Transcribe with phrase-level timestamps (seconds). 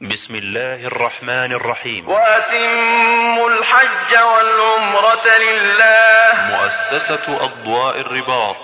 [0.00, 2.08] بسم الله الرحمن الرحيم.
[2.08, 6.32] وأتموا الحج والعمرة لله.
[6.50, 8.56] مؤسسة أضواء الرباط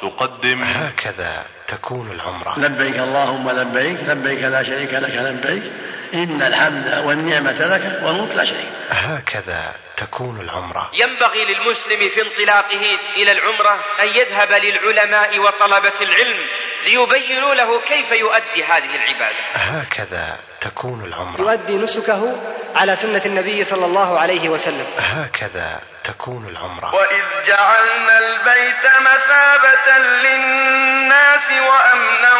[0.00, 2.58] تقدم هكذا تكون العمرة.
[2.58, 5.72] لبيك اللهم لبيك لبيك لا شريك لك لبيك.
[6.14, 10.90] إن الحمد والنعمة لك والملك لا شريك هكذا تكون العمرة.
[10.94, 16.38] ينبغي للمسلم في انطلاقه إلى العمرة أن يذهب للعلماء وطلبة العلم
[16.82, 19.38] ليبينوا له كيف يؤدي هذه العبادة.
[19.54, 21.40] هكذا تكون العمرة.
[21.40, 22.42] يؤدي نسكه
[22.74, 24.86] على سنة النبي صلى الله عليه وسلم.
[24.98, 26.94] هكذا تكون العمرة.
[26.94, 32.34] وإذ جعلنا البيت مثابة للناس وأمنا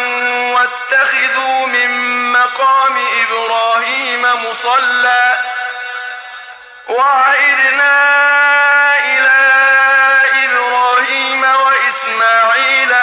[0.55, 1.89] واتخذوا من
[2.31, 5.39] مقام إبراهيم مصلى.
[6.89, 7.93] وعدنا
[8.97, 9.41] إلى
[10.45, 12.93] إبراهيم وإسماعيل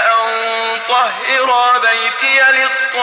[0.90, 2.94] أن طهرا بيتي للطائفين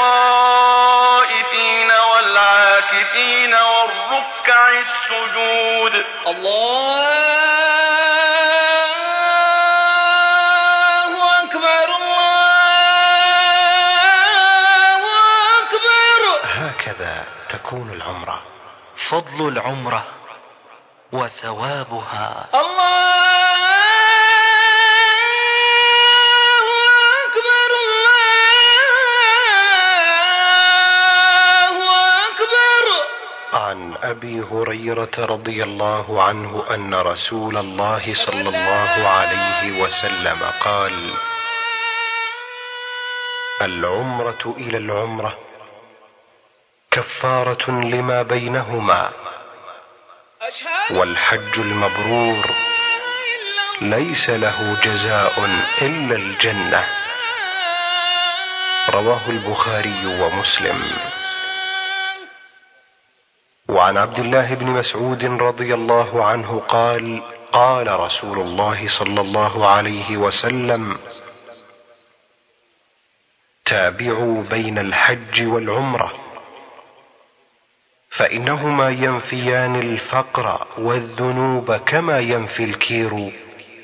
[1.91, 6.05] والعاكفين والركع السجود.
[6.27, 7.11] الله
[11.43, 13.03] أكبر الله
[15.59, 16.21] أكبر.
[16.43, 18.43] هكذا تكون العمرة.
[18.95, 20.05] فضل العمرة
[21.11, 22.45] وثوابها.
[22.53, 23.46] الله
[33.97, 41.13] عن أبي هريرة رضي الله عنه أن رسول الله صلى الله عليه وسلم قال
[43.61, 45.37] العمرة إلى العمرة
[46.91, 49.11] كفارة لما بينهما
[50.91, 52.45] والحج المبرور
[53.81, 55.45] ليس له جزاء
[55.81, 56.87] إلا الجنة.
[58.89, 60.83] رواه البخاري ومسلم.
[63.69, 70.17] وعن عبد الله بن مسعود رضي الله عنه قال قال رسول الله صلى الله عليه
[70.17, 70.97] وسلم
[73.65, 76.13] تابعوا بين الحج والعمرة
[78.09, 83.31] فإنهما ينفيان الفقر والذنوب كما ينفي الكير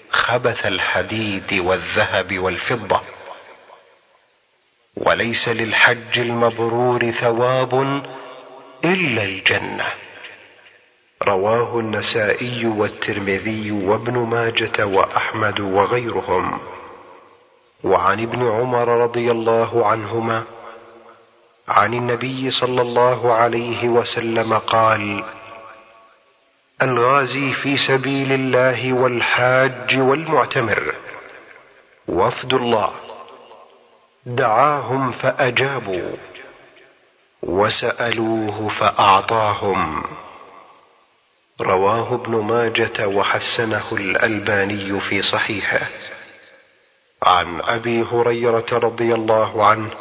[0.09, 3.01] خبث الحديد والذهب والفضة.
[4.97, 8.03] وليس للحج المبرور ثواب
[8.85, 9.85] إلا الجنة.
[11.23, 16.59] رواه النسائي والترمذي وابن ماجة وأحمد وغيرهم.
[17.83, 20.43] وعن ابن عمر رضي الله عنهما
[21.67, 25.23] عن النبي صلى الله عليه وسلم قال
[26.81, 30.95] الغازي في سبيل الله والحاج والمعتمر.
[32.07, 32.91] وفد الله.
[34.25, 36.11] دعاهم فأجابوا.
[37.43, 40.03] وسألوه فأعطاهم.
[41.61, 45.87] رواه ابن ماجة وحسنه الألباني في صحيحه.
[47.23, 49.91] عن أبي هريرة رضي الله عنه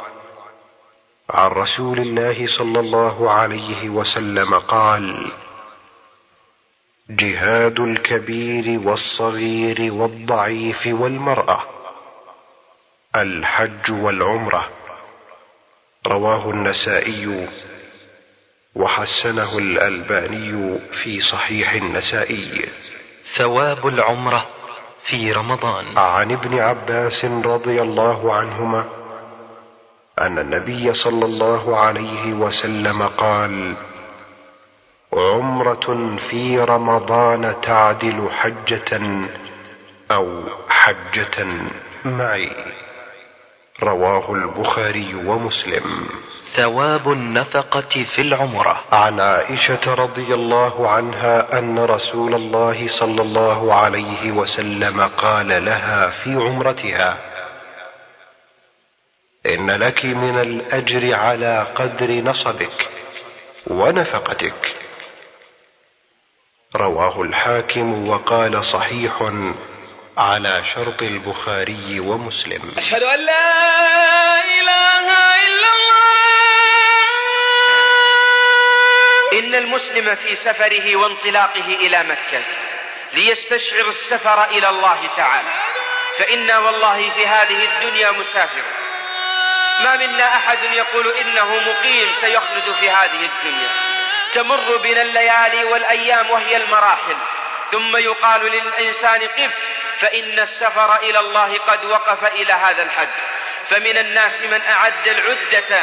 [1.31, 5.33] عن رسول الله صلى الله عليه وسلم قال
[7.11, 11.63] جهاد الكبير والصغير والضعيف والمرأة
[13.17, 14.82] الحج والعمرة.
[16.07, 17.49] رواه النسائي
[18.75, 22.69] وحسنه الألباني في صحيح النسائي.
[23.23, 24.47] ثواب العمرة
[25.05, 25.99] في رمضان.
[25.99, 28.85] عن ابن عباس رضي الله عنهما
[30.19, 33.77] أن النبي صلى الله عليه وسلم قال
[35.13, 39.01] عمرة في رمضان تعدل حجة
[40.11, 41.47] أو حجة
[42.05, 42.51] معي.
[43.83, 46.09] رواه البخاري ومسلم.
[46.45, 48.85] ثواب النفقة في العمرة.
[48.93, 56.35] عن عائشة رضي الله عنها أن رسول الله صلى الله عليه وسلم قال لها في
[56.35, 57.19] عمرتها
[59.47, 62.89] إن لك من الأجر على قدر نصبك
[63.67, 64.77] ونفقتك.
[66.77, 69.23] رواه الحاكم وقال صحيح
[70.17, 72.73] على شرط البخاري ومسلم.
[72.79, 73.55] أشهد أن لا
[74.45, 75.07] إله
[75.45, 76.03] إلا الله.
[79.33, 82.45] إن المسلم في سفره وانطلاقه إلى مكة
[83.13, 85.53] ليستشعر السفر إلى الله تعالى.
[86.19, 88.65] فإنا والله في هذه الدنيا مسافر.
[89.85, 93.71] ما منا أحد يقول إنه مقيم سيخلد في هذه الدنيا.
[94.33, 97.17] تمر بنا الليالي والأيام وهي المراحل.
[97.71, 99.55] ثم يقال للإنسان قف
[100.03, 103.09] فإن السفر إلى الله قد وقف إلى هذا الحد.
[103.71, 105.83] فمن الناس من أعد العدة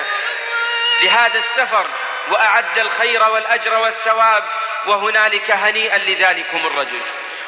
[1.04, 1.88] لهذا السفر
[2.32, 4.44] وأعد الخير والأجر والثواب
[4.86, 7.02] وهنالك هنيئا لذلكم الرجل.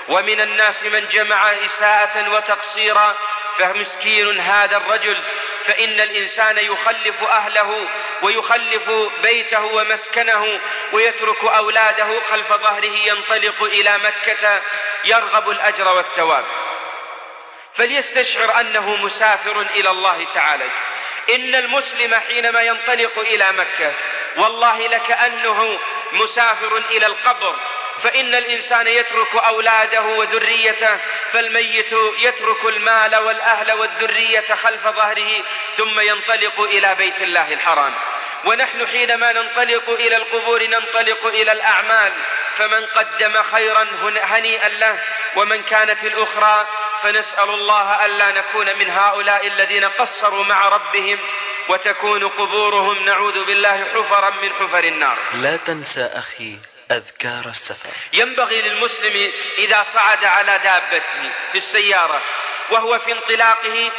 [0.07, 3.15] ومن الناس من جمع إساءة وتقصيرا
[3.57, 5.17] فمسكين هذا الرجل.
[5.65, 7.88] فإن الإنسان يخلف أهله
[8.21, 8.89] ويخلف
[9.21, 10.59] بيته ومسكنه
[10.94, 14.62] ويترك أولاده خلف ظهره ينطلق إلى مكة
[15.06, 16.45] يرغب الأجر والثواب.
[17.75, 20.69] فليستشعر أنه مسافر إلى الله تعالى.
[21.35, 23.94] إن المسلم حينما ينطلق إلى مكة
[24.38, 25.79] والله لكأنه
[26.12, 27.56] مسافر إلى القبر
[28.03, 30.97] فإن الإنسان يترك أولاده وذريته
[31.33, 35.44] فالميت يترك المال والأهل والذرية خلف ظهره
[35.77, 37.94] ثم ينطلق إلى بيت الله الحرام.
[38.45, 42.13] ونحن حينما ننطلق إلى القبور ننطلق إلى الأعمال
[42.56, 45.00] فمن قدم خيرا هنيئا له
[45.35, 46.67] ومن كانت الأخرى
[47.03, 51.19] فنسأل الله ألا نكون من هؤلاء الذين قصروا مع ربهم
[51.69, 55.18] وتكون قبورهم نعوذ بالله حفرا من حفر النار.
[55.33, 56.59] لا تنسى أخي
[56.92, 57.95] أذكار السفر.
[58.13, 62.21] ينبغي للمسلم إذا صعد على دابته في السيارة
[62.71, 63.92] وهو في انطلاقه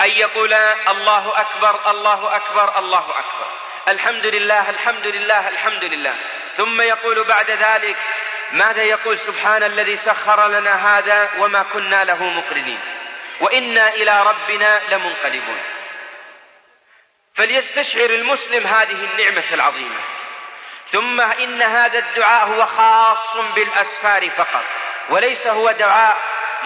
[0.00, 0.52] أن يقول
[0.88, 3.50] الله أكبر الله أكبر الله أكبر.
[3.88, 6.16] الحمد لله الحمد لله الحمد لله.
[6.56, 7.96] ثم يقول بعد ذلك
[8.52, 12.80] ماذا يقول سبحان الذي سخر لنا هذا وما كنا له مقرنين؟
[13.40, 15.62] وإنا إلى ربنا لمنقلبون.
[17.34, 20.00] فليستشعر المسلم هذه النعمة العظيمة.
[20.86, 24.64] ثم إن هذا الدعاء هو خاص بالأسفار فقط
[25.10, 26.16] وليس هو دعاء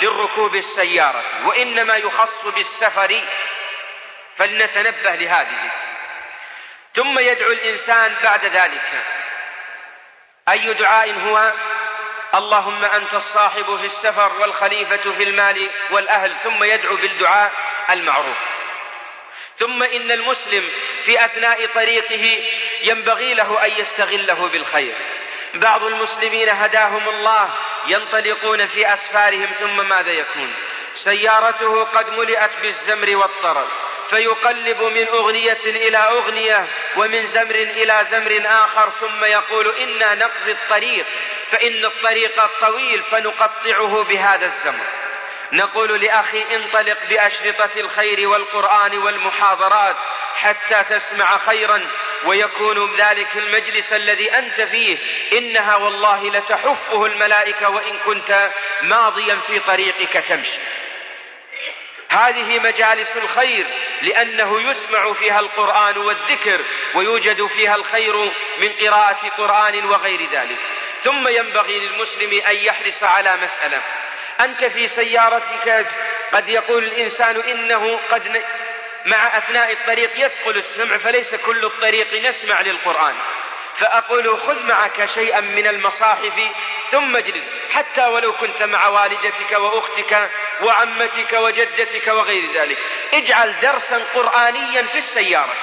[0.02, 3.22] للركوب السيارة وإنما يخص بالسفر.
[4.36, 5.70] فلنتنبه لهذه.
[6.94, 9.04] ثم يدعو الإنسان بعد ذلك.
[10.48, 11.52] أي دعاء هو؟
[12.34, 17.52] اللهم أنت الصاحب في السفر والخليفة في المال والأهل ثم يدعو بالدعاء
[17.90, 18.36] المعروف.
[19.56, 20.70] ثم إن المسلم
[21.02, 22.44] في أثناء طريقه
[22.82, 24.94] ينبغي له أن يستغله بالخير.
[25.54, 27.54] بعض المسلمين هداهم الله
[27.86, 30.54] ينطلقون في أسفارهم ثم ماذا يكون؟
[30.94, 33.68] سيارته قد ملئت بالزمر والطرب.
[34.12, 36.66] فيقلب من أغنية إلى أغنية
[36.96, 41.06] ومن زمر إلى زمر آخر ثم يقول إنا نقضي الطريق
[41.50, 44.86] فإن الطريق طويل فنقطعه بهذا الزمر.
[45.52, 49.96] نقول لأخي انطلق بأشرطة الخير والقرآن والمحاضرات
[50.34, 51.86] حتى تسمع خيرا
[52.24, 54.98] ويكون ذلك المجلس الذي أنت فيه.
[55.38, 58.50] إنها والله لتحفه الملائكة وإن كنت
[58.82, 60.58] ماضيا في طريقك تمشي.
[62.12, 63.66] هذه مجالس الخير
[64.02, 66.64] لأنه يسمع فيها القرآن والذكر
[66.94, 68.16] ويوجد فيها الخير
[68.58, 70.58] من قراءة قرآن وغير ذلك.
[71.00, 73.82] ثم ينبغي للمسلم أن يحرص على مسألة.
[74.40, 75.86] أنت في سيارتك
[76.32, 78.42] قد يقول الإنسان إنه قد
[79.06, 83.14] مع أثناء الطريق يثقل السمع فليس كل الطريق نسمع للقرآن.
[83.76, 86.40] فأقول خذ معك شيئا من المصاحف
[86.90, 90.30] ثم اجلس حتى ولو كنت مع والدتك وأختك
[90.62, 92.78] وعمتك وجدتك وغير ذلك.
[93.14, 95.56] اجعل درسا قرآنيا في السيارة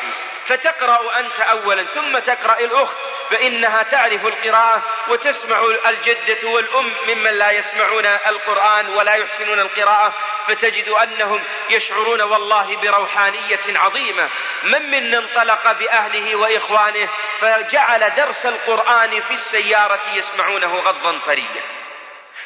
[0.45, 3.08] فتقرأ أنت أولا ثم تقرأ الأخت.
[3.29, 10.13] فإنها تعرف القراءة وتسمع الجدة والأم ممن لا يسمعون القرآن ولا يحسنون القراءة
[10.47, 14.29] فتجد أنهم يشعرون والله بروحانية عظيمة.
[14.63, 17.09] من منا انطلق بأهله وإخوانه
[17.39, 21.63] فجعل درس القرآن في السيارة يسمعونه غضا طريا.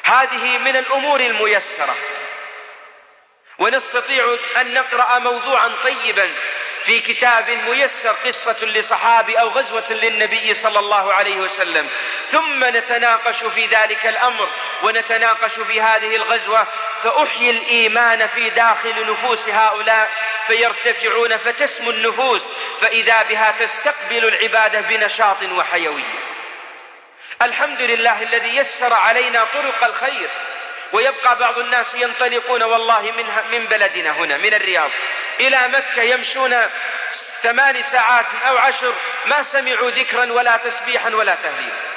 [0.04, 1.96] هذه من الأمور الميسرة.
[3.60, 6.32] ونستطيع أن نقرأ موضوعا طيبا
[6.86, 11.90] في كتاب ميسر قصة لصحابي أو غزوة للنبي صلى الله عليه وسلم.
[12.28, 14.50] ثم نتناقش في ذلك الأمر
[14.84, 16.68] ونتناقش في هذه الغزوة
[17.04, 20.10] فأحيي الإيمان في داخل نفوس هؤلاء
[20.48, 26.20] فيرتفعون فتسمو النفوس فإذا بها تستقبل العبادة بنشاط وحيوية
[27.42, 30.30] الحمد لله الذي يسر علينا طرق الخير
[30.94, 34.92] ويبقى بعض الناس ينطلقون والله منها من بلدنا هنا من الرياض.
[35.40, 36.56] إلى مكة يمشون
[37.42, 38.94] ثمان ساعات أو عشر
[39.26, 41.94] ما سمعوا ذكرا ولا تسبيحا ولا تهليلا.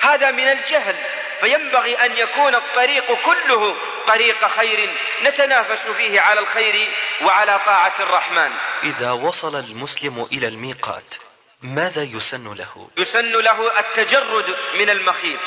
[0.00, 0.96] هذا من الجهل.
[1.40, 6.88] فينبغي أن يكون الطريق كله طريق خير نتنافس فيه على الخير
[7.22, 8.52] وعلى طاعة الرحمن.
[8.82, 11.14] إذا وصل المسلم إلى الميقات
[11.62, 14.44] ماذا يسن له؟ يسن له التجرد
[14.78, 15.40] من المخيط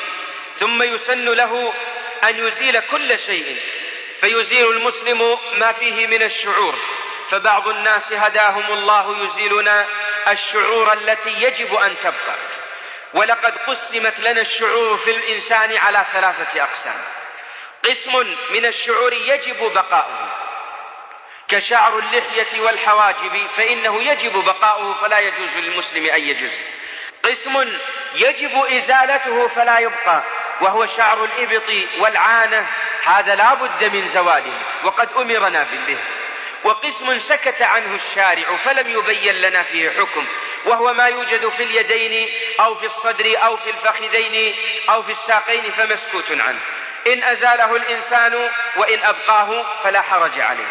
[0.58, 1.74] ثم يسن له
[2.24, 3.58] أن يزيل كل شيء
[4.22, 6.76] فيزيل المسلم ما فيه من الشعور.
[7.30, 9.68] فبعض الناس هداهم الله يزيلون
[10.28, 12.36] الشعور التي يجب أن تبقى.
[13.14, 17.02] ولقد قسمت لنا الشعور في الإنسان على ثلاثة أقسام.
[17.84, 20.30] قسم من الشعور يجب بقاؤه.
[21.48, 26.62] كشعر اللحية والحواجب فإنه يجب بقاؤه فلا يجوز للمسلم أن يجز.
[27.24, 27.78] قسم
[28.16, 30.24] يجب إزالته فلا يبقى.
[30.64, 32.68] وهو شعر الإبط والعانة
[33.04, 35.98] هذا لا بد من زواله وقد أمرنا به.
[36.64, 40.28] وقسم سكت عنه الشارع فلم يبين لنا فيه حكم
[40.66, 42.30] وهو ما يوجد في اليدين
[42.60, 44.56] أو في الصدر أو في الفخذين
[44.90, 46.60] أو في الساقين فمسكوت عنه.
[47.08, 50.68] إن أزاله الإنسان وإن أبقاه فلا حرج عليه.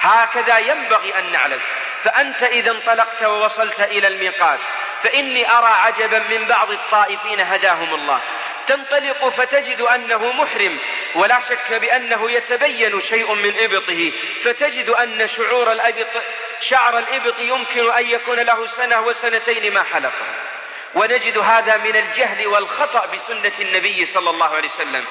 [0.00, 1.60] هكذا ينبغي أن نعلم
[2.02, 4.60] فأنت إذا انطلقت ووصلت إلى الميقات
[5.06, 8.20] فإني أرى عجبا من بعض الطائفين هداهم الله.
[8.66, 10.78] تنطلق فتجد أنه محرم
[11.14, 14.12] ولا شك بأنه يتبين شيء من إبطه.
[14.44, 16.22] فتجد أن شعور الإبط
[16.60, 20.26] شعر الإبط يمكن أن يكون له سنة وسنتين ما حلقه.
[20.94, 25.04] ونجد هذا من الجهل والخطأ بسنة النبي صلى الله عليه وسلم.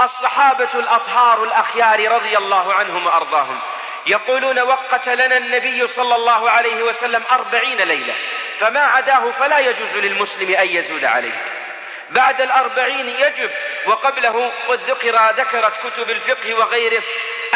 [0.00, 3.60] الصحابة الأطهار الأخيار رضي الله عنهم وأرضاهم
[4.06, 8.14] يقولون وقت لنا النبي صلى الله عليه وسلم أربعين ليلة.
[8.60, 11.42] فما عداه فلا يجوز للمسلم أن يزود عليه.
[12.10, 13.50] بعد الأربعين يجب
[13.86, 17.02] وقبله قد ذكر ذكرت كتب الفقه وغيره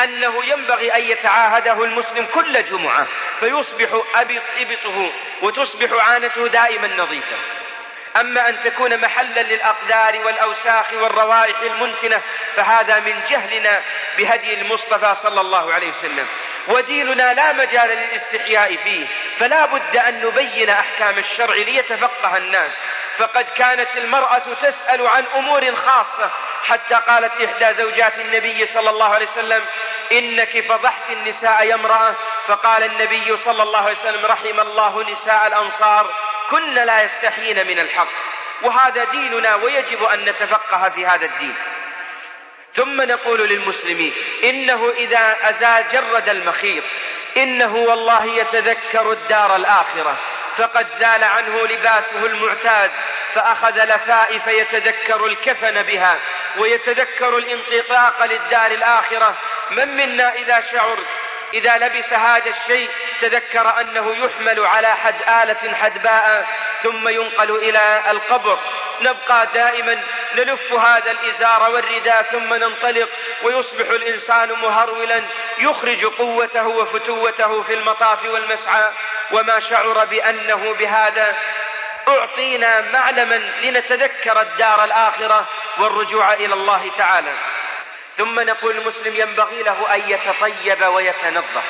[0.05, 3.07] أنه ينبغي أن يتعاهده المسلم كل جمعة
[3.41, 7.37] فيصبح أبط إبطه وتصبح عانته دائما نظيفة.
[8.17, 12.23] أما أن تكون محلا للأقدار والأوساخ والروائح المنتنة
[12.57, 13.83] فهذا من جهلنا
[14.19, 16.27] بهدي المصطفى صلى الله عليه وسلم.
[16.69, 19.07] وديننا لا مجال للاستحياء فيه
[19.37, 22.83] فلا بد أن نبين أحكام الشرع ليتفقه الناس.
[23.19, 26.31] فقد كانت المرأة تسأل عن أمور خاصة
[26.65, 29.65] حتى قالت إحدى زوجات النبي صلى الله عليه وسلم
[30.13, 32.17] إنك فضحت النساء يا امرأة.
[32.47, 36.34] فقال النبي صلى الله عليه وسلم رحم الله نساء الأنصار.
[36.51, 38.09] كن لا يستحيين من الحق
[38.63, 41.55] وهذا ديننا ويجب أن نتفقه في هذا الدين.
[42.75, 46.85] ثم نقول للمسلمين إنه إذا أزال جرد المخيط
[47.37, 50.17] إنه والله يتذكر الدار الآخرة
[50.57, 52.91] فقد زال عنه لباسه المعتاد
[53.35, 56.19] فأخذ لفائف يتذكر الكفن بها
[56.59, 59.37] ويتذكر الانطلاق للدار الآخرة.
[59.71, 61.07] من منا إذا شعرت
[61.55, 66.47] إذا لبس هذا الشيء تذكر أنه يحمل على حد آلة حدباء
[66.83, 68.59] ثم ينقل إلى القبر.
[69.01, 70.03] نبقى دائما
[70.35, 73.09] نلف هذا الإزار والرداء ثم ننطلق
[73.43, 75.25] ويصبح الإنسان مهرولا
[75.59, 78.93] يخرج قوته وفتوته في المطاف والمسعى.
[79.33, 81.37] وما شعر بأنه بهذا.
[82.09, 87.33] أعطينا معلما لنتذكر الدار الآخرة والرجوع إلى الله تعالى.
[88.17, 91.65] ثم نقول المسلم ينبغي له أن يتطيب ويتنظف.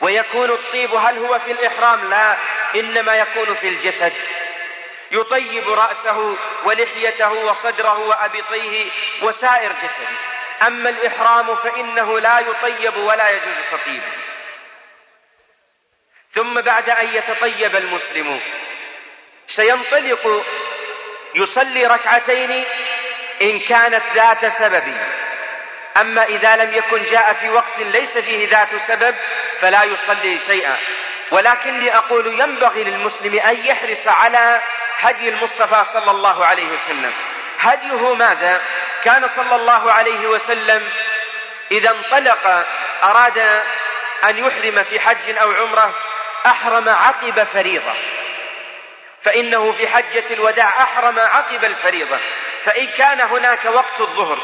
[0.00, 2.36] ويكون الطيب هل هو في الإحرام؟ لا
[2.74, 4.12] إنما يكون في الجسد.
[5.10, 8.90] يطيب رأسه ولحيته وصدره وأبطيه
[9.22, 10.18] وسائر جسده.
[10.66, 14.12] أما الإحرام فإنه لا يطيب ولا يجوز تطيبه.
[16.30, 18.40] ثم بعد أن يتطيب المسلم
[19.46, 20.44] سينطلق
[21.34, 22.64] يصلي ركعتين
[23.42, 25.21] إن كانت ذات سبب.
[25.96, 29.14] أما إذا لم يكن جاء في وقت ليس فيه ذات سبب
[29.60, 30.76] فلا يصلي شيئا.
[31.30, 34.60] ولكني أقول ينبغي للمسلم أن يحرص على
[34.98, 37.12] هدي المصطفى صلى الله عليه وسلم.
[37.58, 38.60] هديه ماذا؟
[39.04, 40.88] كان صلى الله عليه وسلم
[41.70, 42.66] إذا انطلق
[43.02, 43.38] أراد
[44.24, 45.94] أن يحرم في حج أو عمرة
[46.46, 47.94] أحرم عقب فريضة.
[49.22, 52.18] فإنه في حجة الوداع أحرم عقب الفريضة.
[52.64, 54.38] فإن كان هناك وقت الظهر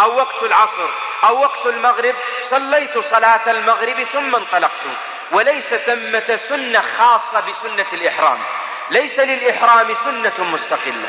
[0.00, 0.90] أو وقت العصر
[1.24, 4.86] أو وقت المغرب صليت صلاة المغرب ثم انطلقت.
[5.32, 8.38] وليس ثمة سنة خاصة بسنة الإحرام.
[8.90, 11.08] ليس للإحرام سنة مستقلة.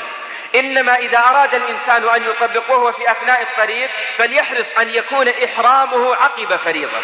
[0.56, 6.56] إنما إذا أراد الإنسان أن يطبق وهو في أثناء الطريق فليحرص أن يكون إحرامه عقب
[6.56, 7.02] فريضة.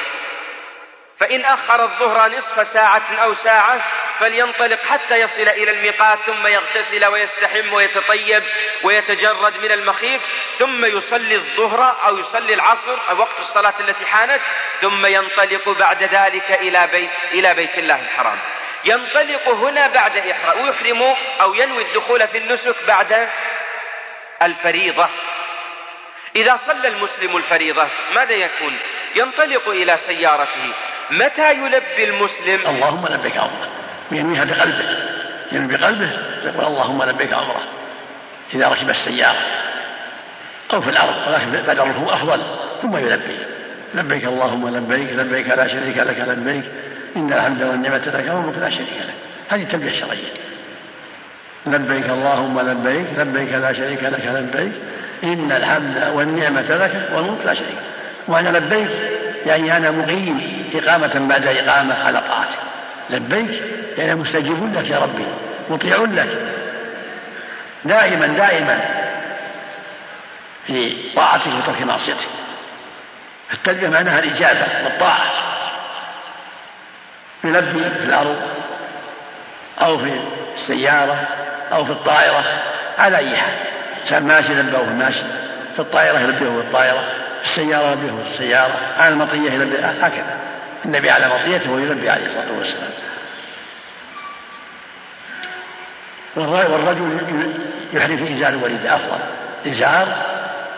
[1.20, 3.84] فإن أخر الظهر نصف ساعة أو ساعة
[4.20, 8.44] فلينطلق حتى يصل إلى الميقات ثم يغتسل ويستحم ويتطيب
[8.84, 10.22] ويتجرد من المخيط
[10.56, 14.42] ثم يصلي الظهر أو يصلي العصر أو وقت الصلاة التي حانت
[14.80, 18.40] ثم ينطلق بعد ذلك إلى بيت إلى بيت الله الحرام
[18.86, 21.02] ينطلق هنا بعد إحرام ويحرم
[21.42, 23.30] أو ينوي الدخول في النسك بعد
[24.42, 25.10] الفريضة
[26.36, 28.80] إذا صلى المسلم الفريضة ماذا يكون؟
[29.16, 30.74] ينطلق إلى سيارته
[31.12, 34.98] متى يلبي المسلم؟ اللهم لبيك عمره ينويها بقلبه.
[35.52, 36.12] ينوي بقلبه
[36.44, 37.64] يقول اللهم لبيك عمره
[38.54, 39.40] إذا ركب السيارة
[40.74, 42.42] أو في الأرض ولكن بعد الركوب أفضل
[42.82, 43.38] ثم يلبي.
[43.94, 46.64] لبيك اللهم لبيك لبيك لا شريك لك لبيك.
[47.16, 49.14] إن الحمد والنعمة لك والملك لا شريك لك.
[49.50, 50.34] هذه تلبية شرعية
[51.66, 54.72] لبيك اللهم لبيك لبيك لا شريك لك لبيك.
[55.24, 57.78] إن الحمد والنعمة لك والملك لا شريك
[58.28, 58.90] وأنا لبيك
[59.46, 62.77] يعني أنا مقيم إقامة بعد إقامة على طاعتك.
[63.10, 63.64] لبيك
[63.98, 65.26] يعني مستجيب لك يا ربي
[65.70, 66.54] مطيع لك.
[67.86, 68.80] دائما دائما
[70.68, 72.28] في طاعتك وترك معصيتك.
[73.54, 75.32] التلبية معناها الإجابة والطاعة.
[77.44, 78.42] يلبي في الأرض
[79.82, 80.20] أو في
[80.56, 81.28] السيارة
[81.72, 82.44] أو في الطائرة
[82.98, 83.54] على أي حال.
[84.00, 85.24] إنسان ماشي يلبيه في الماشي
[85.74, 87.00] في الطائرة يلبيه في الطائرة
[87.42, 90.38] في السيارة يلبيه في السيارة على المطية يلبيه هكذا.
[90.88, 92.90] النبي على مطيته ويلبي عليه الصلاة والسلام.
[96.36, 97.54] والرجل
[97.94, 99.20] يحرف إزار الورداء أفضل.
[99.68, 100.26] إزار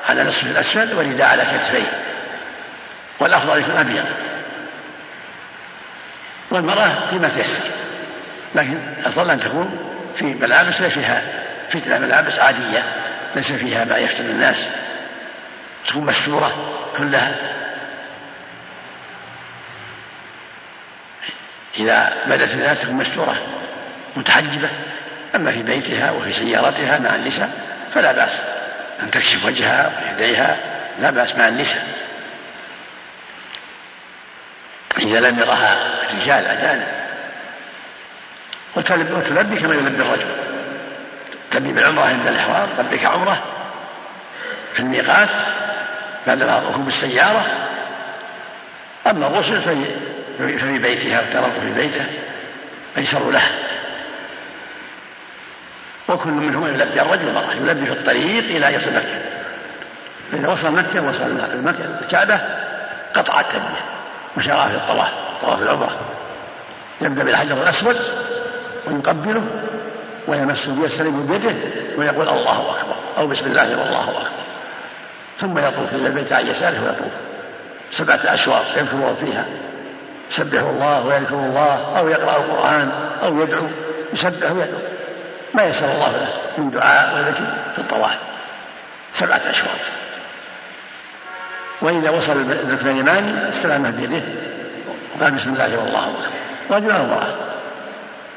[0.09, 2.03] على نصف الأسفل ورداء على كتفيه
[3.19, 4.05] والأفضل يكون أبيض.
[6.51, 7.63] والمرأة فيما تيسر.
[8.55, 9.79] لكن الأفضل أن تكون
[10.15, 11.21] في ملابس ليس فيها
[11.69, 12.83] فتنة ملابس عادية.
[13.35, 14.69] ليس فيها ما يفتن الناس.
[15.87, 17.58] تكون مستورة كلها.
[21.79, 23.37] إذا بدت الناس تكون مستورة
[24.15, 24.69] متحجبة.
[25.35, 27.49] أما في بيتها وفي سيارتها مع النساء
[27.93, 28.41] فلا بأس.
[29.03, 30.57] أن تكشف وجهها ويديها
[31.01, 31.83] لا بأس مع النساء
[34.97, 35.77] إذا لم يرها
[36.09, 36.87] الرجال أجانب
[38.75, 40.27] وتلبي كما يلبي الرجل.
[41.51, 43.43] تلبي بالعمرة عند الإحرام لبيك عمرة.
[44.73, 45.29] في الميقات
[46.27, 47.45] بعد ركوب السيارة.
[49.07, 49.61] أما الغسل
[50.39, 52.05] ففي بيتها والتنظف في بيته
[52.97, 53.41] أيسر له.
[56.09, 59.21] وكل منهما يلبي الرجل والمرأة يلبي في الطريق إلى يصل مكة
[60.31, 61.39] فإذا وصل مكة وصل
[62.01, 62.41] الكعبة
[63.13, 63.85] قطع التلبية
[64.37, 65.99] وشرع في الطواف طواف العمرة.
[67.01, 67.97] يبدأ بالحجر الأسود
[68.87, 69.43] ويقبله
[70.27, 71.55] ويمس ويستلم بيده
[71.97, 74.27] ويقول الله أكبر أو بسم الله والله أكبر.
[75.39, 77.13] ثم يطوف إلى البيت عن يساره ويطوف.
[77.91, 79.45] سبعة أشواط يذكر الله فيها.
[80.29, 82.91] يسبح الله ويذكر الله أو يقرأ القرآن
[83.23, 83.67] أو يدعو
[84.13, 84.79] يسبح ويدعو.
[85.53, 87.43] ما يسر الله له من دعاء وذكر
[87.75, 88.19] في الطواف.
[89.13, 89.79] سبعة أشواط.
[91.81, 94.21] وإذا وصل الركن اليماني استلمه بيده.
[95.15, 96.29] وقال بسم الله والله أكبر.
[96.71, 97.33] رجل أو امرأة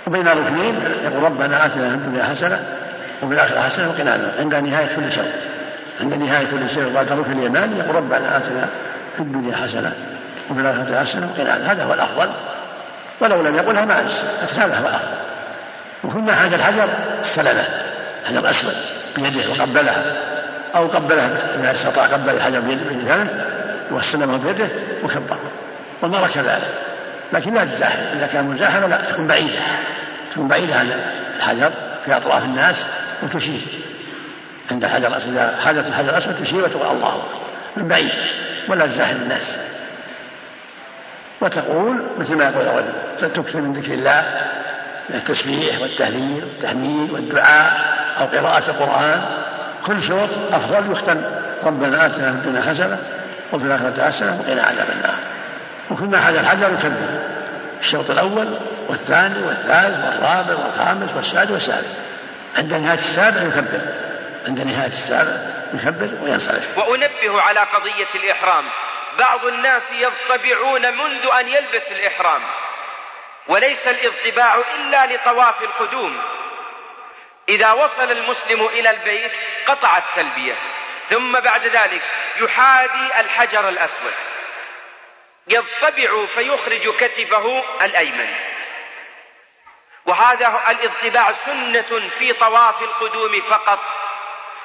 [0.06, 2.64] وبين الركنين يقول ربنا آتنا في الدنيا حسنة
[3.22, 5.32] وفي الآخرة حسنة وقنا عند نهاية كل شيء
[6.00, 8.68] عند نهاية كل شيء بعد الركن اليماني يقول ربنا آتنا
[9.16, 9.92] في الدنيا حسنة
[10.50, 12.30] وفي الآخرة حسنة وقنا هذا هو الأفضل.
[13.20, 14.24] ولو لم يقلها ما أنسى
[14.56, 15.16] هذا هو الأفضل.
[16.04, 16.88] وكل ما حاج الحجر
[17.20, 17.64] استلمه
[18.28, 18.74] حجر أسود
[19.18, 20.04] بيده وقبلها
[20.74, 23.26] أو قبلها إذا استطاع قبل الحجر بيده
[23.90, 24.68] واستلمه بيده
[25.04, 25.38] وكبر.
[26.02, 26.68] والمرأة كذلك
[27.32, 28.02] لكن لا تزاحم.
[28.16, 29.60] إذا كان مزاحمة لا تكون بعيدة.
[30.32, 30.92] تكون بعيدة عن
[31.36, 31.72] الحجر
[32.04, 32.88] في أطراف الناس
[33.22, 33.60] وتشير
[34.70, 37.22] عند الحجر الأسود إذا حاجت الحجر الأسود تشير وتقول الله.
[37.76, 38.12] من بعيد.
[38.68, 39.58] ولا تزاحم الناس.
[41.42, 42.92] وتقول مثل ما يقول الرجل
[43.32, 44.24] تكثر من ذكر الله
[45.08, 47.72] من التسبيح والتهليل والتحميد والدعاء
[48.20, 49.22] أو قراءة القرآن
[49.86, 51.22] كل شوط أفضل يختم
[51.64, 52.98] ربنا آتنا في الدنيا حسنة
[53.52, 55.16] وفي الآخرة حسنة وقنا عذاب النار.
[55.90, 57.20] وكل ما حاجة الحجر يكبر
[57.80, 61.88] الشوط الأول والثاني والثالث والرابع والخامس والسادس والسابع.
[62.58, 63.80] عند نهاية السابع يكبر
[64.46, 65.32] عند نهاية السابع
[65.74, 66.78] يكبر وينصرف.
[66.78, 68.64] وأنبه على قضية الإحرام
[69.18, 72.42] بعض الناس يضطبعون منذ أن يلبس الإحرام
[73.46, 76.22] وليس الإضطباع إلا لطواف القدوم.
[77.48, 79.32] إذا وصل المسلم إلى البيت
[79.66, 80.54] قطع التلبية
[81.06, 82.02] ثم بعد ذلك
[82.36, 84.14] يحاذي الحجر الأسود.
[85.48, 88.34] يضطبع فيخرج كتفه الأيمن.
[90.06, 93.78] وهذا الإضطباع سنة في طواف القدوم فقط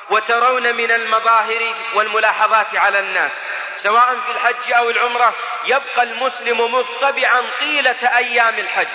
[0.09, 3.46] وترون من المظاهر والملاحظات على الناس.
[3.77, 5.35] سواء في الحج أو العمرة
[5.65, 8.87] يبقى المسلم مضطبعا طيلة أيام الحج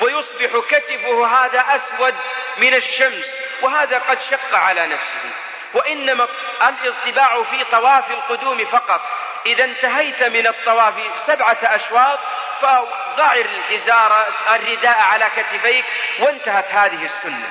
[0.00, 2.14] ويصبح كتفه هذا أسود
[2.58, 5.32] من الشمس وهذا قد شق على نفسه.
[5.74, 6.28] وإنما
[6.62, 9.00] الاطباع في طواف القدوم فقط.
[9.46, 12.18] إذا انتهيت من الطواف سبعة أشواط
[12.60, 15.84] فضع الإزار الرداء على كتفيك
[16.20, 17.48] وانتهت هذه السنة.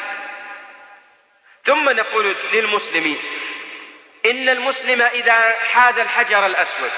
[1.63, 3.21] ثم نقول للمسلمين
[4.31, 6.91] إن المسلم إذا حاذ الحجر الأسود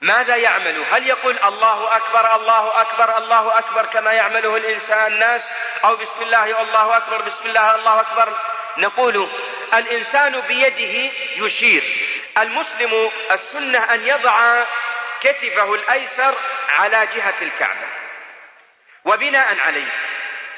[0.00, 5.52] ماذا يعمل؟ هل يقول الله أكبر الله أكبر الله أكبر كما يعمله الإنسان الناس؟
[5.84, 8.36] أو بسم الله الله أكبر بسم الله الله أكبر؟
[8.78, 9.30] نقول
[9.74, 11.82] الإنسان بيده يشير.
[12.38, 14.64] المسلم السنة أن يضع
[15.20, 16.34] كتفه الأيسر
[16.68, 17.86] على جهة الكعبة
[19.04, 19.92] وبناء عليه.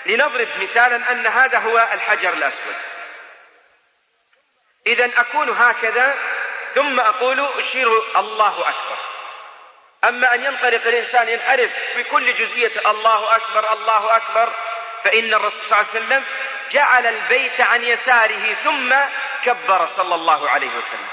[0.07, 2.77] لنضرب مثالا أن هذا هو الحجر الأسود.
[4.87, 6.15] إذا أكون هكذا
[6.75, 8.99] ثم أقول أشير الله أكبر.
[10.05, 14.53] أما أن ينطلق الإنسان ينحرف بكل جزئية الله أكبر الله أكبر
[15.05, 16.25] فإن الرسول صلى الله عليه وسلم
[16.71, 18.95] جعل البيت عن يساره ثم
[19.45, 21.09] كبر صلى الله عليه وسلم.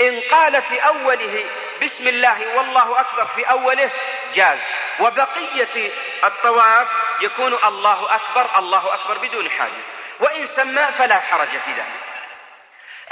[0.00, 1.44] إن قال في أوله
[1.82, 3.90] بسم الله والله أكبر في أوله
[4.32, 4.70] جاز.
[5.00, 5.92] وبقية
[6.24, 6.88] الطواف
[7.20, 9.82] يكون الله أكبر الله أكبر بدون حاجة.
[10.20, 12.03] وإن سمى فلا حرج في ذلك.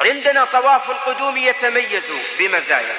[0.00, 2.96] عندنا طواف القدوم يتميز بمزايا.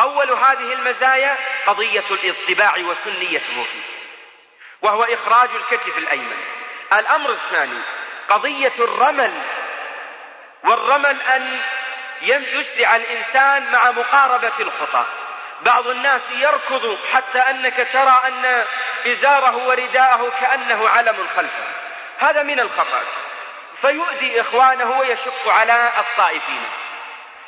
[0.00, 3.82] أول هذه المزايا قضية الاطباع وسنيته فيه
[4.82, 6.40] وهو إخراج الكتف الأيمن.
[6.92, 7.78] الأمر الثاني
[8.28, 9.42] قضية الرمل.
[10.64, 11.60] والرمل أن
[12.22, 15.06] يسرع الإنسان مع مقاربة الخطى
[15.62, 18.64] بعض الناس يركض حتى أنك ترى أن
[19.06, 21.64] إزاره ورداءه كأنه علم خلفه.
[22.18, 23.02] هذا من الخطأ.
[23.82, 26.62] فيؤذي إخوانه ويشق على الطائفين.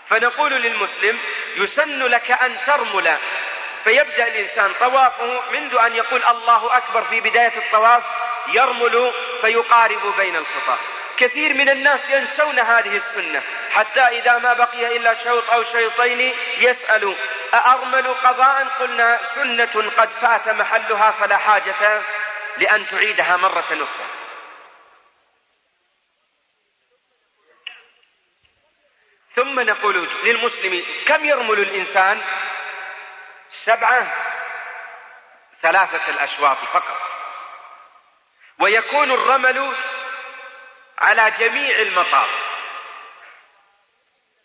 [0.09, 1.19] فنقول للمسلم
[1.57, 3.19] يسن لك أن ترمل.
[3.85, 8.03] فيبدأ الإنسان طوافه منذ أن يقول الله أكبر في بداية الطواف
[8.49, 10.79] يرمل فيقارب بين الخطى
[11.17, 17.17] كثير من الناس ينسون هذه السنة حتى إذا ما بقي إلا شوط أو شوطين يسأل
[17.55, 22.03] أأرمل قضاء؟ قلنا سنة قد فات محلها فلا حاجة
[22.57, 24.24] لأن تعيدها مرة أخرى.
[29.35, 32.23] ثم نقول للمسلم كم يرمل الإنسان؟
[33.51, 34.15] سبعة
[35.63, 36.99] ثلاثة الأشواط فقط.
[38.61, 39.77] ويكون الرمل
[40.99, 42.31] على جميع المطاف.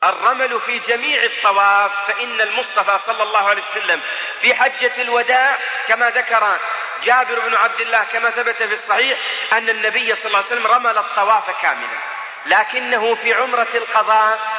[0.03, 4.01] الرمل في جميع الطواف فإن المصطفى صلى الله عليه وسلم
[4.41, 6.59] في حجة الوداع كما ذكر
[7.03, 9.19] جابر بن عبد الله كما ثبت في الصحيح
[9.53, 11.99] أن النبي صلى الله عليه وسلم رمل الطواف كاملا.
[12.45, 14.58] لكنه في عمرة القضاء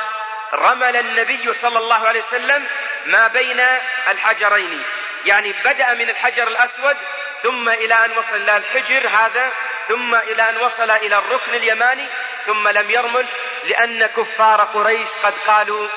[0.54, 2.66] رمل النبي صلى الله عليه وسلم
[3.06, 3.60] ما بين
[4.08, 4.82] الحجرين.
[5.24, 6.96] يعني بدأ من الحجر الأسود
[7.42, 9.52] ثم إلى أن وصل إلى الحجر هذا
[9.88, 12.08] ثم إلى أن وصل إلى الركن اليماني
[12.46, 13.28] ثم لم يرمل
[13.64, 15.88] لأن كفار قريش قد قالوا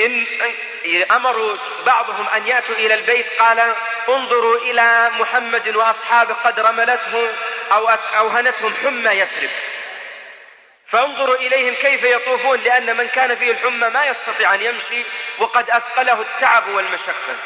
[0.00, 0.26] إن
[1.10, 3.74] أمروا بعضهم أن يأتوا إلى البيت قال
[4.08, 7.28] انظروا إلى محمد وأصحابه قد رملته
[7.72, 9.50] أو أوهنتهم حمى يثرب.
[10.92, 15.04] فانظروا إليهم كيف يطوفون لأن من كان فيه الحمى ما يستطيع أن يمشي
[15.38, 17.36] وقد أثقله التعب والمشقة.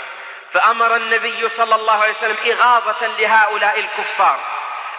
[0.52, 4.40] فأمر النبي صلى الله عليه وسلم إغاظة لهؤلاء الكفار.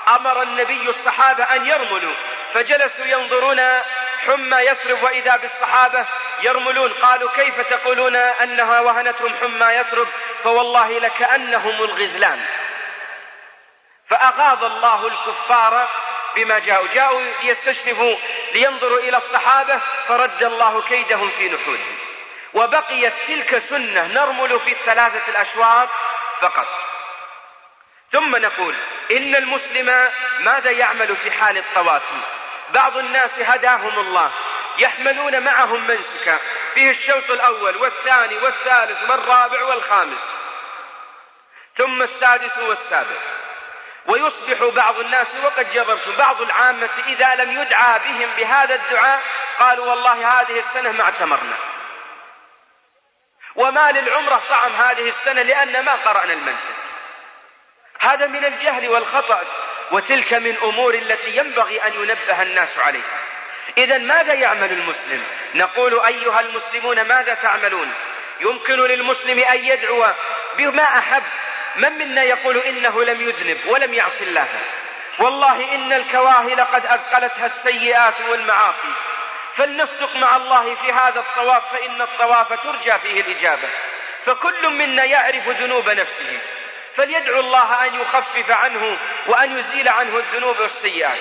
[0.08, 2.16] أمر النبي الصحابة أن يرملوا
[2.54, 3.60] فجلسوا ينظرون
[4.26, 6.06] حمى يثرب وإذا بالصحابة
[6.42, 10.08] يرملون قالوا كيف تقولون أنها وهنتهم حمى يثرب؟
[10.44, 12.46] فوالله لكأنهم الغزلان.
[14.10, 15.88] فأغاظ الله الكفار
[16.38, 16.88] بما جاءوا.
[16.88, 18.16] جاءوا ليستشرفوا
[18.54, 21.98] لينظروا إلى الصحابة فرد الله كيدهم في نحورهم.
[22.54, 25.90] وبقيت تلك سنة نرمل في الثلاثة الأشواط
[26.42, 26.68] فقط.
[28.12, 28.76] ثم نقول
[29.12, 32.04] إن المسلم ماذا يعمل في حال الطواف؟
[32.74, 34.32] بعض الناس هداهم الله
[34.78, 36.40] يحملون معهم منسكا
[36.74, 40.36] فيه الشوط الأول والثاني والثالث والرابع والخامس.
[41.76, 43.47] ثم السادس والسابع.
[44.08, 49.22] ويصبح بعض الناس وقد جربت بعض العامة إذا لم يدعى بهم بهذا الدعاء
[49.60, 51.58] قالوا والله هذه السنة ما اعتمرنا.
[53.56, 56.76] وما للعمرة طعم هذه السنة لأن ما قرأنا المنسك
[58.00, 59.42] هذا من الجهل والخطأ
[59.92, 63.20] وتلك من أمور التي ينبغي أن ينبه الناس عليها.
[63.78, 65.24] إذا ماذا يعمل المسلم؟
[65.56, 67.94] نقول أيها المسلمون ماذا تعملون؟
[68.40, 70.14] يمكن للمسلم أن يدعو
[70.58, 71.24] بما أحب
[71.78, 74.48] من منا يقول إنه لم يذنب ولم يعص الله؟
[75.20, 78.94] والله إن الكواهل قد أثقلتها السيئات والمعاصي.
[79.54, 83.70] فلنصدق مع الله في هذا الطواف فإن الطواف ترجى فيه الإجابة.
[84.26, 86.40] فكل منا يعرف ذنوب نفسه.
[86.96, 91.20] فليدعو الله أن يخفف عنه وأن يزيل عنه الذنوب والسيئات.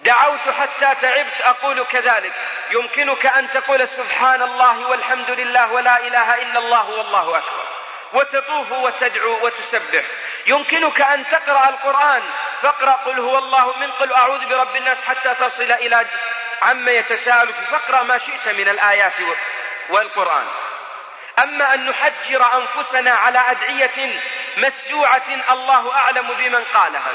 [0.00, 2.32] دعوت حتى تعبت أقول كذلك.
[2.70, 7.51] يمكنك أن تقول سبحان الله والحمد لله ولا إله إلا الله والله أكبر.
[8.12, 10.04] وتطوف وتدعو وتسبح.
[10.46, 12.22] يمكنك أن تقرأ القرآن.
[12.62, 16.06] فاقرأ قل هو الله من قل أعوذ برب الناس حتى تصل إلى
[16.62, 19.12] عما يتساءل فاقرأ ما شئت من الآيات
[19.90, 20.46] والقرآن.
[21.38, 24.20] أما أن نحجر أنفسنا على أدعية
[24.56, 27.12] مسجوعة الله أعلم بمن قالها.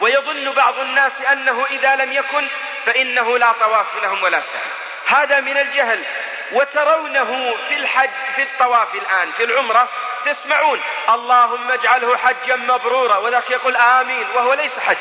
[0.00, 2.48] ويظن بعض الناس أنه إذا لم يكن
[2.86, 4.70] فإنه لا طواف لهم ولا سعي
[5.06, 6.04] هذا من الجهل.
[6.52, 9.88] وترونه في الحج في الطواف الآن في العمرة
[10.24, 10.82] تسمعون.
[11.08, 14.96] اللهم اجعله حجا مبرورا وذاك يقول آمين وهو ليس حج.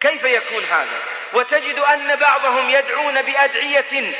[0.00, 4.14] كيف يكون هذا؟ وتجد أن بعضهم يدعون بأدعية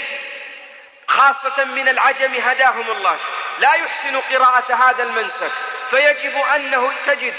[1.08, 3.18] خاصة من العجم هداهم الله.
[3.58, 5.52] لا يحسن قراءة هذا المنسك
[5.90, 7.34] فيجب أنه تجد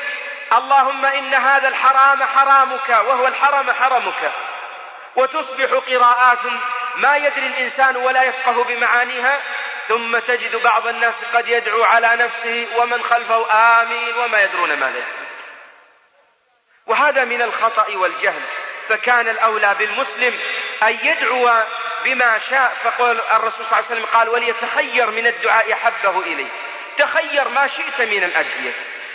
[0.53, 4.31] اللهم إن هذا الحرام حرامك وهو الحرم حرمك.
[5.15, 6.45] وتصبح قراءات
[6.95, 9.41] ما يدري الإنسان ولا يفقه بمعانيها.
[9.87, 15.03] ثم تجد بعض الناس قد يدعو على نفسه ومن خلفه آمين وما يدرون ماذا
[16.85, 18.41] وهذا من الخطأ والجهل.
[18.89, 20.39] فكان الأولى بالمسلم
[20.83, 21.63] أن يدعو
[22.05, 26.49] بما شاء فقال الرسول صلى الله عليه وسلم قال وليتخير من الدعاء حبه إليه
[26.97, 28.73] تخير ما شئت من الأدعية.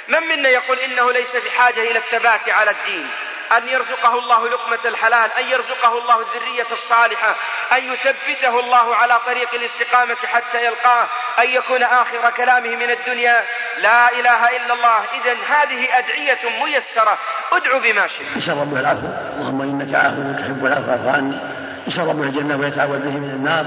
[0.08, 3.10] من منا يقول إنه ليس بحاجة إلى الثبات على الدين؟
[3.56, 7.36] أن يرزقه الله لقمة الحلال أن يرزقه الله الذرية الصالحة
[7.72, 13.44] أن يثبته الله على طريق الاستقامة حتى يلقاه أن يكون آخر كلامه من الدنيا.
[13.78, 14.98] لا إله إلا الله.
[14.98, 17.18] إذا هذه أدعية ميسرة.
[17.52, 18.36] ادعو بما شئت.
[18.36, 19.06] نسأل ربه العفو.
[19.36, 21.38] اللهم إنك عفو تحب العفو فاعف عني.
[21.86, 23.66] نسأل ربه الجنة ويتعوذ به من النار.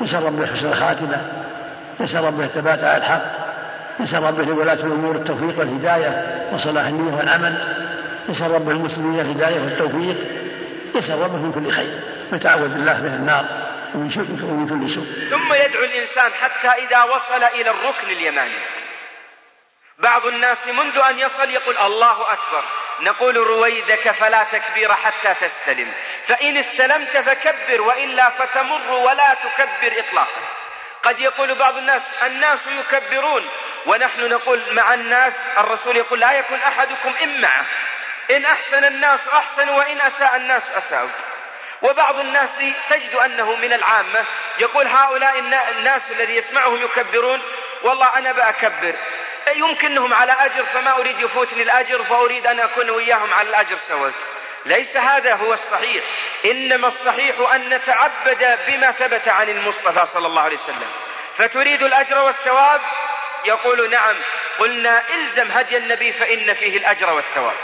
[0.00, 1.32] نسأل ربه حسن الخاتمة.
[2.00, 3.22] نسأل ربه الثبات على الحق.
[4.00, 6.10] نسأل ربه لولاة الأمور التوفيق والهداية
[6.52, 7.84] وصلاح النية والعمل
[8.28, 10.16] نسأل رب المسلمين الهداية والتوفيق
[10.96, 12.00] نسأل ربه من كل خير
[12.32, 13.44] نتعوذ بالله من النار
[13.94, 15.04] ومن شرك ومن كل سوء.
[15.30, 18.58] ثم يدعو الإنسان حتى إذا وصل إلى الركن اليماني.
[19.98, 22.64] بعض الناس منذ أن يصل يقول الله أكبر
[23.00, 25.92] نقول رويدك فلا تكبير حتى تستلم.
[26.26, 30.42] فإن استلمت فكبر وإلا فتمر ولا تكبر إطلاقا.
[31.02, 33.42] قد يقول بعض الناس الناس يكبرون
[33.86, 37.66] ونحن نقول مع الناس الرسول يقول لا يكن أحدكم إن معه.
[38.30, 41.10] إن أحسن الناس أحسنوا وإن أساء الناس أساءوا
[41.82, 44.24] وبعض الناس تجد أنه من العامة.
[44.58, 45.38] يقول هؤلاء
[45.70, 47.42] الناس الذي يسمعهم يكبرون.
[47.82, 48.96] والله أنا بأكبر.
[49.56, 54.10] يمكنهم على أجر فما أريد يفوتني الأجر فأريد أن أكون وياهم على الأجر سوا.
[54.66, 56.04] ليس هذا هو الصحيح.
[56.44, 60.90] إنما الصحيح أن نتعبد بما ثبت عن المصطفى صلى الله عليه وسلم.
[61.36, 62.80] فتريد الأجر والثواب؟
[63.44, 64.16] يقول نعم.
[64.58, 67.56] قلنا إلزم هدي النبي فإن فيه الأجر والثواب.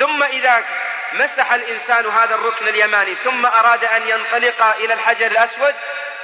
[0.00, 0.64] ثم إذا
[1.12, 5.74] مسح الإنسان هذا الركن اليماني ثم أراد أن ينطلق إلى الحجر الأسود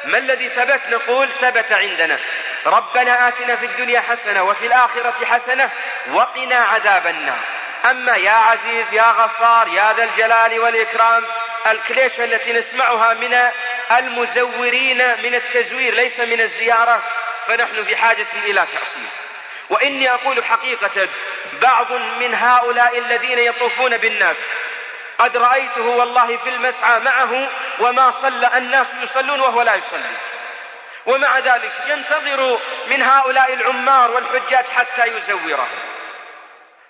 [0.05, 2.19] ما الذي ثبت؟ نقول ثبت عندنا.
[2.67, 5.71] ربنا آتنا في الدنيا حسنة وفي الآخرة حسنة
[6.11, 7.41] وقنا عذاب النار.
[7.91, 11.27] أما يا عزيز يا غفار يا ذا الجلال والإكرام
[11.67, 13.51] الكليشة التي نسمعها من
[13.99, 17.03] المزورين من التزوير ليس من الزيارة
[17.47, 19.09] فنحن في حاجة إلى تأصيل
[19.71, 21.09] وإني أقول حقيقة
[21.63, 24.37] بعض من هؤلاء الذين يطوفون بالناس.
[25.19, 27.49] قد رأيته والله في المسعى معه
[27.81, 28.59] وما صلى.
[28.59, 30.17] الناس يصلون وهو لا يصلي.
[31.07, 35.69] ومع ذلك ينتظر من هؤلاء العمار والحجاج حتى يزورهم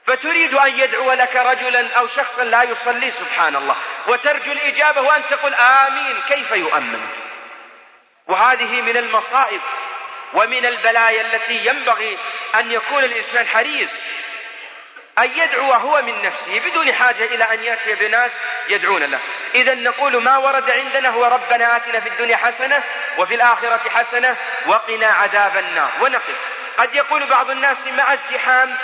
[0.06, 3.76] فتريد أن يدعو لك رجلا أو شخصا لا يصلي سبحان الله
[4.06, 7.06] وترجو الإجابة وأن تقول آمين كيف يؤمن؟
[8.26, 9.60] وهذه من المصائب
[10.34, 12.18] ومن البلايا التي ينبغي
[12.54, 14.02] أن يكون الإنسان حريص
[15.18, 19.20] أن يدعو هو من نفسه بدون حاجة إلى أن يأتي بناس يدعون له.
[19.54, 22.82] إذا نقول ما ورد عندنا هو ربنا آتنا في الدنيا حسنة
[23.18, 25.92] وفي الآخرة حسنة وقنا عذاب النار.
[26.00, 26.36] ونقف.
[26.76, 28.78] قد يقول بعض الناس مع الزحام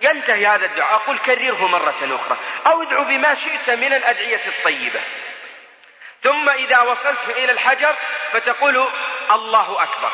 [0.00, 0.94] ينتهي هذا الدعاء.
[0.94, 2.38] أقول كرره مرة أخرى.
[2.66, 5.00] أو ادعو بما شئت من الأدعية الطيبة.
[6.22, 7.94] ثم إذا وصلت إلى الحجر
[8.32, 8.88] فتقول
[9.30, 10.12] الله أكبر.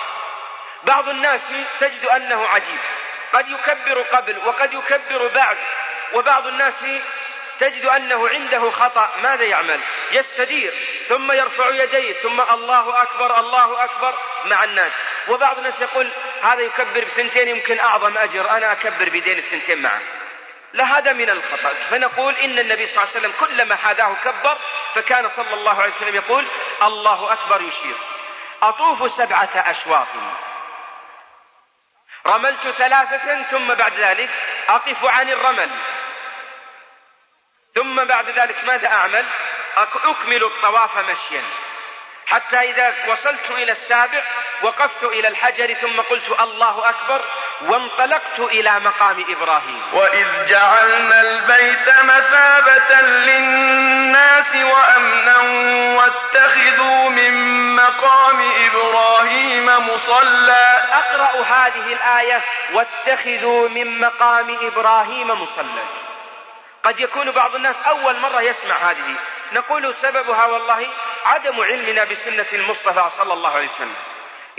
[0.84, 1.40] بعض الناس
[1.80, 2.80] تجد أنه عجيب.
[3.34, 5.56] قد يكبر قبل وقد يكبر بعد.
[6.12, 6.84] وبعض الناس
[7.58, 9.10] تجد أنه عنده خطأ.
[9.22, 9.80] ماذا يعمل؟
[10.12, 10.74] يستدير.
[11.08, 12.22] ثم يرفع يديه.
[12.22, 14.92] ثم الله أكبر الله أكبر مع الناس.
[15.28, 16.10] وبعض الناس يقول
[16.42, 18.50] هذا يكبر بثنتين يمكن أعظم أجر.
[18.50, 20.00] أنا أكبر بدين الثنتين معه.
[20.72, 21.74] لا هذا من الخطأ.
[21.90, 24.58] فنقول إن النبي صلى الله عليه وسلم كلما حاذاه كبر
[24.94, 26.46] فكان صلى الله عليه وسلم يقول
[26.82, 27.96] الله أكبر يشير.
[28.62, 30.08] أطوف سبعة أشواط
[32.26, 34.30] رملت ثلاثة ثم بعد ذلك
[34.68, 35.70] أقف عن الرمل.
[37.74, 39.26] ثم بعد ذلك ماذا أعمل؟
[39.76, 41.42] أكمل الطواف مشيا.
[42.26, 44.22] حتى إذا وصلت إلى السابع
[44.62, 47.24] وقفت إلى الحجر ثم قلت الله أكبر
[47.62, 49.94] وانطلقت إلى مقام إبراهيم.
[49.94, 55.38] وإذ جعلنا البيت مثابة للناس وأمنا
[55.98, 57.34] واتخذوا من
[57.76, 60.88] مقام إبراهيم مصلى.
[60.92, 62.44] أقرأ هذه الآية.
[62.72, 65.82] واتخذوا من مقام إبراهيم مصلى.
[66.84, 69.16] قد يكون بعض الناس أول مرة يسمع هذه.
[69.52, 70.88] نقول سببها والله
[71.24, 73.94] عدم علمنا بسنة المصطفى صلى الله عليه وسلم.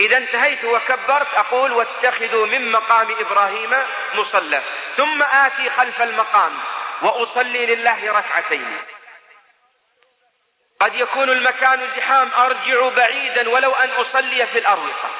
[0.00, 3.70] إذا انتهيت وكبرت أقول واتخذوا من مقام إبراهيم
[4.14, 4.62] مصلى
[4.96, 6.58] ثم آتي خلف المقام
[7.02, 8.78] وأصلي لله ركعتين.
[10.80, 15.10] قد يكون المكان زحام أرجع بعيدا ولو أن أصلي في الأروقة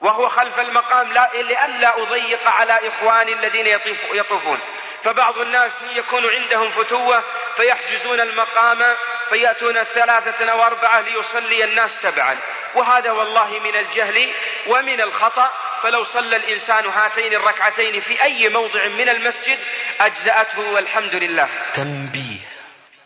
[0.00, 3.66] وهو خلف المقام لا لئلا أضيق على إخواني الذين
[4.12, 4.60] يطوفون.
[5.04, 7.24] فبعض الناس يكون عندهم فتوة
[7.56, 8.96] فيحجزون المقام
[9.30, 12.38] فيأتون ثلاثة أو أربعة ليصلي الناس تبعا.
[12.74, 14.34] وهذا والله من الجهل
[14.66, 15.52] ومن الخطأ.
[15.82, 19.58] فلو صلى الإنسان هاتين الركعتين في أي موضع من المسجد
[20.00, 21.48] أجزأته والحمد لله.
[21.72, 22.38] تنبيه.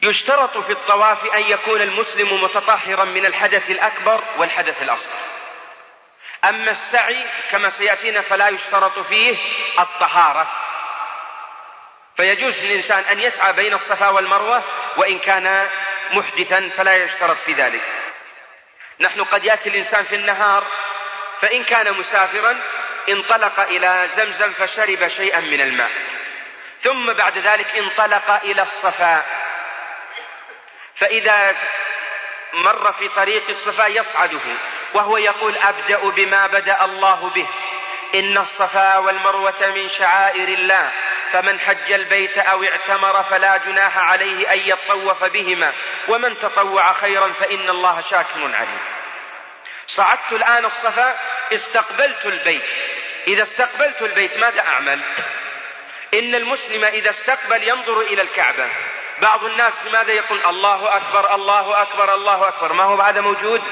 [0.03, 5.19] يشترط في الطواف أن يكون المسلم متطهرا من الحدث الأكبر والحدث الأصغر.
[6.45, 9.37] أما السعي كما سيأتينا فلا يشترط فيه
[9.79, 10.51] الطهارة.
[12.17, 14.65] فيجوز للإنسان أن يسعى بين الصفا والمروة
[14.97, 15.69] وإن كان
[16.13, 18.02] محدثا فلا يشترط في ذلك.
[19.03, 20.67] نحن قد يأتي الإنسان في النهار
[21.41, 22.61] فإن كان مسافرا
[23.09, 25.91] انطلق إلى زمزم فشرب شيئا من الماء.
[26.81, 29.25] ثم بعد ذلك انطلق إلى الصفا
[30.95, 31.57] فإذا
[32.53, 34.57] مر في طريق الصفا يصعده
[34.95, 37.49] وهو يقول أبدأ بما بدأ الله به.
[38.15, 40.93] إن الصفا والمروة من شعائر الله
[41.33, 45.73] فمن حج البيت أو اعتمر فلا جناح عليه أن يطوف بهما
[46.09, 48.79] ومن تطوع خيرا فإن الله شاكر عليم.
[49.87, 51.17] صعدت الآن الصفا
[51.53, 52.63] استقبلت البيت.
[53.29, 55.01] إذا استقبلت البيت ماذا أعمل؟
[56.15, 58.69] إن المسلم إذا استقبل ينظر إلى الكعبة.
[59.23, 63.63] بعض الناس لماذا يقول الله أكبر الله أكبر الله أكبر؟ ما هو هذا موجود؟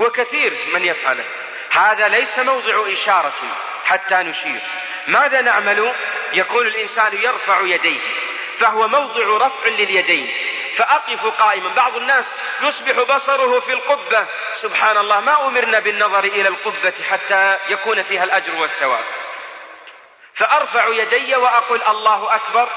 [0.00, 1.24] وكثير من يفعله.
[1.70, 3.32] هذا ليس موضع إشارة
[3.84, 4.60] حتى نشير.
[5.06, 5.94] ماذا نعمل؟
[6.32, 8.00] يكون الإنسان يرفع يديه
[8.58, 10.28] فهو موضع رفع لليدين.
[10.76, 11.74] فأقف قائما.
[11.74, 14.26] بعض الناس يصبح بصره في القبة.
[14.52, 19.04] سبحان الله ما أمرنا بالنظر إلى القبة حتى يكون فيها الأجر والثواب.
[20.34, 22.68] فأرفع يدي وأقول الله أكبر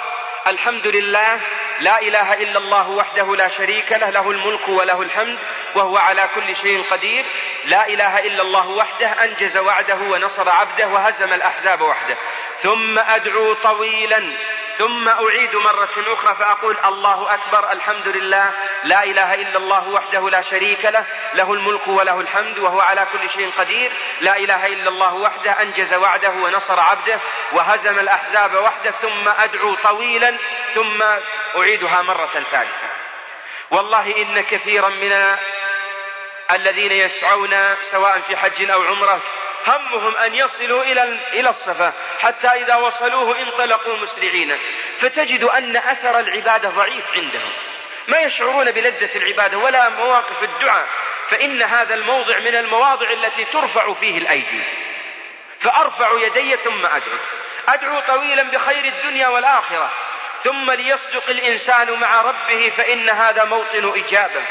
[0.47, 1.41] الحمد لله
[1.82, 5.39] لا إله إلا الله وحده لا شريك له له الملك وله الحمد
[5.76, 7.26] وهو على كل شيء قدير.
[7.65, 12.17] لا إله إلا الله وحده أنجز وعده ونصر عبده وهزم الأحزاب وحده.
[12.58, 14.38] ثم أدعو طويلا
[14.78, 18.54] ثم أعيد مرة أخرى فأقول الله أكبر الحمد لله.
[18.84, 23.30] لا إله إلا الله وحده لا شريك له له الملك وله الحمد وهو على كل
[23.30, 23.91] شيء قدير.
[24.22, 27.20] لا إله إلا الله وحده أنجز وعده ونصر عبده
[27.54, 28.91] وهزم الأحزاب وحده.
[28.91, 30.38] ثم أدعو طويلا
[30.74, 31.04] ثم
[31.58, 32.90] أعيدها مرة ثالثة.
[33.72, 35.38] والله إن كثيرا من
[36.52, 39.22] الذين يسعون سواء في حج أو عمرة
[39.68, 44.58] همهم أن يصلوا إلى إلى الصفا حتى إذا وصلوه انطلقوا مسرعين.
[44.98, 47.52] فتجد أن أثر العبادة ضعيف عندهم.
[48.08, 50.88] ما يشعرون بلذة العبادة ولا مواقف الدعاء.
[51.28, 54.64] فإن هذا الموضع من المواضع التي ترفع فيه الأيدي.
[55.60, 57.18] فأرفع يدي ثم أدعو.
[57.68, 59.92] أدعو طويلا بخير الدنيا والآخرة.
[60.43, 64.45] ثم ليصدق الإنسان مع ربه فإن هذا موطن إجابة.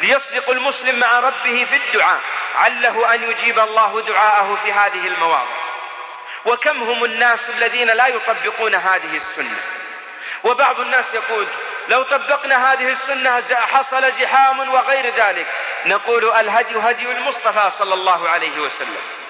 [0.00, 2.20] ليصدق المسلم مع ربه في الدعاء.
[2.54, 5.62] عله أن يجيب الله دعاءه في هذه المواضع.
[6.44, 9.58] وكم هم الناس الذين لا يطبقون هذه السنة؟
[10.44, 11.46] وبعض الناس يقول
[11.88, 15.46] لو طبقنا هذه السنة حصل زحام وغير ذلك.
[15.86, 19.21] نقول الهدي هدي المصطفى صلى الله عليه وسلم.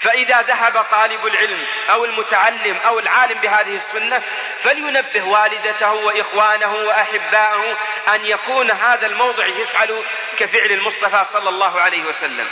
[0.00, 4.22] فإذا ذهب طالب العلم أو المتعلم أو العالم بهذه السنة
[4.58, 10.04] فلينبه والدته وإخوانه وأحباءه أن يكون هذا الموضع يفعل
[10.38, 12.48] كفعل المصطفى صلى الله عليه وسلم.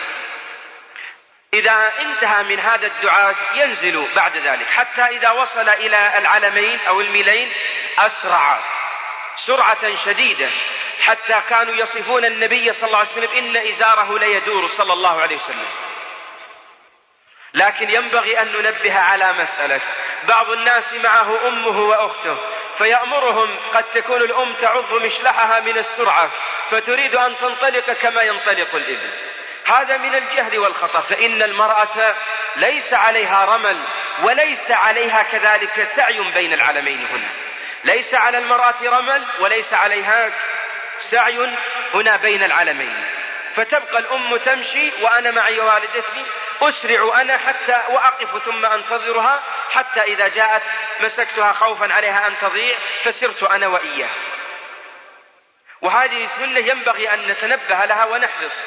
[1.55, 7.53] إذا انتهى من هذا الدعاء ينزل بعد ذلك حتى إذا وصل إلى العلمين أو الميلين
[7.99, 8.65] أسرع
[9.37, 10.51] سرعة شديدة
[11.01, 15.67] حتى كانوا يصفون النبي صلى الله عليه وسلم إن إزاره ليدور صلى الله عليه وسلم.
[17.57, 19.81] لكن ينبغي أن ننبه على مسألة.
[20.29, 22.39] بعض الناس معه أمه وأخته
[22.79, 26.31] فيأمرهم قد تكون الأم تعض مشلحها من السرعة
[26.71, 29.11] فتريد أن تنطلق كما ينطلق الإبل.
[29.67, 32.17] هذا من الجهل والخطأ فإن المرأة
[32.57, 33.87] ليس عليها رمل
[34.23, 37.29] وليس عليها كذلك سعي بين العلمين هنا.
[37.85, 40.33] ليس على المرأة رمل وليس عليها
[40.99, 41.39] سعي
[41.95, 43.05] هنا بين العلمين
[43.55, 46.25] فتبقى الأم تمشي وأنا معي والدتي
[46.63, 50.63] أسرع أنا حتى وأقف ثم أنتظرها حتى إذا جاءت
[51.01, 54.15] مسكتها خوفا عليها أن تضيع فسرت أنا وإياها.
[55.83, 58.65] وهذه سنة ينبغي أن نتنبه لها ونحرص.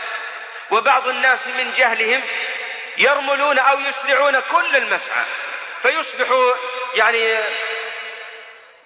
[0.71, 2.23] وبعض الناس من جهلهم
[2.97, 5.25] يرملون أو يسرعون كل المسعى
[5.81, 6.27] فيصبح
[6.95, 7.37] يعني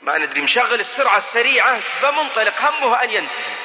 [0.02, 3.56] ما ندري مشغل السرعة السريعة فمنطلق همه أن ينتهي.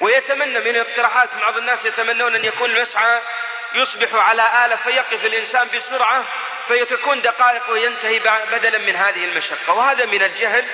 [0.00, 3.22] ويتمنى من الاقتراحات بعض الناس يتمنون أن يكون المسعى
[3.74, 6.26] يصبح على آلة فيقف الإنسان بسرعة
[6.68, 8.18] فيتكون دقائق وينتهي
[8.52, 9.74] بدلا من هذه المشقة.
[9.74, 10.64] وهذا من الجهل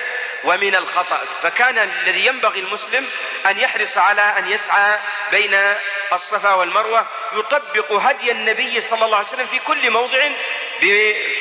[0.43, 1.25] ومن الخطأ.
[1.43, 3.07] فكان الذي ينبغي المسلم
[3.45, 4.99] أن يحرص على أن يسعى
[5.31, 5.75] بين
[6.13, 10.19] الصفا والمروة يطبق هدي النبي صلى الله عليه وسلم في كل موضع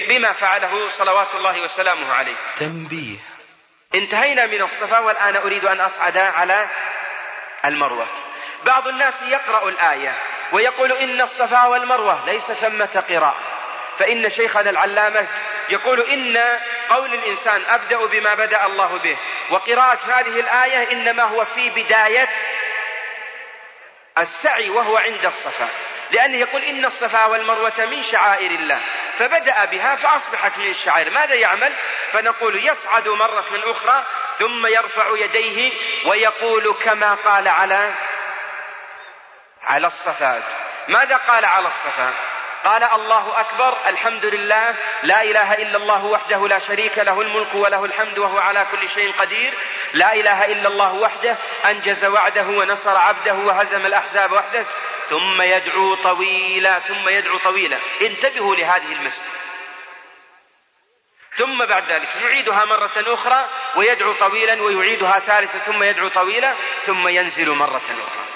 [0.09, 2.37] بما فعله صلوات الله وسلامه عليه.
[2.57, 3.19] تنبيه.
[3.95, 6.69] انتهينا من الصفا والآن أريد أن أصعد على
[7.65, 8.07] المروة.
[8.65, 10.30] بعض الناس يقرأ الآية.
[10.53, 13.51] ويقول إن الصفا والمروة ليس ثمة قراءة
[13.99, 15.29] فإن شيخنا العلامة
[15.71, 16.37] يقول إن
[16.89, 19.19] قول الإنسان أبدأ بما بدأ الله به.
[19.51, 22.29] وقراءة هذه الآية إنما هو في بداية
[24.19, 25.69] السعي وهو عند الصفا.
[26.11, 28.81] لأنه يقول إن الصفا والمروة من شعائر الله.
[29.19, 31.11] فبدأ بها فأصبحت من الشعائر.
[31.11, 31.73] ماذا يعمل؟
[32.13, 34.07] فنقول يصعد مرة أخرى
[34.39, 35.73] ثم يرفع يديه
[36.07, 37.95] ويقول كما قال على
[39.63, 40.43] على الصفا
[40.89, 42.15] ماذا قال على الصفا
[42.65, 47.85] قال الله أكبر الحمد لله لا إله إلا الله وحده لا شريك له الملك وله
[47.85, 49.55] الحمد وهو على كل شيء قدير.
[49.93, 54.67] لا إله إلا الله وحده أنجز وعده ونصر عبده وهزم الأحزاب وحده.
[55.11, 57.79] ثم يدعو طويلا ثم يدعو طويلا.
[58.03, 59.41] انتبهوا لهذه المسألة.
[61.35, 66.55] ثم بعد ذلك يعيدها مرة أخرى ويدعو طويلا ويعيدها ثالثة ثم يدعو طويلا
[66.87, 68.30] ثم ينزل مرة أخرى.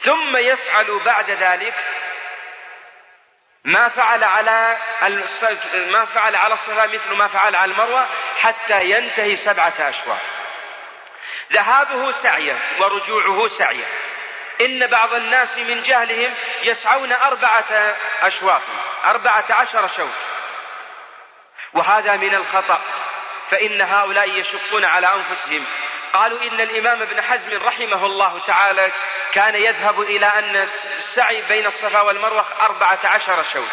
[0.00, 1.74] ثم يفعل بعد ذلك
[3.64, 4.78] ما فعل على
[5.72, 10.20] ما فعل على الصفا مثل ما فعل على المروة حتى ينتهي سبعة أشواط.
[11.52, 13.84] ذهابه سعية ورجوعه سعية.
[14.60, 18.62] إن بعض الناس من جهلهم يسعون أربعة أشواط
[19.04, 20.14] أربعة عشر شوط.
[21.72, 22.80] وهذا من الخطأ
[23.48, 25.66] فإن هؤلاء يشقون على أنفسهم.
[26.12, 28.92] قالوا إن الإمام ابن حزم رحمه الله تعالى
[29.32, 33.68] كان يذهب إلى أن السعي بين الصفا والمروة أربعة عشر شوط.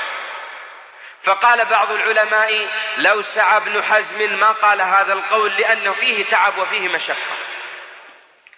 [1.23, 6.89] فقال بعض العلماء لو سعى ابن حزم ما قال هذا القول لأنه فيه تعب وفيه
[6.89, 7.38] مشقة.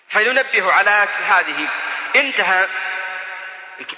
[0.09, 1.69] فننبه على هذه.
[2.15, 2.67] انتهى.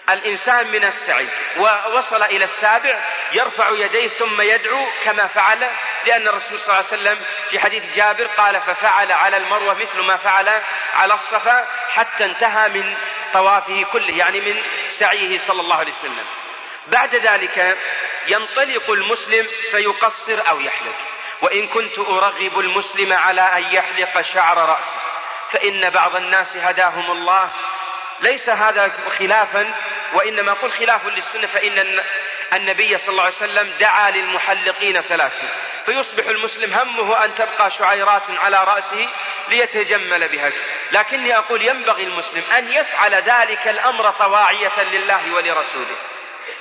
[0.10, 1.28] الإنسان من السعي.
[1.58, 3.00] ووصل إلى السابع.
[3.34, 5.70] يرفع يديه ثم يدعو كما فعل.
[6.06, 10.18] لأن الرسول صلى الله عليه وسلم في حديث جابر قال ففعل على المروة مثل ما
[10.18, 10.50] فعل
[10.94, 12.98] على الصفا حتى انتهى من
[13.34, 16.26] طوافه كله يعني من سعيه صلى الله عليه وسلم.
[16.88, 17.78] بعد ذلك
[18.28, 20.96] ينطلق المسلم فيقصر أو يحلق.
[21.42, 25.00] وإن كنت أرغب المسلم على أن يحلق شعر رأسه
[25.52, 27.52] فإن بعض الناس هداهم الله.
[28.22, 29.74] ليس هذا خلافا
[30.14, 32.00] وإنما قل خلاف للسنة فإن
[32.54, 35.50] النبي صلى الله عليه وسلم دعا للمحلقين ثلاثة
[35.86, 39.10] فيصبح المسلم همه أن تبقى شعيرات على رأسه
[39.50, 40.52] ليتجمل بها.
[40.92, 45.96] لكني أقول ينبغي المسلم أن يفعل ذلك الأمر طواعية لله ولرسوله.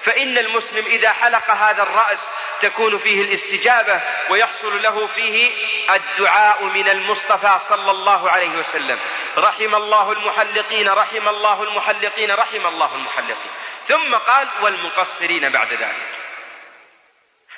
[0.02, 5.50] فإن المسلم إذا حلق هذا الرأس تكون فيه الاستجابة ويحصل له فيه
[5.90, 8.98] الدعاء من المصطفى صلى الله عليه وسلم.
[9.38, 13.50] رحم الله المحلقين رحم الله المحلقين رحم الله المحلقين.
[13.86, 16.29] ثم قال والمقصرين بعد ذلك.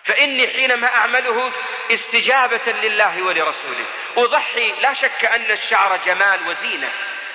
[0.05, 1.53] فإني حينما أعمله
[1.91, 3.87] استجابة لله ولرسوله.
[4.17, 6.93] أضحي لا شك أن الشعر جمال وزينة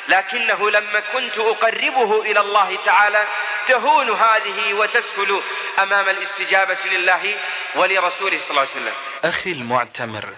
[0.08, 3.28] لكنه لما كنت أقربه إلى الله تعالى
[3.68, 5.42] تهون هذه وتسهل
[5.80, 7.40] أمام الاستجابة لله
[7.76, 8.94] ولرسوله صلى الله عليه وسلم.
[9.24, 10.34] أخي المعتمر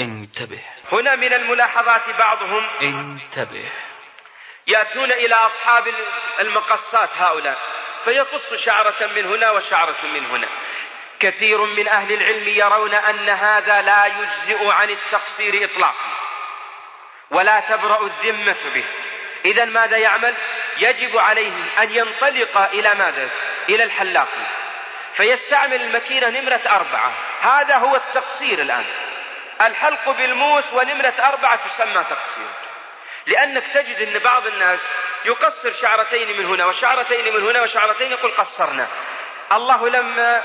[0.00, 0.60] انتبه.
[0.92, 3.64] هنا من الملاحظات بعضهم انتبه.
[4.66, 5.84] يأتون إلى أصحاب
[6.40, 7.58] المقصات هؤلاء
[8.04, 10.48] فيقص شعرة من هنا وشعرة من هنا.
[11.22, 16.12] كثير من أهل العلم يرون أن هذا لا يجزئ عن التقصير إطلاقا.
[17.30, 18.84] ولا تبرأ الذمة به.
[19.44, 20.34] إذا ماذا يعمل؟
[20.78, 23.30] يجب عليه أن ينطلق إلى ماذا؟
[23.68, 24.28] إلى الحلاق.
[25.14, 27.12] فيستعمل المكينة نمرة أربعة.
[27.40, 28.84] هذا هو التقصير الآن.
[29.60, 32.46] الحلق بالموس ونمرة أربعة تسمى تقصير.
[33.26, 34.88] لأنك تجد أن بعض الناس
[35.24, 38.88] يقصر شعرتين من هنا وشعرتين من هنا وشعرتين يقول قصرنا.
[39.52, 40.44] الله لما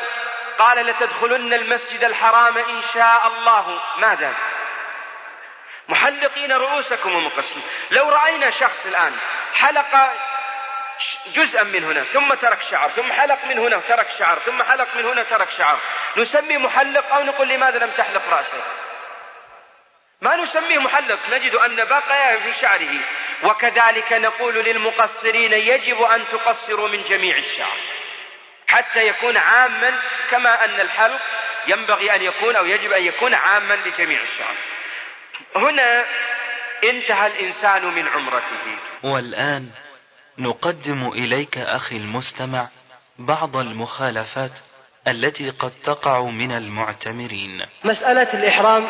[0.59, 3.81] قال لتدخلن المسجد الحرام إن شاء الله.
[3.97, 4.35] ماذا؟
[5.89, 9.13] محلقين رؤوسكم ومقصرين لو رأينا شخص الآن
[9.53, 10.11] حلق
[11.33, 15.05] جزءا من هنا ثم ترك شعر ثم حلق من هنا وترك شعر ثم حلق من
[15.05, 15.81] هنا ترك شعر
[16.17, 18.63] نسمي محلق أو نقول لماذا لم تحلق رأسك؟
[20.21, 22.99] ما نسميه محلق نجد أن بقى في شعره.
[23.43, 27.77] وكذلك نقول للمقصرين يجب أن تقصروا من جميع الشعر.
[28.67, 29.91] حتى يكون عاما
[30.31, 31.21] كما أن الحلق
[31.67, 34.55] ينبغي أن يكون أو يجب أن يكون عاما لجميع الشعر
[35.55, 36.05] هنا
[36.83, 38.77] انتهى الإنسان من عمرته.
[39.03, 39.69] والآن
[40.37, 42.67] نقدم إليك أخي المستمع
[43.19, 44.59] بعض المخالفات
[45.07, 47.65] التي قد تقع من المعتمرين.
[47.83, 48.87] مسألة الإحرام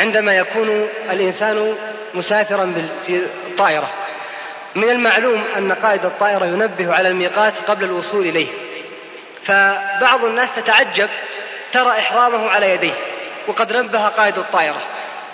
[0.00, 0.68] عندما يكون
[1.10, 1.76] الإنسان
[2.14, 3.16] مسافرا في
[3.46, 4.09] الطائرة
[4.74, 8.48] من المعلوم أن قائد الطائرة ينبه على الميقات قبل الوصول إليه.
[9.44, 11.08] فبعض الناس تتعجب
[11.72, 12.94] ترى إحرامه على يديه
[13.48, 14.82] وقد نبه قائد الطائرة.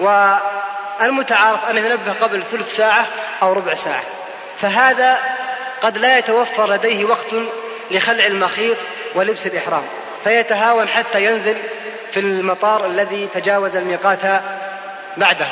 [0.01, 3.07] والمتعارف أنه ينبه قبل ثلث ساعة
[3.43, 4.03] أو ربع ساعة.
[4.57, 5.19] فهذا
[5.81, 7.35] قد لا يتوفر لديه وقت
[7.91, 8.77] لخلع المخيط
[9.15, 9.85] ولبس الإحرام.
[10.25, 11.57] فيتهاون حتى ينزل
[12.13, 14.43] في المطار الذي تجاوز الميقات
[15.17, 15.47] بعده.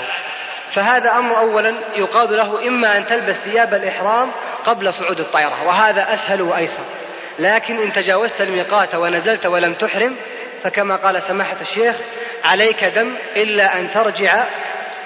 [0.72, 4.30] فهذا أمر أولا يقال له إما أن تلبس ثياب الإحرام
[4.64, 6.82] قبل صعود الطائرة وهذا أسهل وأيسر.
[7.38, 10.16] لكن إن تجاوزت الميقات ونزلت ولم تحرم
[10.62, 11.96] فكما قال سماحة الشيخ
[12.44, 14.44] عليك دم إلا أن ترجع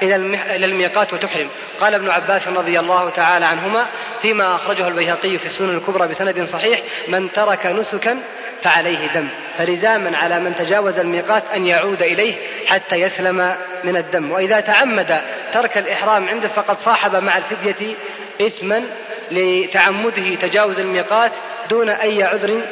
[0.03, 0.17] إلى
[0.65, 1.49] الميقات وتحرم.
[1.81, 3.89] قال ابن عباس رضي الله تعالى عنهما
[4.23, 8.23] فيما أخرجه البيهقي في السنن الكبرى بسند صحيح من ترك نسكا
[8.63, 9.29] فعليه دم
[9.59, 14.31] فلزاما على من تجاوز الميقات أن يعود إليه حتى يسلم من الدم.
[14.31, 15.21] وإذا تعمد
[15.53, 17.97] ترك الإحرام عنده فقد صاحب مع الفدية
[18.41, 18.85] إثما
[19.31, 21.33] لتعمده تجاوز الميقات
[21.71, 22.63] دون أي عذر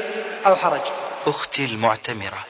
[0.47, 0.81] أو حرج.
[1.27, 2.47] أختي المعتمرة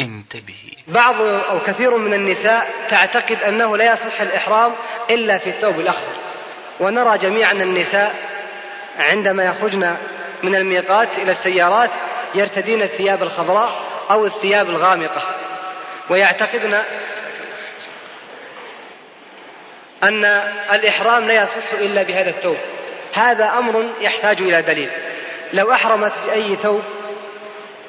[0.00, 0.76] انتبهي.
[0.88, 4.74] بعض أو كثير من النساء تعتقد أنه لا يصح الإحرام
[5.10, 6.16] إلا في الثوب الأخضر.
[6.80, 8.14] ونرى جميعا النساء
[8.98, 9.96] عندما يخرجن
[10.42, 11.90] من الميقات إلى السيارات
[12.34, 13.72] يرتدين الثياب الخضراء
[14.10, 15.22] أو الثياب الغامقة.
[16.10, 16.74] ويعتقدن
[20.02, 20.24] أن
[20.72, 22.56] الإحرام لا يصح إلا بهذا الثوب.
[23.14, 24.90] هذا أمر يحتاج إلى دليل.
[25.52, 26.82] لو أحرمت بأي ثوب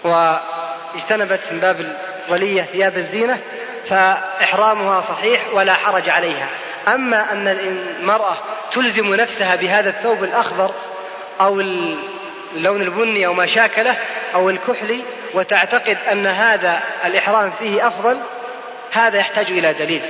[0.04, 3.40] واجتنبت من باب الظلية ثياب الزينة
[3.86, 6.50] فإحرامها صحيح ولا حرج عليها.
[6.88, 8.38] أما أن المرأة
[8.72, 10.72] تلزم نفسها بهذا الثوب الأخضر
[11.42, 11.60] أو
[12.56, 13.96] اللون البني أو ما شاكله
[14.36, 15.04] أو الكحلي
[15.34, 18.20] وتعتقد أن هذا الإحرام فيه أفضل
[18.92, 20.02] هذا يحتاج إلى دليل.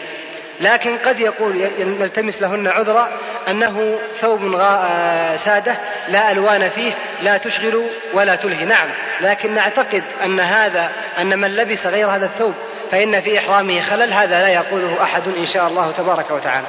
[0.61, 3.09] لكن قد يقول يلتمس لهن عذرا
[3.47, 5.77] أنه ثوب آه، سادة
[6.07, 6.91] لا ألوان فيه
[7.21, 8.65] لا تشغل ولا تلهي.
[8.65, 8.89] نعم
[9.21, 10.89] لكن نعتقد أن هذا
[11.19, 12.53] أن من لبس غير هذا الثوب
[12.91, 16.67] فإن في إحرامه خلل هذا لا يقوله أحد إن شاء الله تبارك وتعالى.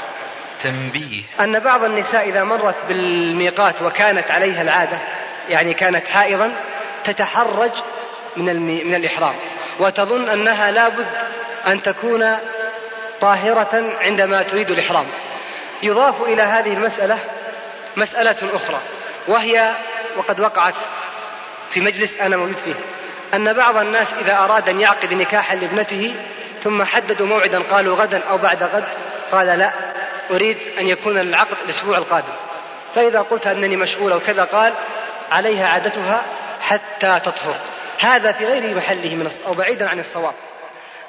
[0.62, 1.22] تنبيه.
[1.40, 4.98] أن بعض النساء إذا مرت بالميقات وكانت عليها العادة
[5.48, 6.52] يعني كانت حائضا
[7.04, 7.72] تتحرج
[8.36, 9.34] من من الإحرام
[9.80, 11.06] وتظن أنها لابد
[11.66, 12.36] أن تكون
[13.20, 15.06] طاهرة عندما تريد الإحرام.
[15.82, 17.18] يضاف إلى هذه المسألة
[17.96, 18.80] مسألة أخرى
[19.28, 19.74] وهي
[20.16, 20.74] وقد وقعت
[21.70, 22.74] في مجلس أنا موجود فيه
[23.34, 26.14] أن بعض الناس إذا أراد أن يعقد نكاحا لابنته
[26.62, 28.84] ثم حددوا موعدا قالوا غدا أو بعد غد
[29.32, 29.72] قال لا
[30.30, 32.32] أريد أن يكون العقد الأسبوع القادم.
[32.94, 34.74] فإذا قلت أنني مشغول أو كذا قال
[35.30, 36.22] عليها عادتها
[36.60, 37.56] حتى تطهر.
[38.00, 40.34] هذا في غير محله من أو بعيدا عن الصواب.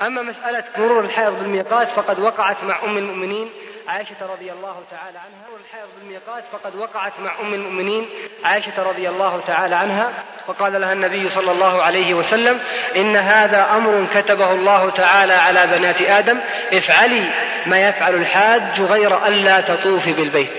[0.01, 3.49] أما مسألة مرور الحائض بالميقات فقد وقعت مع أم المؤمنين
[3.87, 5.47] عائشة رضي الله تعالى عنها.
[5.47, 8.09] مرور الحائض بالميقات فقد وقعت مع أم المؤمنين
[8.43, 10.11] عائشة رضي الله تعالى عنها.
[10.47, 12.59] وقال لها النبي صلى الله عليه وسلم
[12.95, 16.39] إن هذا أمر كتبه الله تعالى على بنات آدم
[16.73, 17.23] افعلي
[17.65, 20.51] ما يفعل الحاج غير ألا تطوفي بالبيت.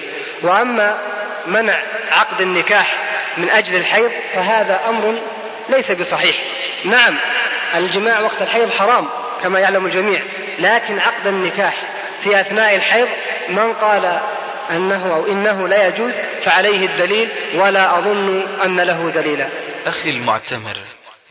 [0.43, 0.99] وأما
[1.47, 3.08] منع عقد النكاح
[3.39, 5.21] من أجل الحيض فهذا أمر
[5.69, 6.37] ليس بصحيح.
[6.85, 7.19] نعم
[7.75, 9.09] الجماع وقت الحيض حرام
[9.43, 10.21] كما يعلم الجميع
[10.59, 11.83] لكن عقد النكاح
[12.25, 13.09] في أثناء الحيض
[13.49, 14.21] من قال
[14.71, 19.49] أنه أو إنه لا يجوز فعليه الدليل ولا أظن أن له دليلا.
[19.87, 20.77] أخي المعتمر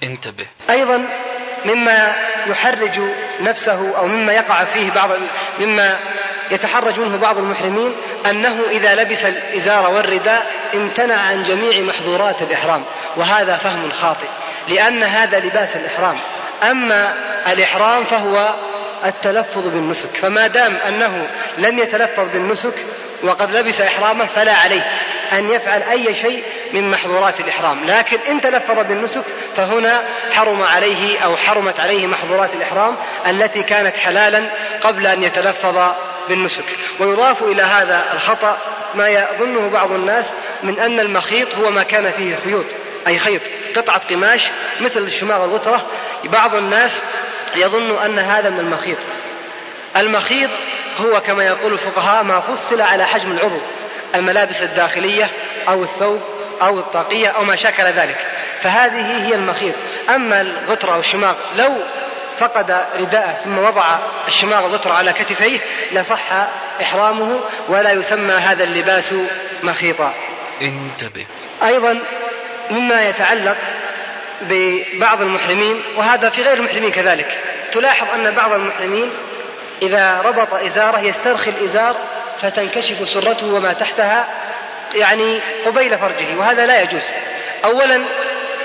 [0.03, 0.45] انتبه.
[0.69, 1.07] أيضا
[1.65, 2.15] مما
[2.47, 2.99] يحرج
[3.41, 5.09] نفسه أو مما يقع فيه بعض
[5.59, 5.99] مما
[6.51, 7.95] يتحرج منه بعض المحرمين
[8.29, 12.83] أنه إذا لبس الإزار والرداء امتنع عن جميع محظورات الإحرام
[13.17, 14.27] وهذا فهم خاطئ
[14.67, 16.17] لأن هذا لباس الإحرام.
[16.71, 17.13] أما
[17.53, 18.55] الإحرام فهو
[19.05, 20.09] التلفظ بالنسك.
[20.21, 22.73] فما دام أنه لم يتلفظ بالنسك
[23.23, 24.81] وقد لبس إحرامه فلا عليه
[25.33, 26.43] أن يفعل أي شيء
[26.73, 27.85] من محظورات الإحرام.
[27.85, 29.23] لكن إن تلفظ بالنسك
[29.55, 32.95] فهنا حرم عليه أو حرمت عليه محظورات الإحرام
[33.27, 34.49] التي كانت حلالا
[34.81, 35.77] قبل أن يتلفظ
[36.29, 36.65] بالنسك.
[36.99, 38.57] ويضاف إلى هذا الخطأ
[38.95, 40.33] ما يظنه بعض الناس
[40.63, 42.65] من أن المخيط هو ما كان فيه خيوط.
[43.07, 43.41] أي خيط
[43.75, 44.49] قطعة قماش
[44.79, 45.85] مثل الشماغ الغترة
[46.23, 47.03] بعض الناس
[47.55, 48.97] يظن أن هذا من المخيط.
[49.97, 50.49] المخيط
[50.97, 53.59] هو كما يقول الفقهاء ما فصل على حجم العضو
[54.15, 55.29] الملابس الداخلية
[55.69, 56.21] أو الثوب
[56.61, 58.27] أو الطاقية أو ما شكل ذلك.
[58.63, 59.75] فهذه هي المخيط.
[60.09, 61.83] أما الغترة أو الشماغ لو
[62.37, 65.59] فقد رداءه ثم وضع الشماغ الغترة على كتفيه
[65.91, 66.31] لصح
[66.81, 67.39] إحرامه
[67.69, 69.13] ولا يسمى هذا اللباس
[69.63, 70.13] مخيطا.
[70.61, 71.25] انتبه.
[71.63, 71.99] أيضا
[72.69, 73.57] مما يتعلق
[74.41, 77.39] ببعض المحرمين وهذا في غير المحرمين كذلك.
[77.73, 79.11] تلاحظ أن بعض المحرمين
[79.81, 81.95] إذا ربط إزارة يسترخي الإزار
[82.41, 84.27] فتنكشف سرته وما تحتها
[84.95, 87.11] يعني قبيل فرجه وهذا لا يجوز.
[87.65, 88.05] أولا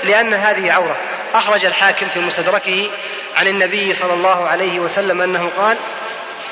[0.03, 0.97] لأن هذه عورة
[1.33, 2.89] أخرج الحاكم في مستدركه
[3.37, 5.77] عن النبي صلى الله عليه وسلم أنه قال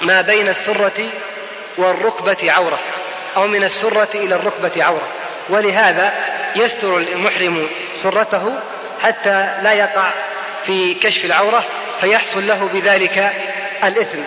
[0.01, 1.09] ما بين السرة
[1.77, 2.79] والركبة عورة
[3.37, 5.07] أو من السرة إلى الركبة عورة.
[5.51, 6.13] ولهذا
[6.55, 8.59] يستر المحرم سرته
[8.99, 10.11] حتى لا يقع
[10.65, 11.65] في كشف العورة
[12.01, 13.31] فيحصل له بذلك
[13.83, 14.19] الإثم.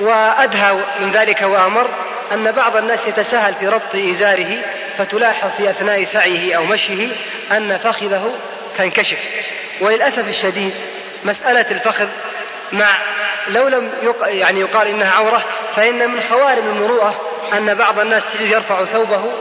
[0.00, 1.90] وأدهى من ذلك وأمر
[2.32, 4.56] أن بعض الناس يتساهل في ربط إزاره
[4.98, 7.14] فتلاحظ في أثناء سعيه أو مشيه
[7.52, 8.40] أن فخذه
[8.76, 9.18] تنكشف.
[9.80, 10.72] وللأسف الشديد
[11.24, 12.08] مسألة الفخذ
[12.72, 12.88] مع
[13.48, 14.16] لو لم يق...
[14.26, 17.20] يعني يقال إنها عورة فإن من خوارم المروءة
[17.52, 19.32] أن بعض الناس يرفع ثوبه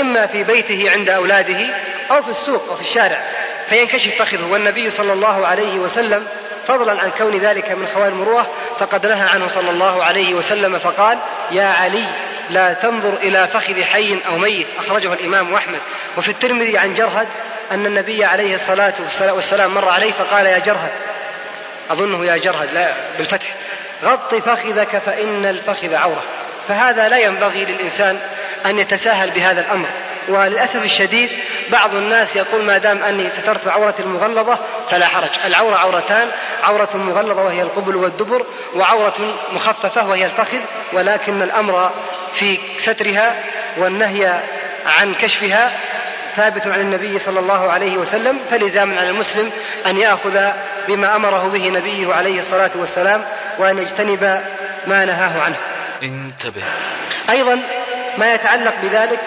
[0.00, 1.74] إما في بيته عند أولاده
[2.10, 3.20] أو في السوق أو في الشارع
[3.68, 4.44] فينكشف فخذه.
[4.50, 6.26] والنبي صلى الله عليه وسلم
[6.66, 11.18] فضلا عن كون ذلك من خوارم المروءة فقد نهى عنه صلى الله عليه وسلم فقال
[11.50, 12.04] يا علي
[12.50, 14.66] لا تنظر إلى فخذ حي أو ميت.
[14.78, 15.80] أخرجه الإمام أحمد.
[16.16, 17.28] وفي الترمذي عن جرهد
[17.72, 18.94] أن النبي عليه الصلاة
[19.34, 20.92] والسلام مر عليه فقال يا جرهد.
[21.90, 23.54] أظنه يا جرهد لا بالفتح.
[24.04, 26.22] غط فخذك فإن الفخذ عورة.
[26.68, 28.18] فهذا لا ينبغي للإنسان
[28.66, 29.88] أن يتساهل بهذا الأمر.
[30.28, 31.30] وللأسف الشديد
[31.70, 34.58] بعض الناس يقول ما دام أني سترت عورتي المغلظة
[34.90, 35.30] فلا حرج.
[35.44, 36.28] العورة عورتان
[36.62, 40.58] عورة مغلظة وهي القبل والدبر وعورة مخففة وهي الفخذ
[40.92, 41.90] ولكن الأمر
[42.34, 43.34] في سترها
[43.76, 44.40] والنهي
[44.86, 45.70] عن كشفها
[46.36, 49.50] ثابت عن النبي صلى الله عليه وسلم فلزام على المسلم
[49.86, 50.38] أن يأخذ
[50.88, 53.24] بما أمره به نبيه عليه الصلاة والسلام
[53.58, 54.42] وأن يجتنب
[54.86, 55.56] ما نهاه عنه.
[56.02, 56.62] انتبه.
[57.30, 57.60] أيضا
[58.18, 59.20] ما يتعلق بذلك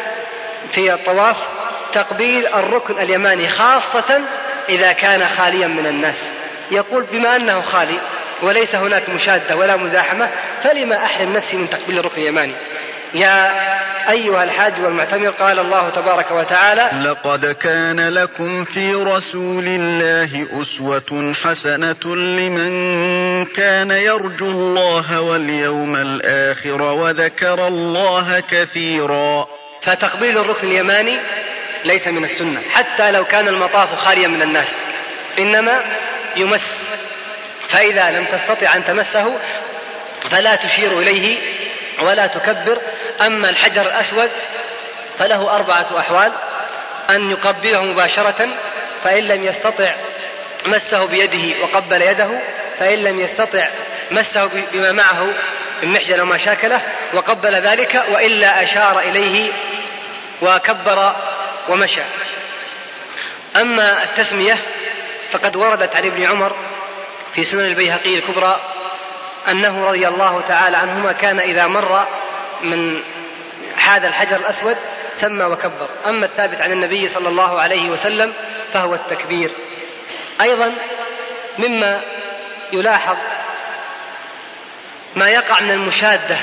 [0.72, 1.38] في الطواف
[1.94, 4.22] تقبيل الركن اليماني خاصة
[4.70, 6.32] إذا كان خاليا من الناس.
[6.72, 8.02] يقول بما أنه خالي
[8.44, 10.30] وليس هناك مشادة ولا مزاحمة
[10.64, 12.56] فلما أحرم نفسي من تقبيل الركن اليماني؟
[13.16, 13.52] يا
[14.10, 22.16] أيها الحاج والمعتمر قال الله تبارك وتعالى لقد كان لكم في رسول الله أسوة حسنة
[22.16, 29.48] لمن كان يرجو الله واليوم الآخر وذكر الله كثيرا.
[29.82, 31.18] فتقبيل الركن اليماني
[31.86, 34.76] ليس من السنة حتى لو كان المطاف خاليا من الناس
[35.40, 35.82] إنما
[36.38, 36.90] يمس.
[37.70, 39.38] فإذا لم تستطع أن تمسه
[40.32, 41.56] فلا تشير إليه
[42.00, 42.82] ولا تكبر
[43.22, 44.30] أما الحجر الأسود
[45.18, 46.32] فله أربعة أحوال
[47.10, 48.48] أن يقبله مباشرة
[49.02, 49.96] فإن لم يستطع
[50.66, 52.40] مسه بيده وقبل يده
[52.80, 53.68] فإن لم يستطع
[54.12, 55.24] مسه بما معه
[55.84, 56.82] من محجن وما شاكله
[57.14, 59.52] وقبل ذلك وإلا أشار إليه
[60.42, 61.16] وكبر
[61.70, 62.02] ومشى.
[63.56, 64.58] أما التسمية
[65.32, 66.56] فقد وردت عن ابن عمر
[67.34, 68.60] في سنن البيهقي الكبرى
[69.50, 72.08] أنه رضي الله تعالى عنهما كان إذا مر
[72.62, 73.04] من
[73.76, 74.78] هذا الحجر الأسود
[75.14, 75.90] سمى وكبر.
[76.06, 78.34] أما الثابت عن النبي صلى الله عليه وسلم
[78.74, 79.52] فهو التكبير.
[80.42, 80.74] أيضا
[81.58, 82.02] مما
[82.74, 83.18] يلاحظ
[85.16, 86.38] ما يقع من المشادة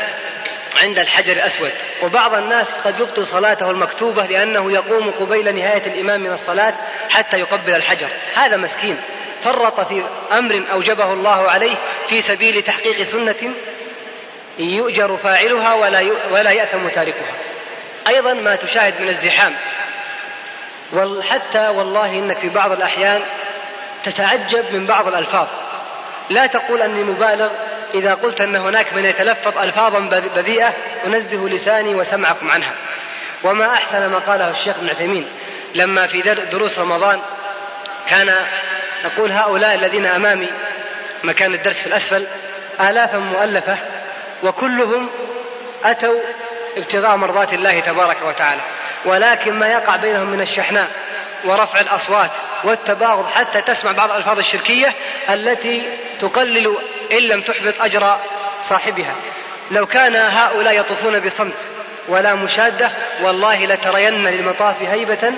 [0.82, 1.72] عند الحجر الأسود.
[2.02, 6.74] وبعض الناس قد يبطل صلاته المكتوبة لأنه يقوم قبيل نهاية الإمام من الصلاة
[7.10, 8.10] حتى يقبل الحجر.
[8.34, 8.96] هذا مسكين.
[9.44, 11.76] فرط في أمر أوجبه الله عليه
[12.08, 13.54] في سبيل تحقيق سنة
[14.58, 16.00] يؤجر فاعلها ولا
[16.32, 17.34] ولا يأثم تاركها.
[18.08, 19.52] أيضا ما تشاهد من الزحام.
[21.30, 23.22] حتى والله إنك في بعض الأحيان
[24.04, 25.48] تتعجب من بعض الألفاظ.
[26.30, 27.50] لا تقول أني مبالغ
[27.94, 29.98] إذا قلت أن هناك من يتلفظ ألفاظا
[30.36, 30.74] بذيئة
[31.06, 32.74] أنزه لساني وسمعكم عنها.
[33.44, 35.28] وما أحسن ما قاله الشيخ ابن عثيمين
[35.74, 36.20] لما في
[36.52, 37.20] دروس رمضان
[38.06, 38.46] كان
[39.04, 40.48] يقول هؤلاء الذين أمامي
[41.24, 42.26] مكان الدرس في الأسفل
[42.80, 43.78] آلافا مؤلفة
[44.42, 45.10] وكلهم
[45.84, 46.20] أتوا
[46.76, 48.60] ابتغاء مرضات الله تبارك وتعالى
[49.04, 50.88] ولكن ما يقع بينهم من الشحناء
[51.44, 52.30] ورفع الأصوات
[52.64, 54.92] والتباغض حتى تسمع بعض الألفاظ الشركية
[55.30, 56.76] التي تقلل
[57.12, 58.16] إن لم تحبط أجر
[58.62, 59.14] صاحبها.
[59.70, 61.58] لو كان هؤلاء يطوفون بصمت
[62.08, 62.90] ولا مشادة
[63.22, 65.32] والله لترين للمطاف هيبة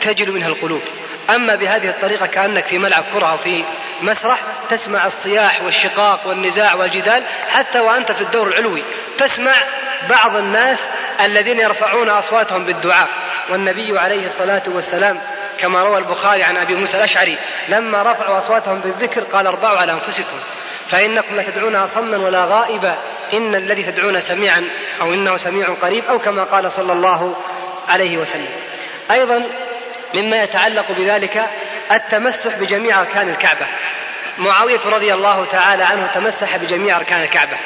[0.00, 0.82] تجل منها القلوب.
[1.30, 3.64] أما بهذه الطريقة كأنك في ملعب كرة أو في
[4.02, 4.38] مسرح
[4.70, 8.84] تسمع الصياح والشقاق والنزاع والجدال حتى وأنت في الدور العلوي.
[9.18, 9.54] تسمع
[10.10, 10.88] بعض الناس
[11.24, 13.08] الذين يرفعون أصواتهم بالدعاء.
[13.50, 15.20] والنبي عليه الصلاة والسلام
[15.58, 20.36] كما روى البخاري عن أبي موسى الأشعري لما رفعوا أصواتهم بالذكر قال اربعوا على أنفسكم
[20.88, 22.98] فإنكم لتدعون صما ولا غائبا
[23.32, 24.64] إن الذي تدعون سميعا
[25.00, 27.36] أو إنه سميع قريب أو كما قال صلى الله
[27.88, 28.48] عليه وسلم.
[29.10, 29.44] أيضا
[30.14, 31.44] مما يتعلق بذلك
[31.92, 33.66] التمسح بجميع أركان الكعبة.
[34.38, 37.58] معاوية رضي الله تعالى عنه تمسح بجميع أركان الكعبة.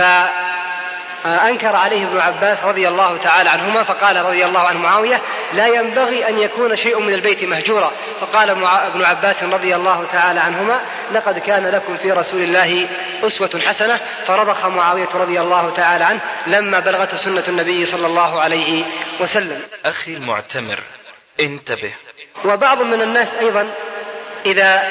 [0.00, 5.22] آه، أنكر عليه ابن عباس رضي الله تعالى عنهما فقال رضي الله عنه معاوية
[5.52, 7.92] لا ينبغي أن يكون شيء من البيت مهجورا.
[8.20, 10.80] فقال ابن عباس رضي الله تعالى عنهما
[11.12, 12.88] لقد كان لكم في رسول الله
[13.26, 14.00] أسوة حسنة.
[14.26, 18.84] فرضخ معاوية رضي الله تعالى عنه لما بلغته سنة النبي صلى الله عليه
[19.20, 19.62] وسلم.
[19.84, 20.80] أخي المعتمر
[21.40, 21.92] انتبه.
[22.44, 23.70] وبعض من الناس أيضا
[24.46, 24.82] إذا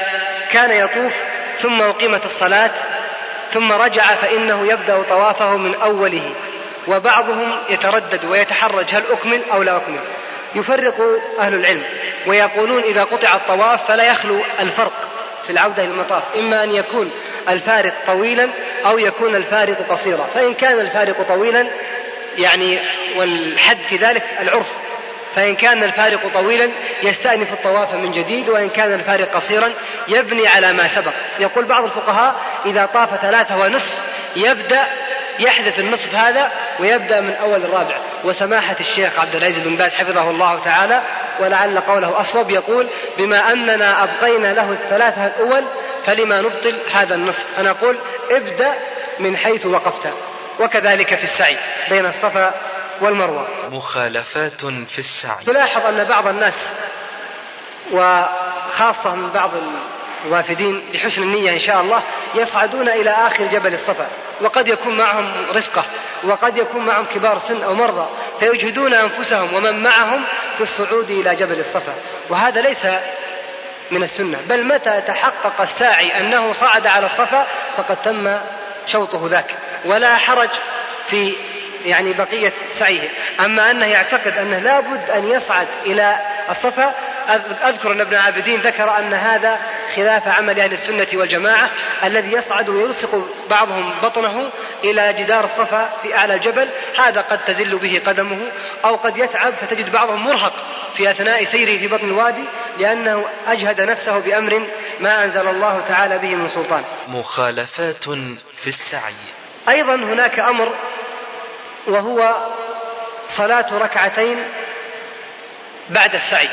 [0.51, 1.13] كان يطوف
[1.57, 2.71] ثم أقيمت الصلاة
[3.51, 6.35] ثم رجع فإنه يبدأ طوافه من أوله
[6.87, 9.99] وبعضهم يتردد ويتحرج هل أكمل أو لا أكمل.
[10.55, 11.01] يفرق
[11.39, 11.83] أهل العلم
[12.27, 15.09] ويقولون إذا قطع الطواف فلا يخلو الفرق
[15.45, 17.11] في العودة إلى المطاف إما أن يكون
[17.49, 18.49] الفارق طويلا
[18.85, 20.23] أو يكون الفارق قصيرا.
[20.33, 21.67] فإن كان الفارق طويلا
[22.37, 22.79] يعني
[23.15, 24.86] والحد في ذلك العرف.
[25.35, 26.69] فإن كان الفارق طويلا
[27.03, 29.73] يستأنف الطواف من جديد وإن كان الفارق قصيرا
[30.07, 31.13] يبني على ما سبق.
[31.39, 33.95] يقول بعض الفقهاء إذا طاف ثلاثة ونصف
[34.35, 34.87] يبدأ
[35.39, 38.01] يحذف النصف هذا ويبدأ من أول الرابع.
[38.25, 41.01] وسماحة الشيخ عبد العزيز بن باز حفظه الله تعالى
[41.39, 45.63] ولعل قوله أصوب يقول بما أننا أبقينا له الثلاثة الأول
[46.05, 47.99] فلما نبطل هذا النصف؟ أنا أقول
[48.31, 48.73] ابدأ
[49.19, 50.09] من حيث وقفت.
[50.59, 51.57] وكذلك في السعي
[51.89, 52.53] بين الصفا
[53.01, 53.69] والمروة.
[53.69, 55.45] مخالفات في السعي.
[55.45, 56.69] تلاحظ أن بعض الناس
[57.91, 59.51] وخاصة من بعض
[60.25, 62.03] الوافدين بحسن النية إن شاء الله
[62.35, 64.07] يصعدون إلى آخر جبل الصفا
[64.41, 65.85] وقد يكون معهم رفقة
[66.23, 68.07] وقد يكون معهم كبار سن أو مرضى
[68.39, 70.25] فيجهدون أنفسهم ومن معهم
[70.55, 71.93] في الصعود إلى جبل الصفا
[72.29, 72.85] وهذا ليس
[73.91, 78.39] من السنة بل متى تحقق الساعي أنه صعد على الصفا فقد تم
[78.85, 79.55] شوطه ذاك.
[79.85, 80.49] ولا حرج
[81.07, 81.35] في
[81.87, 83.09] يعني بقية سعيه.
[83.39, 86.19] أما أنه يعتقد أنه لابد أن يصعد إلى
[86.49, 86.93] الصفا
[87.63, 89.59] أذكر أن ابن عابدين ذكر أن هذا
[89.95, 91.71] خلاف عمل أهل السنة والجماعة
[92.03, 94.51] الذي يصعد ويلصق بعضهم بطنه
[94.83, 96.69] إلى جدار الصفا في أعلى الجبل
[96.99, 98.51] هذا قد تزل به قدمه
[98.85, 100.53] أو قد يتعب فتجد بعضهم مرهق
[100.95, 102.43] في أثناء سيره في بطن الوادي
[102.77, 104.67] لأنه أجهد نفسه بأمر
[104.99, 106.83] ما أنزل الله تعالى به من سلطان.
[107.07, 108.03] مخالفات
[108.61, 109.13] في السعي.
[109.69, 110.75] أيضا هناك أمر
[111.87, 112.35] وهو
[113.27, 114.43] صلاة ركعتين
[115.89, 116.49] بعد السعي.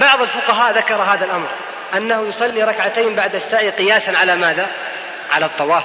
[0.00, 1.48] بعض الفقهاء ذكر هذا الأمر
[1.94, 4.66] أنه يصلي ركعتين بعد السعي قياسا على ماذا؟
[5.30, 5.84] على الطواف.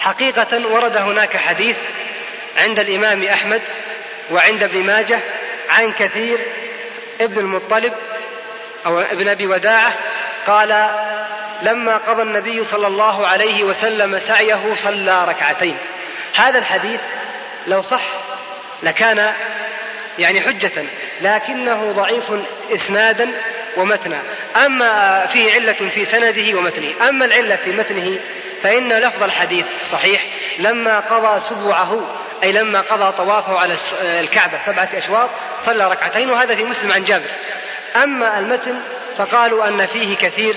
[0.00, 1.76] حقيقة ورد هناك حديث
[2.56, 3.62] عند الإمام أحمد
[4.30, 5.20] وعند ابن ماجه
[5.70, 6.38] عن كثير
[7.20, 7.92] ابن المطلب
[8.86, 9.92] أو ابن أبي وداعة
[10.46, 10.90] قال
[11.62, 15.78] لما قضى النبي صلى الله عليه وسلم سعيه صلى ركعتين.
[16.34, 17.00] هذا الحديث
[17.66, 18.04] لو صح
[18.82, 19.34] لكان
[20.18, 20.84] يعني حجة
[21.20, 22.24] لكنه ضعيف
[22.74, 23.30] إسنادا
[23.76, 24.22] ومتنا.
[24.66, 27.08] أما فيه علة في سنده ومتنه.
[27.08, 28.20] أما العلة في متنه
[28.62, 30.22] فإن لفظ الحديث صحيح
[30.58, 33.76] لما قضى سبوعه أي لما قضى طوافه على
[34.20, 37.30] الكعبة سبعة أشواط صلى ركعتين وهذا في مسلم عن جابر.
[37.96, 38.80] أما المتن
[39.18, 40.56] فقالوا أن فيه كثير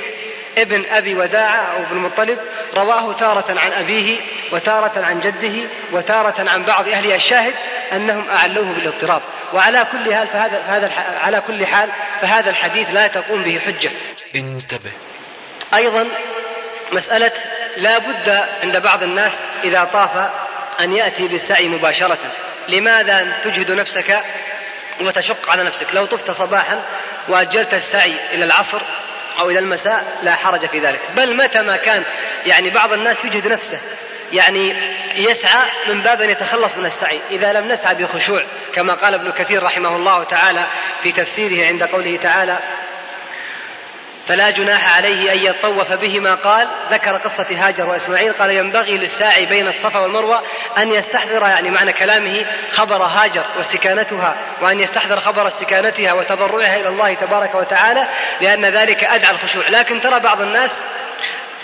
[0.58, 2.40] ابن أبي وداعة أو ابن المطلب
[2.76, 4.20] رواه تارة عن أبيه
[4.52, 7.54] وتارة عن جده وتارة عن بعض أهله الشاهد
[7.92, 9.22] أنهم أعلوه بالاضطراب.
[9.54, 10.90] وعلى كل حال فهذا, فهذا
[11.20, 11.90] على كل حال
[12.22, 13.92] فهذا الحديث لا تقوم به حجة.
[14.36, 14.92] انتبه.
[15.74, 16.08] أيضا
[16.92, 17.32] مسألة
[17.78, 18.30] لا بد
[18.64, 19.34] عند بعض الناس
[19.64, 20.30] إذا طاف
[20.82, 22.20] أن يأتي بالسعي مباشرة.
[22.70, 24.20] لماذا تجهد نفسك
[25.02, 26.84] وتشق على نفسك؟ لو طفت صباحا
[27.28, 28.82] وأجلت السعي إلى العصر
[29.40, 31.02] أو إلى المساء لا حرج في ذلك.
[31.16, 32.04] بل متى ما كان
[32.46, 33.80] يعني بعض الناس يجهد نفسه
[34.32, 34.76] يعني
[35.16, 37.20] يسعى من باب أن يتخلص من السعي.
[37.32, 40.68] إذا لم نسعى بخشوع كما قال ابن كثير رحمه الله تعالى
[41.04, 42.81] في تفسيره عند قوله تعالى
[44.28, 46.36] فلا جناح عليه أن يطوف بهما.
[46.36, 48.34] قال ذكر قصة هاجر وإسماعيل.
[48.34, 50.42] قال ينبغي للساعي بين الصفا والمروة
[50.78, 57.14] أن يستحضر يعني معنى كلامه خبر هاجر واستكانتها وأن يستحضر خبر استكانتها وتضرعها إلى الله
[57.14, 58.08] تبارك وتعالى
[58.42, 59.64] لأن ذلك أدعى الخشوع.
[59.70, 60.80] لكن ترى بعض الناس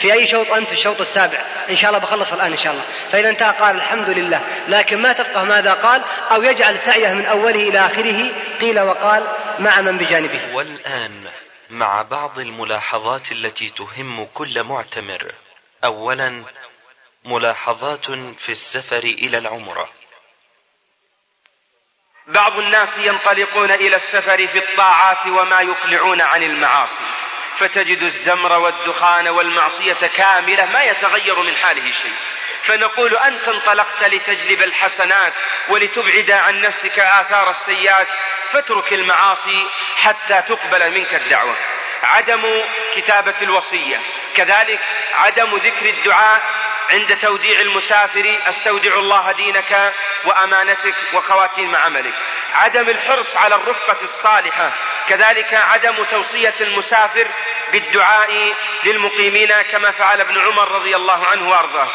[0.02, 1.38] في أي شوط أنت؟ في الشوط السابع.
[1.70, 2.84] إن شاء الله بخلص الآن إن شاء الله.
[3.12, 4.42] فإذا انتهى قال الحمد لله.
[4.68, 8.32] لكن ما تفقه ماذا قال؟ أو يجعل سعيه من أوله إلى آخره
[8.62, 9.24] قيل وقال
[9.60, 10.42] مع من بجانبه.
[10.54, 11.28] والآن
[11.70, 15.32] مع بعض الملاحظات التي تهم كل معتمر.
[15.84, 16.46] اولا
[17.26, 19.90] ملاحظات في السفر إلى العمرة.
[22.28, 27.04] بعض الناس ينطلقون إلى السفر في الطاعات وما يقلعون عن المعاصي.
[27.58, 32.47] فتجد الزمر والدخان والمعصية كاملة ما يتغير من حاله شيء.
[32.68, 35.34] فنقول أنت انطلقت لتجلب الحسنات
[35.70, 38.08] ولتبعد عن نفسك آثار السيئات
[38.52, 41.58] فاترك المعاصي حتى تقبل منك الدعوة.
[42.04, 42.42] عدم
[42.96, 43.98] كتابة الوصية.
[44.36, 44.80] كذلك
[45.14, 46.42] عدم ذكر الدعاء
[46.90, 49.94] عند توديع المسافر أستودع الله دينك
[50.26, 52.14] وأمانتك وخواتيم عملك.
[52.54, 54.74] عدم الحرص على الرفقة الصالحة.
[55.08, 57.28] كذلك عدم توصية المسافر
[57.72, 58.30] بالدعاء
[58.86, 61.90] للمقيمين كما فعل ابن عمر رضي الله عنه وأرضاه.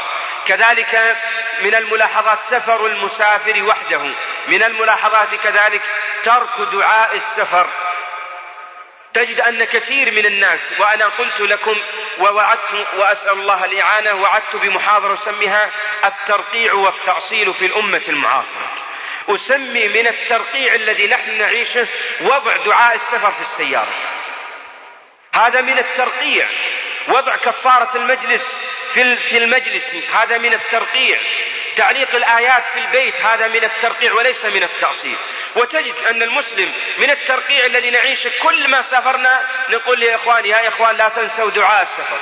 [0.47, 1.17] كذلك
[1.61, 4.15] من الملاحظات سفر المسافر وحده.
[4.49, 5.83] من الملاحظات كذلك
[6.25, 7.67] ترك دعاء السفر.
[9.15, 11.77] تجد أن كثير من الناس وأنا قلت لكم
[12.19, 15.71] ووعدت وأسأل الله الإعانة وعدت بمحاضرة أسميها
[16.05, 18.71] الترقيع والتأصيل في الأمة المعاصرة.
[19.29, 21.89] أسمي من الترقيع الذي نحن نعيشه
[22.21, 23.93] وضع دعاء السفر في السيارة.
[25.35, 26.49] هذا من الترقيع
[27.09, 28.59] وضع كفارة المجلس
[29.29, 31.19] في المجلس هذا من الترقيع
[31.77, 35.17] تعليق الآيات في البيت هذا من الترقيع وليس من التأصيل.
[35.57, 40.97] وتجد أن المسلم من الترقيع الذي نعيشه كل ما سافرنا نقول يا إخواني يا إخوان
[40.97, 42.19] لا تنسوا دعاء السفر.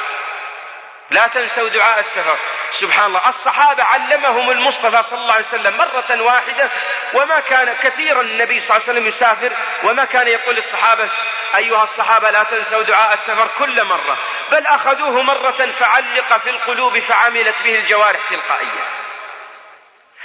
[1.11, 2.38] لا تنسوا دعاء السفر.
[2.80, 3.28] سبحان الله.
[3.28, 6.70] الصحابة علمهم المصطفى صلى الله عليه وسلم مرة واحدة
[7.14, 11.11] وما كان كثيرا النبي صلى الله عليه وسلم يسافر وما كان يقول للصحابة
[11.56, 14.18] أيها الصحابة لا تنسوا دعاء السفر كل مرة
[14.50, 19.09] بل أخذوه مرة فعلق في القلوب فعملت به الجوارح تلقائيا.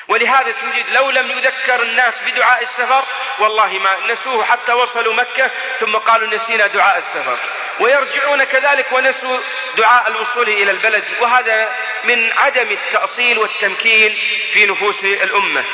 [0.07, 3.05] ولهذا تجد لو لم يذكر الناس بدعاء السفر
[3.39, 7.37] والله ما نسوه حتى وصلوا مكة ثم قالوا نسينا دعاء السفر.
[7.79, 9.39] ويرجعون كذلك ونسوا
[9.77, 11.03] دعاء الوصول إلى البلد.
[11.21, 14.17] وهذا من عدم التأصيل والتمكين
[14.53, 15.65] في نفوس الأمة.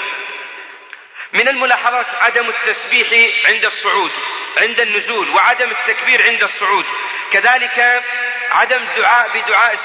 [1.34, 3.08] من الملاحظات عدم التسبيح
[3.48, 4.12] عند الصعود
[4.58, 6.86] عند النزول وعدم التكبير عند الصعود.
[7.32, 8.04] كذلك
[8.52, 9.76] عدم الدعاء بدعاء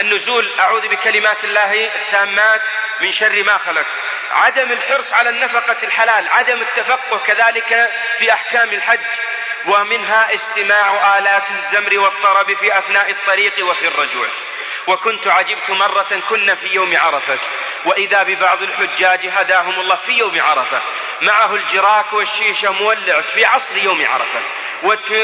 [0.00, 2.62] النزول أعوذ بكلمات الله التامات
[3.00, 3.86] من شر ما خلق.
[4.30, 9.20] عدم الحرص على النفقة الحلال عدم التفقه كذلك في أحكام الحج.
[9.66, 14.28] ومنها استماع آلات الزمر والطرب في أثناء الطريق وفي الرجوع.
[14.86, 17.38] وكنت عجبت مرة كنا في يوم عرفة
[17.84, 20.82] وإذا ببعض الحجاج هداهم الله في يوم عرفة.
[21.22, 24.42] معه الجراك والشيشة مولع في عصر يوم عرفة.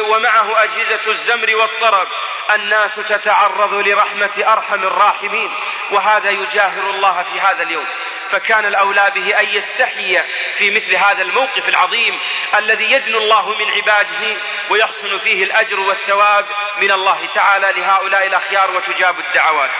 [0.00, 2.08] ومعه أجهزة الزمر والطرب.
[2.54, 5.50] الناس تتعرض لرحمة أرحم الراحمين
[5.90, 7.86] وهذا يجاهر الله في هذا اليوم.
[8.30, 10.22] فكان الأولى به أن يستحي
[10.58, 12.20] في مثل هذا الموقف العظيم
[12.58, 14.36] الذي يدنو الله من عباده
[14.70, 16.46] ويحصل فيه الأجر والثواب
[16.82, 19.70] من الله تعالى لهؤلاء الأخيار وتجاب الدعوات.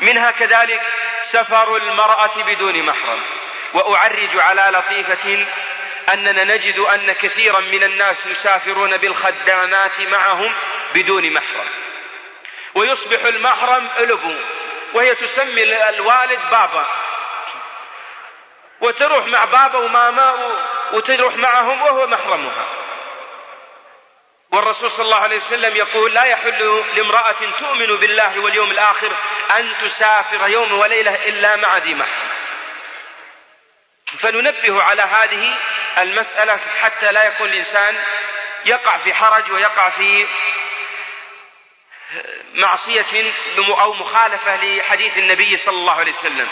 [0.00, 0.80] منها كذلك
[1.20, 3.22] سفر المرأة بدون محرم
[3.74, 5.46] وأعرج على لطيفة
[6.12, 10.54] أننا نجد أن كثيرا من الناس يسافرون بالخدامات معهم
[10.94, 11.68] بدون محرم.
[12.74, 14.34] ويصبح المحرم ألبو
[14.94, 16.86] وهي تسمي الوالد بابا.
[18.80, 20.34] وتروح مع بابا وماما
[20.92, 22.66] وتروح معهم وهو محرمها.
[24.52, 29.16] والرسول صلى الله عليه وسلم يقول لا يحل لامرأة تؤمن بالله واليوم الآخر
[29.58, 32.28] أن تسافر يوم وليلة إلا مع ذي محرم.
[34.18, 35.58] فننبه على هذه
[35.98, 38.04] المسألة حتى لا يكون الإنسان
[38.64, 40.26] يقع في حرج ويقع في
[42.54, 46.48] معصية أو مخالفة لحديث النبي صلى الله عليه وسلم.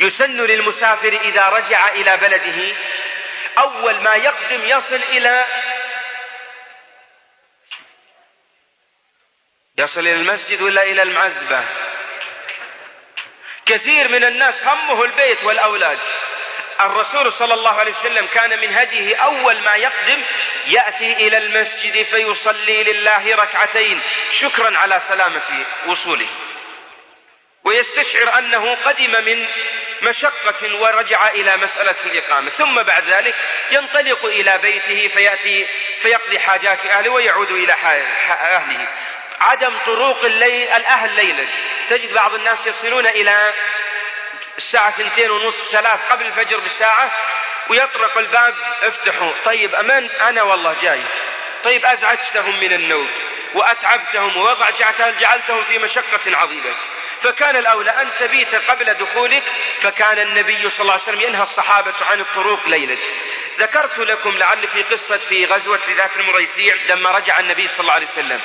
[0.00, 2.76] يسن للمسافر إذا رجع إلى بلده
[3.58, 5.44] أول ما يقدم يصل إلى
[9.78, 11.64] يصل إلى المسجد ولا إلى المعزبة؟
[13.66, 15.98] كثير من الناس همه البيت والأولاد.
[16.80, 20.24] الرسول صلى الله عليه وسلم كان من هديه أول ما يقدم
[20.66, 26.28] يأتي إلى المسجد فيصلي لله ركعتين شكرا على سلامة وصوله.
[27.64, 29.48] ويستشعر أنه قدم من
[30.02, 32.50] مشقة ورجع إلى مسألة الإقامة.
[32.50, 33.34] ثم بعد ذلك
[33.70, 35.66] ينطلق إلى بيته فيأتي
[36.02, 38.88] فيقضي حاجات أهله ويعود إلى أهله.
[39.40, 41.48] عدم طروق الليل الأهل ليلا.
[41.90, 43.52] تجد بعض الناس يصلون إلى
[44.58, 47.12] الساعة ثنتين ونصف ثلاث قبل الفجر بساعة
[47.70, 48.54] ويطرق الباب.
[48.82, 49.32] افتحوا.
[49.44, 51.04] طيب أمان؟ أنا والله جاي
[51.64, 53.10] طيب أزعجتهم من النوم
[53.54, 56.74] وأتعبتهم ووضعتهم جعلتهم في مشقة عظيمة.
[57.22, 59.44] فكان الأولى أن تبيت قبل دخولك
[59.82, 62.96] فكان النبي صلى الله عليه وسلم ينهى الصحابة عن الطرق ليلا
[63.58, 68.06] ذكرت لكم لعل في قصة في غزوة ذات المريسيع لما رجع النبي صلى الله عليه
[68.06, 68.40] وسلم.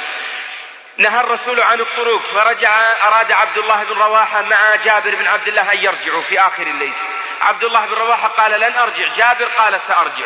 [0.98, 2.72] نهى الرسول عن الطرق فرجع
[3.08, 6.94] أراد عبد الله بن رواحة مع جابر بن عبد الله أن يرجعوا في آخر الليل.
[7.42, 9.08] عبد الله بن رواحة قال لن أرجع.
[9.14, 10.26] جابر قال سأرجع.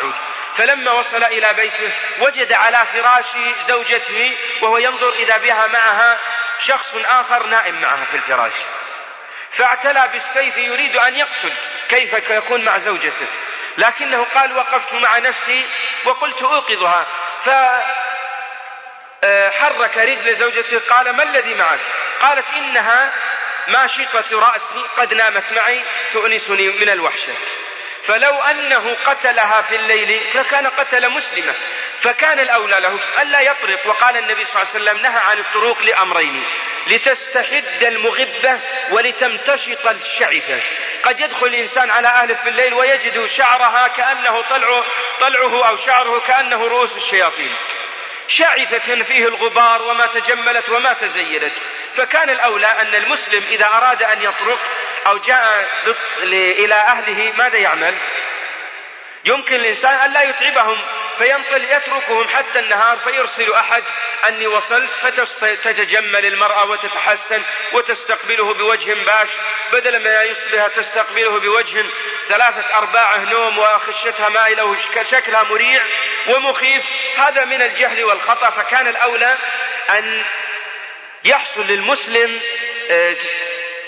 [0.56, 3.36] فلما وصل إلى بيته وجد على فراش
[3.68, 6.18] زوجته وهو ينظر إذا بها معها
[6.58, 8.54] شخص آخر نائم معها في الفراش.
[9.52, 11.52] فاعتلى بالسيف يريد أن يقتل
[11.88, 13.26] كيف يكون مع زوجته.
[13.78, 15.66] لكنه قال وقفت مع نفسي
[16.04, 17.06] وقلت أوقظها.
[17.44, 17.48] ف
[19.50, 21.80] حرك رجل زوجته قال ما الذي معك؟
[22.20, 23.12] قالت إنها
[23.68, 27.32] ماشطة رأسي قد نامت معي تؤنسني من الوحشة.
[28.06, 31.54] فلو أنه قتلها في الليل لكان قتل مسلمة
[32.02, 33.86] فكان الأولى له ألا يطرق.
[33.86, 36.44] وقال النبي صلى الله عليه وسلم نهى عن الطروق لأمرين
[36.86, 38.60] لتستحد المغبة
[38.90, 40.60] ولتمتشط الشعثة.
[41.02, 44.84] قد يدخل الإنسان على أهله في الليل ويجد شعرها كأنه طلعه,
[45.20, 47.54] طلعه أو شعره كأنه رؤوس الشياطين.
[48.28, 51.52] شعثة فيه الغبار وما تجملت وما تزينت
[51.96, 54.58] فكان الأولى أن المسلم إذا أراد أن يطرق
[55.06, 55.68] أو جاء
[56.32, 57.94] إلى أهله ماذا يعمل؟
[59.24, 60.78] يمكن الإنسان أن لا يتعبهم.
[61.18, 63.82] فينطل يتركهم حتى النهار فيرسل أحد
[64.28, 64.90] أني وصلت
[65.40, 67.42] فتتجمل المرأة وتتحسن
[67.72, 69.28] وتستقبله بوجه باش
[69.72, 71.84] بدل ما يصبح تستقبله بوجه
[72.28, 75.82] ثلاثة أرباعه نوم وخشتها مائلة وشكلها مريع
[76.28, 76.84] ومخيف
[77.16, 78.50] هذا من الجهل والخطأ.
[78.50, 79.38] فكان الأولى
[79.90, 80.24] أن
[81.24, 82.40] يحصل للمسلم
[82.90, 83.16] آه،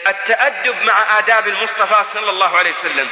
[0.06, 3.08] التأدب مع آداب المصطفى صلى الله عليه وسلم.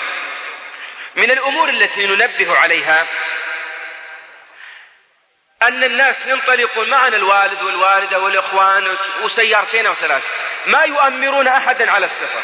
[1.17, 3.07] من الأمور التي ننبه عليها
[5.63, 10.23] أن الناس ينطلقون معنا الوالد والوالدة والإخوان وسيارتين أو ثلاث
[10.67, 12.43] ما يؤمرون أحدا على السفر.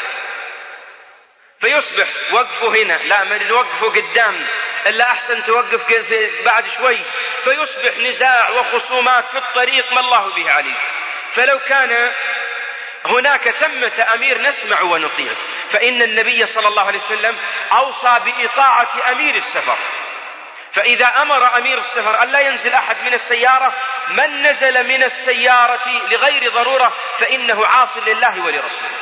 [1.59, 2.93] فيصبح وقفه هنا.
[2.93, 4.47] لا من وقفه قدام.
[4.87, 5.81] إلا أحسن توقف
[6.45, 6.99] بعد شوي.
[7.43, 10.77] فيصبح نزاع وخصومات في الطريق ما الله به عليم.
[11.33, 12.11] فلو كان
[13.05, 15.33] هناك ثمة أمير نسمع ونطيع.
[15.71, 17.37] فإن النبي صلى الله عليه وسلم
[17.71, 19.77] أوصى بإطاعة أمير السفر.
[20.75, 23.73] فإذا أمر أمير السفر ألا ينزل أحد من السيارة
[24.09, 28.97] من نزل من السيارة لغير ضرورة فإنه عاص لله ولرسوله.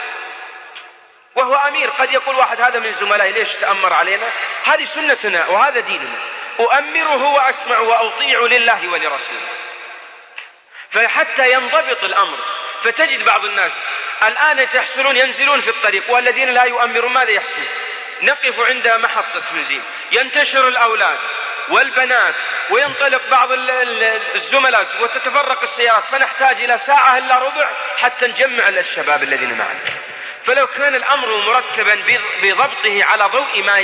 [1.36, 4.32] وهو أمير قد يقول واحد هذا من زملائي ليش تأمر علينا؟
[4.64, 6.18] هذه سنتنا وهذا ديننا.
[6.60, 9.48] أؤمره وأسمع وأطيع لله ولرسوله.
[10.92, 12.38] فحتى ينضبط الأمر
[12.84, 13.72] فتجد بعض الناس
[14.24, 17.68] الآن تحصلون ينزلون في الطريق والذين لا يؤمرون ماذا يحصل؟
[18.22, 21.20] نقف عند محطة بنزين ينتشر الأولاد.
[21.70, 22.36] والبنات
[22.72, 23.50] وينطلق بعض
[24.36, 29.80] الزملاء وتتفرق السيارات فنحتاج إلى ساعة إلا ربع حتى نجمع الشباب الذين معنا.
[30.46, 31.96] فلو كان الأمر مرتبا
[32.42, 33.78] بضبطه على ضوء ما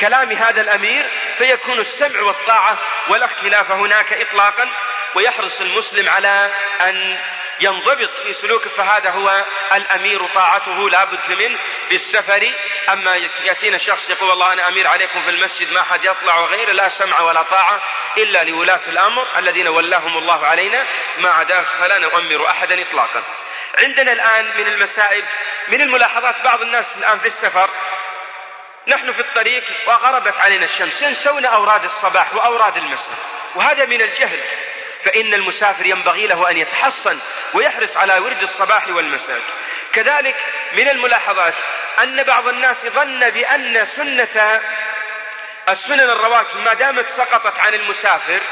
[0.00, 4.66] كلام هذا الأمير فيكون السمع والطاعة ولا اختلاف هناك إطلاقا
[5.14, 6.50] ويحرص المسلم على
[6.80, 7.18] أن
[7.62, 11.58] ينضبط في سلوكه فهذا هو الأمير طاعته لا بد منه
[11.88, 12.54] في السفر
[12.92, 16.88] أما يأتينا شخص يقول والله أنا أمير عليكم في المسجد ما حد يطلع وغيره لا
[16.88, 17.82] سمع ولا طاعة
[18.18, 20.86] إلا لولاة الأمر الذين ولاهم الله علينا.
[21.18, 23.22] ما عداه فلا نؤمر أحدا إطلاقا.
[23.78, 25.24] عندنا الآن من المسائل
[25.68, 27.70] من الملاحظات بعض الناس الآن في السفر
[28.88, 33.18] نحن في الطريق وغربت علينا الشمس ينسون أوراد الصباح وأوراد المساء
[33.54, 34.44] وهذا من الجهل.
[35.04, 37.18] فإن المسافر ينبغي له أن يتحصن
[37.54, 39.40] ويحرص على ورد الصباح والمساء.
[39.92, 40.36] كذلك
[40.72, 41.54] من الملاحظات
[42.02, 44.60] أن بعض الناس ظن بأن سنة
[45.68, 48.42] السنن الرواتب ما دامت سقطت عن المسافر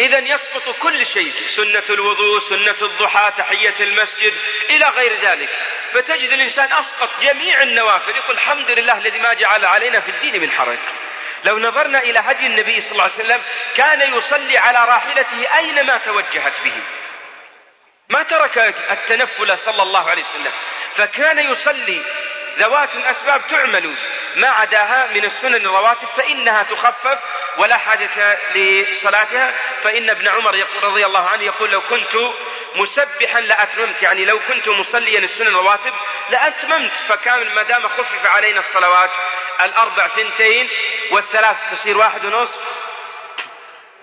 [0.00, 4.32] إذا يسقط كل شيء سنة الوضوء سنة الضحى تحية المسجد
[4.70, 5.48] إلى غير ذلك.
[5.92, 10.50] فتجد الإنسان أسقط جميع النوافل يقول الحمد لله الذي ما جعل علينا في الدين من
[10.50, 10.78] حرج.
[11.44, 13.42] لو نظرنا إلى هدي النبي صلى الله عليه وسلم
[13.76, 16.82] كان يصلي على راحلته أينما توجهت به.
[18.10, 18.58] ما ترك
[18.90, 20.52] التنفل صلى الله عليه وسلم.
[20.94, 22.02] فكان يصلي
[22.58, 23.96] ذوات الأسباب تعمل.
[24.36, 27.18] ما عداها من السنن الرواتب فإنها تخفف
[27.58, 29.54] ولا حاجة لصلاتها.
[29.82, 32.12] فإن ابن عمر رضي الله عنه يقول لو كنت
[32.74, 34.02] مسبحا لأتممت.
[34.02, 35.92] يعني لو كنت مصليا السنن الرواتب
[36.30, 36.92] لأتممت.
[37.08, 39.10] فكان ما دام خفف علينا الصلوات
[39.60, 40.68] الأربع ثنتين
[41.10, 42.60] والثلاث تصير واحد ونصف.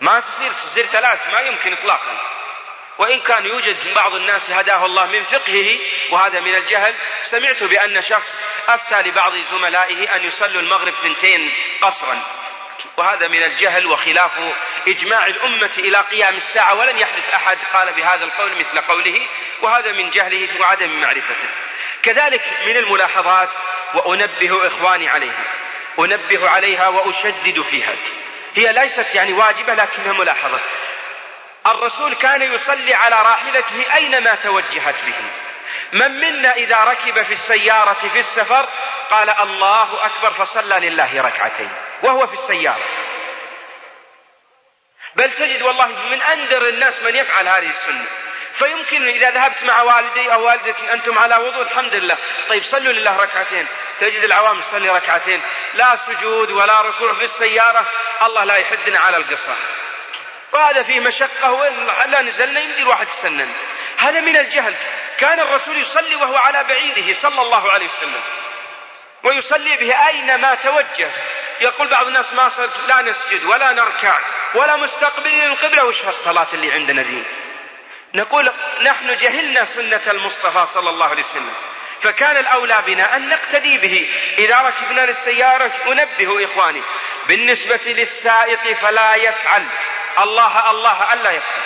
[0.02, 1.20] ما تصير تصير ثلاث.
[1.34, 2.41] ما يمكن إطلاقا.
[2.98, 5.80] وإن كان يوجد بعض الناس هداه الله من فقهه
[6.12, 8.36] وهذا من الجهل سمعت بأن شخص
[8.68, 12.22] أفتى لبعض زملائه أن يصلوا المغرب ثنتين قصرا.
[12.98, 14.32] وهذا من الجهل وخلاف
[14.88, 19.28] إجماع الأمة إلى قيام الساعة ولن يحدث أحد قال بهذا القول مثل قوله
[19.62, 21.50] وهذا من جهله وعدم معرفته.
[22.04, 23.50] كذلك من الملاحظات
[23.94, 25.44] وأنبه إخواني عليها
[26.00, 27.96] أنبه عليها وأشدد فيها.
[28.56, 30.60] هي ليست يعني واجبة لكنها ملاحظة.
[31.68, 35.16] الرسول كان يصلي على راحلته أينما توجهت به.
[35.94, 38.70] من منا إذا ركب في السيارة في السفر
[39.10, 41.70] قال الله أكبر فصلى لله ركعتين
[42.04, 42.84] وهو في السيارة.
[45.16, 48.06] بل تجد والله من أندر الناس من يفعل هذه السنة.
[48.54, 52.18] فيمكن إذا ذهبت مع والدي أو والدتك أنتم على وضوء الحمد لله.
[52.50, 53.68] طيب صلوا لله ركعتين.
[54.00, 55.42] تجد العوام تصلي ركعتين.
[55.74, 57.88] لا سجود ولا ركوع في السيارة
[58.22, 59.56] الله لا يحدنا على القصة
[60.54, 63.54] وهذا فيه مشقة ولا نزلنا يمدي الواحد يسنن.
[63.98, 64.76] هذا من الجهل.
[65.18, 68.24] كان الرسول يصلي وهو على بعيره صلى الله عليه وسلم.
[69.24, 71.12] ويصلي به أينما توجه.
[71.62, 74.20] يقول بعض الناس ما صرت لا نسجد ولا نركع
[74.56, 75.86] ولا مستقبلين القبلة.
[75.86, 77.26] وش هالصلاة اللي عندنا ذي
[78.14, 81.54] نقول نحن جهلنا سنة المصطفى صلى الله عليه وسلم.
[82.02, 84.10] فكان الأولى بنا أن نقتدي به.
[84.38, 86.84] إذا ركبنا للسيارة أنبه إخواني.
[87.28, 89.68] بالنسبة للسائق فلا يفعل.
[90.20, 91.62] الله الله ألا يفعل.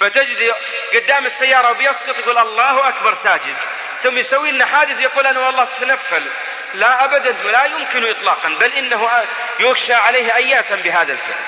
[0.00, 0.54] فتجد
[0.94, 3.56] قدام السيارة وبيسقط يقول الله أكبر ساجد.
[4.02, 6.30] ثم يسوي لنا حادث يقول أنا والله تنفل
[6.74, 9.10] لا أبدا لا يمكن إطلاقا بل إنه
[9.60, 11.44] يخشى عليه أياتا بهذا الفعل.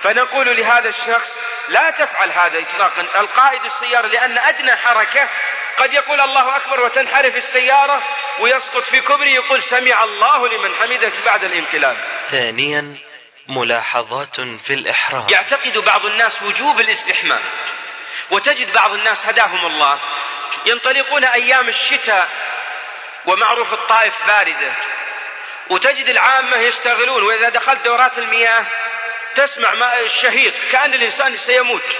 [0.00, 1.36] فنقول لهذا الشخص
[1.68, 3.20] لا تفعل هذا إطلاقا.
[3.20, 5.28] القائد السيارة لأن أدنى حركة
[5.76, 8.02] قد يقول الله أكبر وتنحرف السيارة
[8.40, 12.96] ويسقط في كبري يقول سمع الله لمن حمده بعد الانقلاب ثانيا
[13.48, 15.26] ملاحظات في الإحرام.
[15.30, 17.42] يعتقد بعض الناس وجوب الاستحمام
[18.30, 20.00] وتجد بعض الناس هداهم الله
[20.66, 22.28] ينطلقون أيام الشتاء
[23.26, 24.76] ومعروف الطائف باردة
[25.70, 28.66] وتجد العامة يشتغلون وإذا دخلت دورات المياه
[29.34, 31.96] تسمع ماء الشهيق كأن الإنسان سيموت.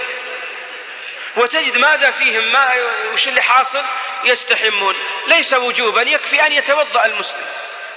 [1.36, 2.74] وتجد ماذا فيهم ما
[3.12, 3.84] وش اللي حاصل؟
[4.24, 4.94] يستحمون.
[5.26, 7.44] ليس وجوبا يكفي أن يتوضأ المسلم.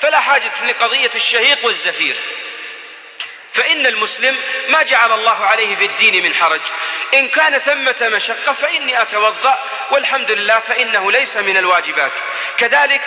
[0.02, 2.18] فلا حاجة لقضية الشهيق والزفير.
[3.56, 4.40] فإن المسلم
[4.70, 6.62] ما جعل الله عليه في الدين من حرج.
[7.14, 9.60] إن كان ثمة مشقة فإني أتوضأ
[9.92, 12.12] والحمد لله فإنه ليس من الواجبات.
[12.58, 13.02] كذلك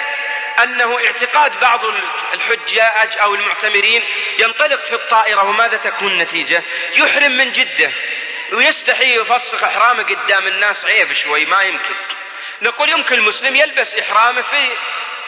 [0.63, 1.81] أنه اعتقاد بعض
[2.35, 4.03] الحجاج أو المعتمرين
[4.39, 6.63] ينطلق في الطائرة وماذا تكون النتيجة؟
[6.97, 7.93] يحرم من جدة.
[8.53, 11.95] ويستحي يفسخ إحرامه قدام الناس عيب شوي ما يمكن.
[12.63, 14.71] نقول يمكن المسلم يلبس إحرامه في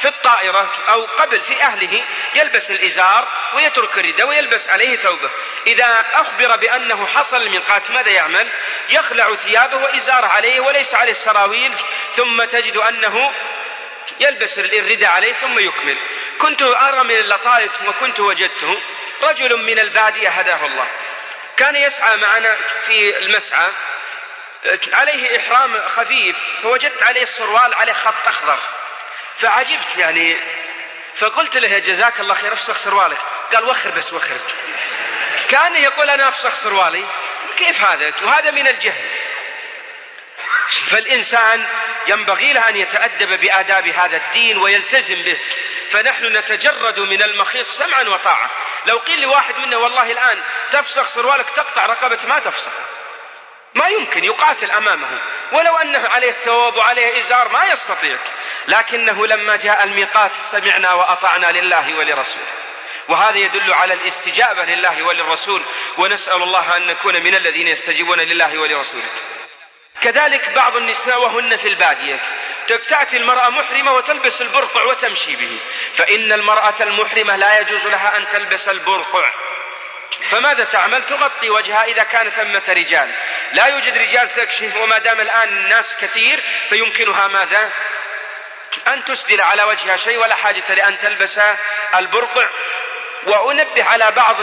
[0.01, 5.31] في الطائرة أو قبل في أهله يلبس الإزار ويترك الرداء ويلبس عليه ثوبه.
[5.67, 8.53] إذا أخبر بأنه حصل الميقات ماذا يعمل؟
[8.89, 11.73] يخلع ثيابه وإزاره عليه وليس عليه السراويل
[12.15, 13.31] ثم تجد أنه
[14.21, 15.99] يلبس الرداء عليه ثم يكمل.
[16.39, 18.77] كنت أرى من اللطائف وكنت وجدته
[19.23, 20.89] رجل من البادية هداه الله.
[21.57, 23.73] كان يسعى معنا في المسعى
[24.93, 28.80] عليه إحرام خفيف فوجدت عليه السروال عليه خط أخضر.
[29.41, 30.37] فعجبت يعني.
[31.17, 33.19] فقلت له جزاك الله خير افسخ سروالك
[33.55, 34.37] قال وخر بس وخر.
[35.49, 37.09] كان يقول أنا أفسخ سروالي
[37.57, 39.11] كيف هذا؟ وهذا من الجهل.
[40.91, 41.67] فالإنسان
[42.07, 45.39] ينبغي له أن يتأدب بآداب هذا الدين ويلتزم به.
[45.91, 48.51] فنحن نتجرد من المخيط سمعا وطاعة
[48.87, 52.73] لو قيل لواحد منا والله الآن تفسخ سروالك تقطع رقبة ما تفسخ.
[53.75, 55.21] ما يمكن يقاتل أمامه.
[55.53, 58.19] ولو أنه عليه ثوب وعليه إزار ما يستطيع.
[58.69, 62.47] لكنه لما جاء الميقات سمعنا وأطعنا لله ولرسوله.
[63.09, 65.63] وهذا يدل على الاستجابة لله وللرسول
[65.99, 69.09] ونسأل الله أن نكون من الذين يستجيبون لله ولرسوله.
[70.01, 72.21] كذلك بعض النساء وهن في البادية.
[72.89, 75.61] تأتي المرأة محرمة وتلبس البرقع وتمشي به.
[75.95, 79.33] فإن المرأة المحرمة لا يجوز لها أن تلبس البرقع.
[80.31, 83.15] فماذا تعمل؟ تغطي وجهها إذا كان ثمة رجال.
[83.53, 87.73] لا يوجد رجال تكشف وما دام الآن الناس كثير فيمكنها ماذا؟
[88.93, 91.41] أن تسدل على وجهها شيء ولا حاجة لأن تلبس
[91.95, 92.51] البرقع.
[93.27, 94.37] وأنبه على بعض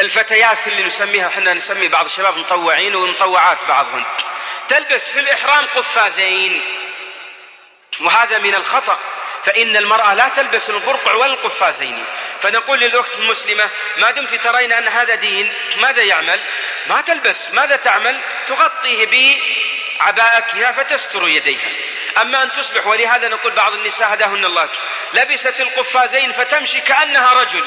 [0.00, 4.04] الفتيات اللي نسميها إحنا نسمي بعض الشباب مطوعين ومطوعات بعضهم.
[4.68, 6.62] تلبس في الإحرام قفازين.
[8.00, 8.98] وهذا من الخطأ.
[9.44, 12.04] فإن المرأة لا تلبس البرقع ولا القفازين
[12.40, 16.40] فنقول للأخت المسلمة ما دمت ترين أن هذا دين؟ ماذا يعمل؟
[16.86, 21.83] ما تلبس ماذا تعمل؟ تغطيه بعباءتها فتستر يديها.
[22.20, 24.68] أما أن تصبح ولهذا نقول بعض النساء هداهن الله.
[25.14, 27.64] لبست القفازين فتمشي كأنها رجل.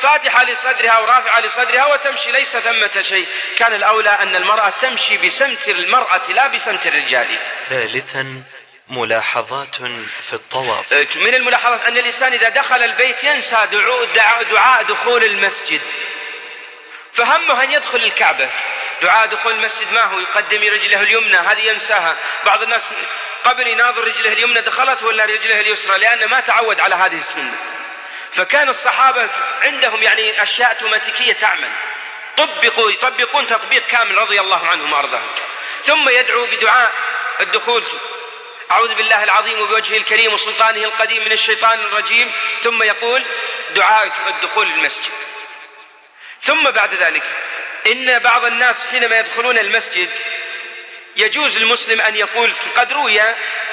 [0.00, 3.28] فاتحة لصدرها ورافعة لصدرها وتمشي ليس ثمة شيء.
[3.56, 7.38] كان الأولى أن المرأة تمشي بسمت المرأة لا بسمت الرجال.
[7.68, 8.42] ثالثا
[8.88, 9.74] ملاحظات
[10.20, 10.92] في الطواف.
[11.16, 13.56] من الملاحظات أن الإنسان إذا دخل البيت ينسى
[14.14, 15.80] دعاء, دعاء دخول المسجد.
[17.14, 18.50] فهمه أن يدخل الكعبة.
[19.02, 22.16] دعاء دخول المسجد ما هو يقدم رجله اليمنى؟ هذه ينساها.
[22.44, 22.94] بعض الناس
[23.44, 27.56] قبل يناظر رجله اليمنى دخلت ولا رجله اليسرى؟ لأنه ما تعود على هذه السنة.
[28.32, 29.30] فكان الصحابة
[29.62, 31.72] عندهم يعني أشياء أوتوماتيكية تعمل.
[32.36, 35.34] طبقوا يطبقون تطبيق كامل رضي الله عنهم وأرضاهم
[35.82, 36.92] ثم يدعو بدعاء
[37.40, 37.84] الدخول.
[38.70, 42.32] أعوذ بالله العظيم وبوجهه الكريم وسلطانه القديم من الشيطان الرجيم.
[42.60, 43.24] ثم يقول
[43.74, 45.12] دعاء الدخول المسجد.
[46.40, 47.22] ثم بعد ذلك
[47.86, 50.10] إن بعض الناس حينما يدخلون المسجد
[51.16, 53.20] يجوز المسلم أن يقول قد روي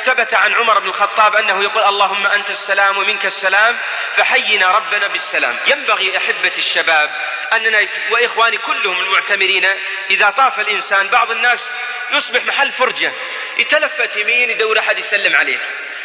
[0.03, 3.79] ثبت عن عمر بن الخطاب أنه يقول اللهم أنت السلام ومنك السلام
[4.15, 5.59] فحينا ربنا بالسلام.
[5.67, 7.09] ينبغي أحبة الشباب
[7.53, 9.65] أننا وإخواني كلهم المعتمرين
[10.09, 11.71] إذا طاف الإنسان بعض الناس
[12.11, 13.13] يصبح محل فرجة.
[13.57, 15.59] يتلفت يمين يدور أحد يسلم عليه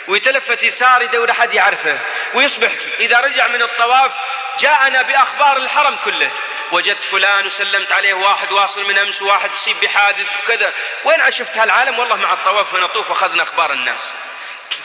[0.09, 2.01] ويتلفت يسار يدور أحد يعرفه
[2.35, 4.13] ويصبح إذا رجع من الطواف
[4.61, 6.31] جاءنا بأخبار الحرم كله.
[6.73, 10.75] وجدت فلان وسلمت عليه واحد واصل من أمس وواحد يصيب بحادث وكذا.
[11.05, 14.15] وين شفت هالعالم؟ والله مع الطواف ونطوف وأخذنا أخبار الناس.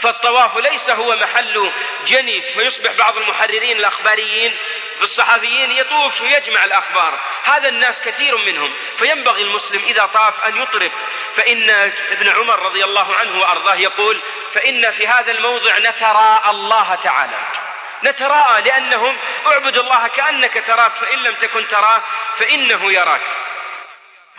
[0.02, 1.72] فالطواف ليس هو محل
[2.06, 4.58] جني فيصبح بعض المحررين الأخباريين
[5.00, 7.22] بالصحفيين يطوف ويجمع الأخبار.
[7.44, 8.74] هذا الناس كثير منهم.
[8.98, 10.92] فينبغي المسلم إذا طاف أن يطرب.
[11.36, 11.70] فإن
[12.10, 14.22] ابن عمر رضي الله عنه وأرضاه يقول
[14.54, 17.67] فإن في هذا الموضع نتراءى الله تعالى.
[18.04, 19.18] نتراءى لأنهم
[19.48, 22.04] اعبد الله كأنك تراه فإن لم تكن تراه
[22.38, 23.22] فإنه يراك.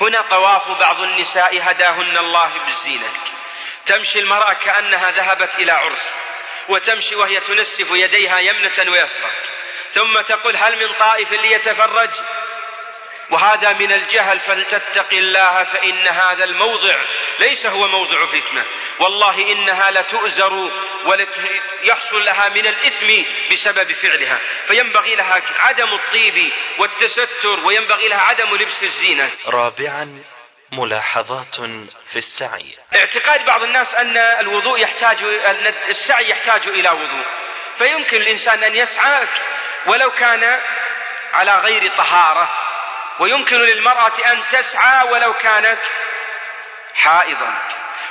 [0.01, 3.10] هنا طواف بعض النساء هداهن الله بالزينة.
[3.86, 6.14] تمشي المرأة كأنها ذهبت إلى عرس
[6.68, 9.30] وتمشي وهي تنسف يديها يمنة ويسرى
[9.93, 12.10] ثم تقول هل من طائف ليتفرج؟
[13.30, 16.94] وهذا من الجهل فلتتق الله فإن هذا الموضع
[17.38, 18.64] ليس هو موضع فتنة.
[19.00, 20.52] والله إنها لتؤزر
[21.06, 23.06] ويحصل لها من الإثم
[23.52, 24.38] بسبب فعلها.
[24.66, 29.30] فينبغي لها عدم الطيب والتستر وينبغي لها عدم لبس الزينة.
[29.46, 30.24] رابعا
[30.72, 31.56] ملاحظات
[32.10, 32.72] في السعي.
[32.96, 37.26] اعتقاد بعض الناس أن الوضوء يحتاج أن السعي يحتاج إلى وضوء.
[37.78, 39.26] فيمكن الإنسان أن يسعى
[39.86, 40.60] ولو كان
[41.32, 42.67] على غير طهارة.
[43.20, 45.80] ويمكن للمرأة أن تسعى ولو كانت
[46.94, 47.58] حائضا.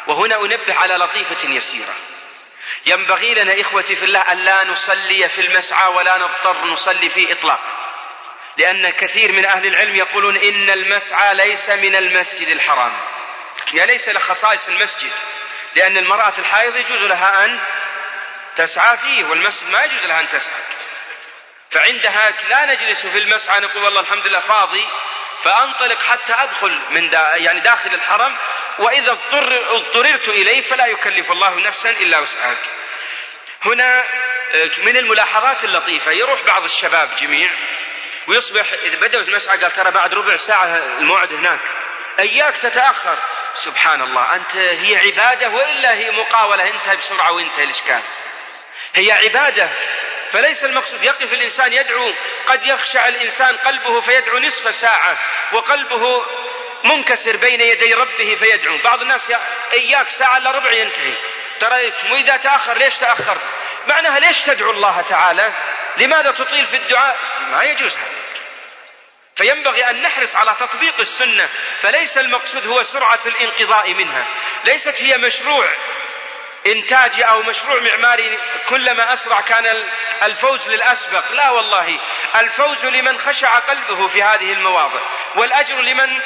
[0.07, 1.95] وهنا أنبه على لطيفة يسيرة.
[2.85, 7.87] ينبغي لنا إخوتي في الله أن لا نصلي في المسعى ولا نضطر نصلي فيه إطلاقا
[8.57, 12.93] لأن كثير من أهل العلم يقولون إن المسعى ليس من المسجد الحرام.
[13.73, 15.11] يعني ليس لخصائص المسجد.
[15.75, 17.59] لأن المرأة الحائض يجوز لها أن
[18.55, 20.61] تسعى فيه والمسجد ما يجوز لها أن تسعى.
[21.71, 24.85] فعندها لا نجلس في المسعى نقول والله الحمد لله فاضي
[25.43, 28.37] فأنطلق حتى أدخل من دا يعني داخل الحرم
[28.79, 32.57] وإذا اضطر اضطررت إليه فلا يكلف الله نفسا إلا وسعها
[33.65, 34.03] هنا
[34.53, 37.49] آه، من الملاحظات اللطيفة يروح بعض الشباب جميع
[38.27, 41.59] ويصبح إذا بدأت المسعى قال ترى بعد ربع ساعة الموعد هناك.
[42.19, 43.17] إياك تتأخر.
[43.65, 48.03] سبحان الله أنت هي عبادة وإلا هي مقاولة انتهى بسرعة وانتهى الإشكال.
[48.95, 49.71] هي عبادة.
[50.31, 51.03] فليس المقصود.
[51.03, 52.13] يقف الإنسان يدعو
[52.47, 55.19] قد يخشع الإنسان قلبه فيدعو نصف ساعة
[55.53, 56.25] وقلبه
[56.83, 58.77] منكسر بين يدي ربه فيدعو.
[58.77, 59.31] بعض الناس
[59.73, 61.17] إياك ساعة إلا ربع ينتهي.
[61.59, 63.37] ترى وإذا تأخر ليش تأخر؟
[63.87, 65.53] معناها ليش تدعو الله تعالى؟
[65.97, 67.17] لماذا تطيل في الدعاء؟
[67.51, 68.27] ما يجوز هذا.
[69.35, 71.49] فينبغي أن نحرص على تطبيق السنة
[71.81, 74.27] فليس المقصود هو سرعة الانقضاء منها.
[74.65, 75.69] ليست هي مشروع
[76.65, 78.37] إنتاجي أو مشروع معماري
[78.69, 79.65] كلما أسرع كان
[80.23, 81.31] الفوز للأسبق.
[81.31, 81.99] لا والله
[82.35, 85.01] الفوز لمن خشع قلبه في هذه المواضع
[85.35, 86.21] والأجر لمن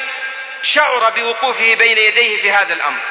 [0.61, 3.01] شعر بوقوفه بين يديه في هذا الأمر.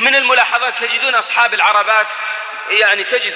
[0.00, 2.08] من الملاحظات تجدون أصحاب العربات
[2.70, 3.34] يعني تجد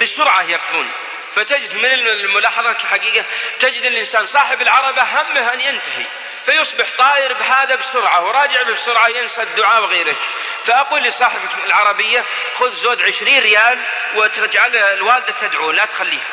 [0.00, 0.92] بسرعة يقفون.
[1.34, 3.26] فتجد من الملاحظات الحقيقة
[3.58, 6.06] تجد الإنسان صاحب العربة همه أن ينتهي.
[6.44, 10.16] فيصبح طائر بهذا بسرعة وراجع بسرعة ينسى الدعاء وغيره
[10.64, 12.24] فأقول لصاحب العربية
[12.58, 16.30] خذ زود عشرين ريال وتجعل الوالدة تدعو لا تخليها.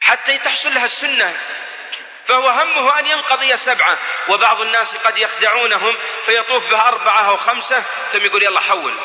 [0.00, 1.40] حتى تحصل لها السنة.
[2.26, 3.98] فهو همه أن ينقضي سبعة.
[4.28, 5.96] وبعض الناس قد يخدعونهم
[6.26, 9.00] فيطوف به أربعة أو خمسة ثم يقول يلا حول.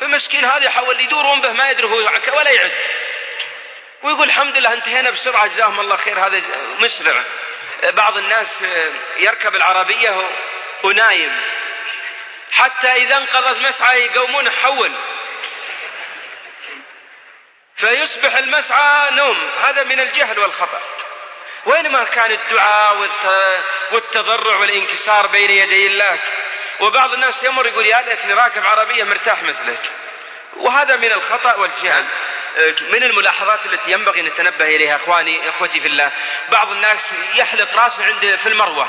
[0.00, 1.96] فمسكين هذا يحول يدورون به ما يدري هو
[2.36, 2.72] ولا يعد.
[4.02, 6.42] ويقول الحمد لله انتهينا بسرعة جزاهم الله خير هذا
[6.78, 7.24] مسرع.
[7.82, 8.62] بعض الناس
[9.16, 10.30] يركب العربية
[10.84, 11.40] ونايم.
[12.52, 14.92] حتى إذا انقضت مسعى يقومون حول.
[17.76, 19.50] فيصبح المسعى نوم.
[19.62, 20.80] هذا من الجهل والخطأ.
[21.66, 22.96] وينما كان الدعاء
[23.92, 26.20] والتضرع والانكسار بين يدي الله.
[26.80, 29.92] وبعض الناس يمر يقول يا ليتني راكب عربية مرتاح مثلك.
[30.56, 32.08] وهذا من الخطأ والجهل.
[32.92, 36.12] من الملاحظات التي ينبغي نتنبه إليها أخواني إخوتي في الله.
[36.52, 38.88] بعض الناس يحلق راسه عند في المروة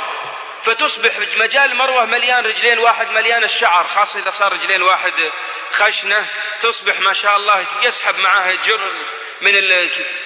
[0.64, 5.14] فتصبح مجال المروة مليان رجلين واحد مليان الشعر خاصة إذا صار رجلين واحد
[5.72, 6.26] خشنة
[6.62, 8.92] تصبح ما شاء الله يسحب معها جر
[9.42, 9.54] من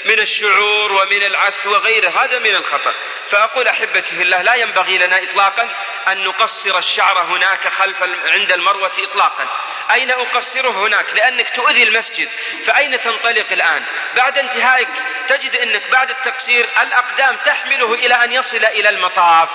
[0.06, 2.10] من الشعور ومن العث وغيره.
[2.10, 2.94] هذا من الخطأ.
[3.30, 5.76] فأقول أحبتي في الله لا ينبغي لنا إطلاقا
[6.08, 9.50] أن نقصر الشعر هناك خلف عند المروة إطلاقا.
[9.92, 12.30] أين أقصره هناك؟ لأنك تؤذي المسجد.
[12.66, 13.86] فأين تنطلق الآن؟
[14.16, 14.90] بعد انتهائك
[15.28, 19.50] تجد أنك بعد التقصير الأقدام تحمله إلى أن يصل إلى المطاف.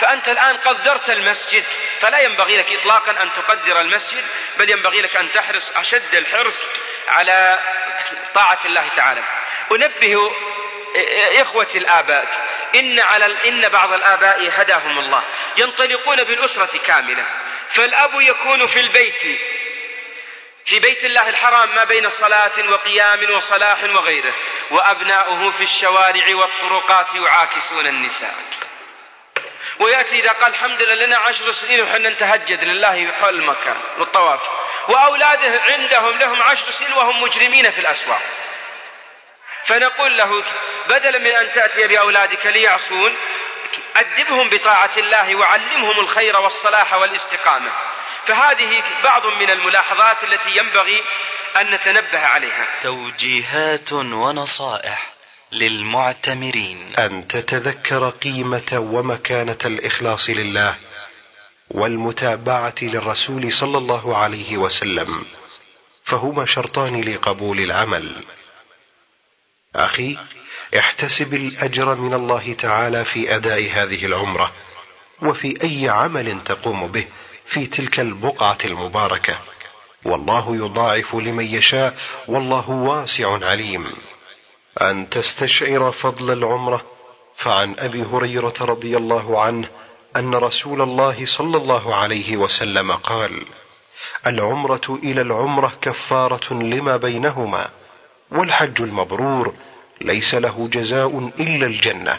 [0.00, 1.64] فأنت الآن قدرت المسجد.
[2.00, 4.24] فلا ينبغي لك إطلاقا أن تقدر المسجد
[4.58, 6.66] بل ينبغي لك أن تحرص أشد الحرص
[7.08, 7.58] على
[8.34, 9.24] طاعة الله تعالى.
[9.72, 10.32] أنبه
[11.40, 12.28] إخوتي الآباء
[12.74, 15.22] إن على إن بعض الآباء هداهم الله.
[15.56, 17.26] ينطلقون بالأسرة كاملة.
[17.70, 19.40] فالأب يكون في البيت
[20.66, 24.34] في بيت الله الحرام ما بين صلاة وقيام وصلاح وغيره.
[24.70, 28.34] وأبناؤه في الشوارع والطرقات يعاكسون النساء.
[29.80, 34.40] ويأتي إذا قال الحمد لله لنا عشر سنين وحنا نتهجد لله حول المكان والطواف.
[34.88, 38.22] وأولاده عندهم لهم عشر سنين وهم مجرمين في الأسواق.
[39.66, 40.30] فنقول له
[40.88, 43.14] بدلا من أن تأتي بأولادك ليعصون
[43.96, 47.72] أدبهم بطاعة الله وعلمهم الخير والصلاح والاستقامة.
[48.26, 51.02] فهذه بعض من الملاحظات التي ينبغي
[51.56, 52.66] أن نتنبه عليها.
[52.82, 55.02] توجيهات ونصائح
[55.52, 56.94] للمعتمرين.
[56.98, 60.76] أن تتذكر قيمة ومكانة الإخلاص لله.
[61.70, 65.24] والمتابعة للرسول صلى الله عليه وسلم
[66.04, 68.24] فهما شرطان لقبول العمل.
[69.76, 70.18] أخي
[70.78, 74.52] احتسب الأجر من الله تعالى في أداء هذه العمرة
[75.22, 77.06] وفي أي عمل تقوم به
[77.46, 79.38] في تلك البقعة المباركة.
[80.04, 81.96] والله يضاعف لمن يشاء
[82.28, 83.86] والله واسع عليم.
[84.80, 86.84] أن تستشعر فضل العمرة
[87.36, 89.68] فعن أبي هريرة رضي الله عنه
[90.16, 93.42] أن رسول الله صلى الله عليه وسلم قال
[94.26, 97.70] العمرة إلى العمرة كفارة لما بينهما
[98.30, 99.54] والحج المبرور
[100.00, 102.18] ليس له جزاء إلا الجنة.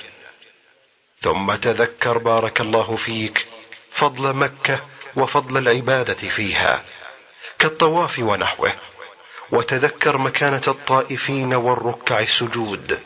[1.22, 3.48] ثم تذكر بارك الله فيك
[3.92, 4.80] فضل مكة
[5.16, 6.84] وفضل العبادة فيها
[7.60, 8.74] كالطواف ونحوه
[9.52, 13.00] وتذكر مكانة الطائفين والركع السجود.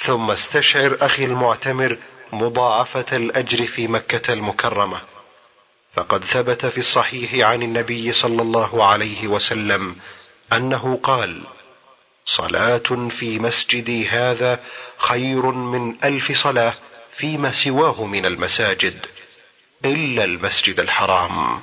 [0.00, 1.98] ثم استشعر أخي المعتمر
[2.34, 5.00] مضاعفة الأجر في مكة المكرمة.
[5.94, 9.96] فقد ثبت في الصحيح عن النبي صلى الله عليه وسلم
[10.52, 11.42] أنه قال
[12.26, 14.60] صلاة في مسجدي هذا
[14.96, 16.74] خير من ألف صلاة
[17.16, 19.06] فيما سواه من المساجد
[19.84, 21.60] إلا المسجد الحرام.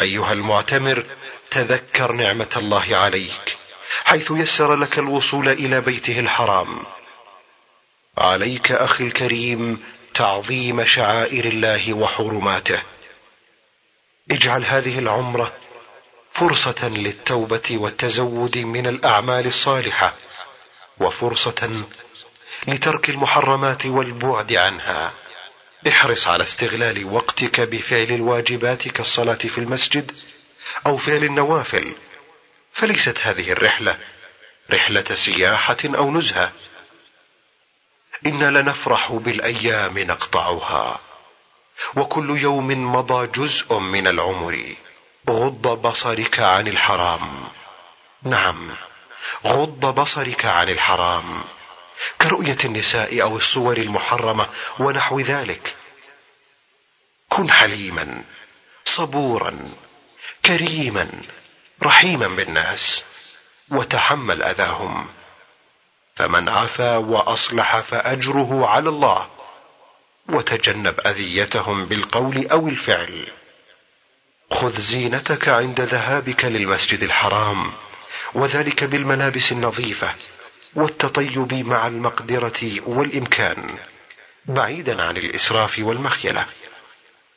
[0.00, 1.06] أيها المعتمر
[1.50, 3.56] تذكر نعمة الله عليك
[4.04, 6.82] حيث يسر لك الوصول إلى بيته الحرام.
[8.20, 9.82] عليك أخي الكريم
[10.14, 12.82] تعظيم شعائر الله وحرماته.
[14.30, 15.52] اجعل هذه العمرة
[16.32, 20.14] فرصة للتوبة والتزود من الأعمال الصالحة
[20.98, 21.84] وفرصة
[22.68, 25.14] لترك المحرمات والبعد عنها.
[25.88, 30.12] احرص على استغلال وقتك بفعل الواجبات كالصلاة في المسجد
[30.86, 31.94] أو فعل النوافل
[32.72, 33.98] فليست هذه الرحلة
[34.72, 36.52] رحلة سياحة أو نزهة.
[38.26, 41.00] إنا لنفرح بالأيام نقطعها.
[41.96, 44.74] وكل يوم مضى جزء من العمر.
[45.30, 47.48] غض بصرك عن الحرام.
[48.22, 48.76] نعم
[49.46, 51.44] غض بصرك عن الحرام.
[52.22, 54.46] كرؤية النساء أو الصور المحرمة
[54.78, 55.76] ونحو ذلك.
[57.28, 58.24] كن حليما
[58.84, 59.58] صبورا
[60.44, 61.10] كريما
[61.82, 63.04] رحيما بالناس.
[63.70, 65.08] وتحمل أذاهم.
[66.20, 69.28] فمن عفا وأصلح فأجره على الله
[70.28, 73.32] وتجنب أذيتهم بالقول أو الفعل.
[74.50, 77.72] خذ زينتك عند ذهابك للمسجد الحرام
[78.34, 80.14] وذلك بالملابس النظيفة
[80.74, 83.78] والتطيب مع المقدرة والإمكان
[84.46, 86.46] بعيدا عن الإسراف والمخيلة.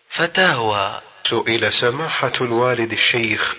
[0.09, 3.55] فتاوى سئل سماحة الوالد الشيخ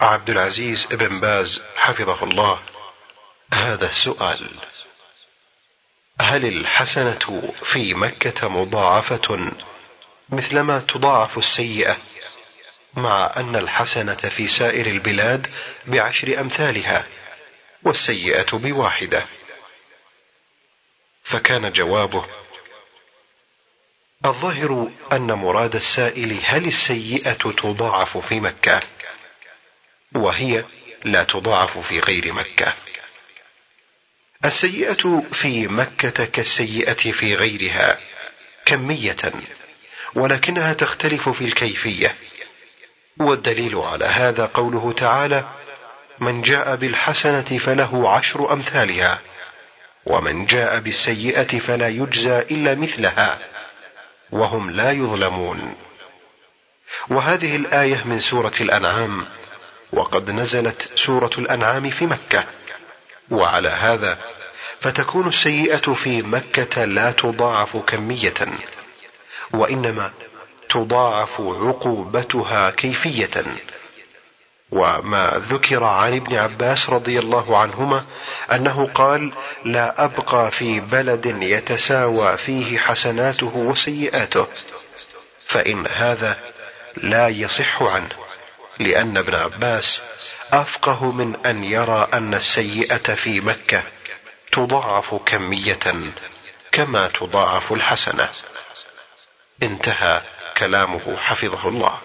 [0.00, 2.75] عبد العزيز بن باز حفظه الله.
[3.52, 4.50] هذا السؤال
[6.20, 9.52] هل الحسنة في مكة مضاعفة
[10.28, 11.96] مثلما تضاعف السيئة
[12.94, 15.46] مع أن الحسنة في سائر البلاد
[15.86, 17.06] بعشر أمثالها
[17.82, 19.26] والسيئة بواحدة؟
[21.24, 22.26] فكان جوابه
[24.24, 28.80] الظاهر أن مراد السائل هل السيئة تضاعف في مكة
[30.14, 30.64] وهي
[31.04, 32.74] لا تضاعف في غير مكة.
[34.44, 37.98] السيئة في مكة كالسيئة في غيرها
[38.64, 39.16] كمية
[40.14, 42.14] ولكنها تختلف في الكيفية.
[43.20, 45.44] والدليل على هذا قوله تعالى
[46.18, 49.20] من جاء بالحسنة فله عشر أمثالها
[50.06, 53.38] ومن جاء بالسيئة فلا يجزى إلا مثلها
[54.30, 55.74] وهم لا يظلمون.
[57.08, 59.26] وهذه الآية من سورة الأنعام
[59.92, 62.44] وقد نزلت سورة الأنعام في مكة.
[63.30, 64.18] وعلى هذا
[64.80, 68.34] فتكون السيئة في مكة لا تضاعف كمية
[69.52, 70.12] وإنما
[70.70, 73.44] تضاعف عقوبتها كيفية.
[74.70, 78.04] وما ذكر عن ابن عباس رضي الله عنهما
[78.52, 79.32] أنه قال
[79.64, 84.46] لا أبقى في بلد يتساوى فيه حسناته وسيئاته
[85.48, 86.38] فإن هذا
[86.96, 88.08] لا يصح عنه
[88.78, 90.02] لأن ابن عباس
[90.52, 93.82] أفقه من أن يرى أن السيئة في مكة
[94.52, 96.12] تضاعف كمية
[96.72, 98.28] كما تضاعف الحسنة.
[99.62, 100.22] انتهى
[100.56, 101.98] كلامه حفظه الله.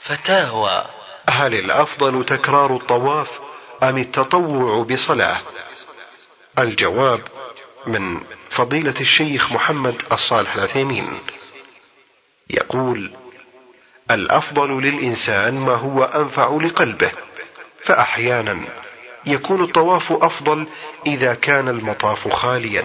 [0.00, 0.84] فتاوى.
[1.28, 3.30] هل الأفضل تكرار الطواف
[3.82, 5.36] أم التطوع بصلاة؟
[6.58, 7.22] الجواب
[7.86, 8.20] من
[8.50, 11.20] فضيلة الشيخ محمد الصالح العثيمين.
[12.50, 13.16] يقول
[14.10, 17.10] الأفضل للإنسان ما هو أنفع لقلبه.
[17.84, 18.60] فأحيانا
[19.26, 20.66] يكون الطواف أفضل
[21.06, 22.84] إذا كان المطاف خاليا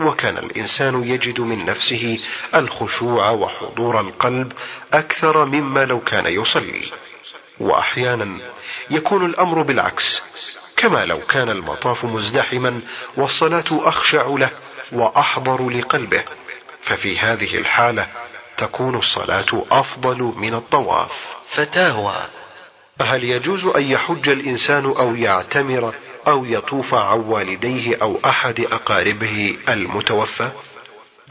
[0.00, 2.18] وكان الإنسان يجد من نفسه
[2.54, 4.52] الخشوع وحضور القلب
[4.92, 6.82] أكثر مما لو كان يصلي.
[7.60, 8.38] وأحيانا
[8.90, 10.22] يكون الأمر بالعكس
[10.76, 12.80] كما لو كان المطاف مزدحما
[13.16, 14.50] والصلاة أخشع له
[14.92, 16.24] وأحضر لقلبه.
[16.82, 18.08] ففي هذه الحالة
[18.56, 21.10] تكون الصلاة أفضل من الطواف.
[21.48, 22.16] فتاوى.
[23.00, 25.94] هل يجوز أن يحج الإنسان أو يعتمر
[26.26, 30.50] أو يطوف عن والديه أو أحد أقاربه المتوفى؟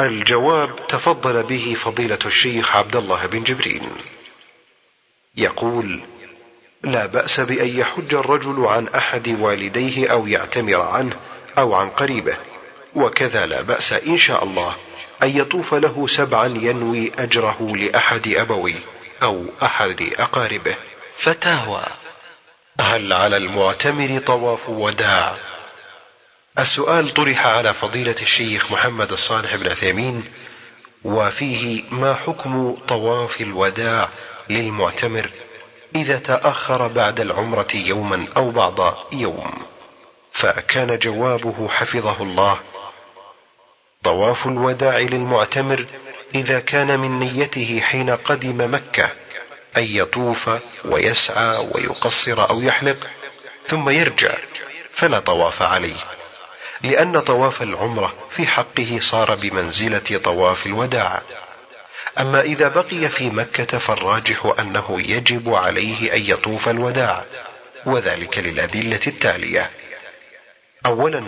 [0.02, 3.81] الجواب تفضل به فضيلة الشيخ عبد الله بن جبرين
[5.38, 6.02] يقول
[6.84, 11.15] لا بأس بأن يحج الرجل عن أحد والديه أو يعتمر عنه
[11.57, 12.38] أو عن قريبه
[12.95, 14.76] وكذا لا بأس إن شاء الله
[15.23, 18.80] أن يطوف له سبعا ينوي أجره لأحد أبويه
[19.23, 20.76] أو أحد أقاربه.
[21.18, 21.84] فتاوى.
[22.80, 25.35] هل على المعتمر طواف وداع
[26.60, 30.23] السؤال طرح على فضيلة الشيخ محمد الصالح بن عثيمين
[31.03, 34.10] وفيه ما حكم طواف الوداع
[34.49, 35.30] للمعتمر
[35.95, 38.80] إذا تأخر بعد العمرة يوما أو بعض
[39.11, 39.52] يوم؟
[40.31, 42.60] فكان جوابه حفظه الله.
[44.03, 45.85] طواف الوداع للمعتمر
[46.35, 49.10] إذا كان من نيته حين قدم مكة
[49.78, 50.50] أن يطوف
[50.86, 53.08] ويسعى ويقصر أو يحلق
[53.68, 54.36] ثم يرجع
[54.95, 55.95] فلا طواف عليه.
[56.82, 61.22] لأن طواف العمرة في حقه صار بمنزلة طواف الوداع.
[62.20, 67.26] أما إذا بقي في مكة فالراجح أنه يجب عليه أن يطوف الوداع
[67.86, 69.72] وذلك للأدلة التالية.
[70.86, 71.24] أولا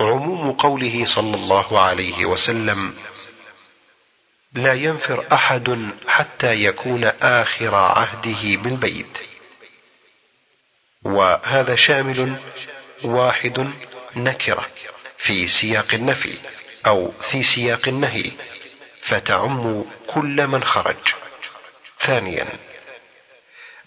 [0.00, 2.94] عموم قوله صلى الله عليه وسلم
[4.52, 9.18] لا ينفر أحد حتى يكون آخر عهده بالبيت.
[11.02, 12.36] وهذا شامل
[13.04, 13.72] واحد
[14.16, 14.66] نكرة
[15.18, 16.34] في سياق النفي
[16.86, 18.30] أو في سياق النهي
[19.02, 21.14] فتعم كل من خرج.
[22.00, 22.48] ثانيا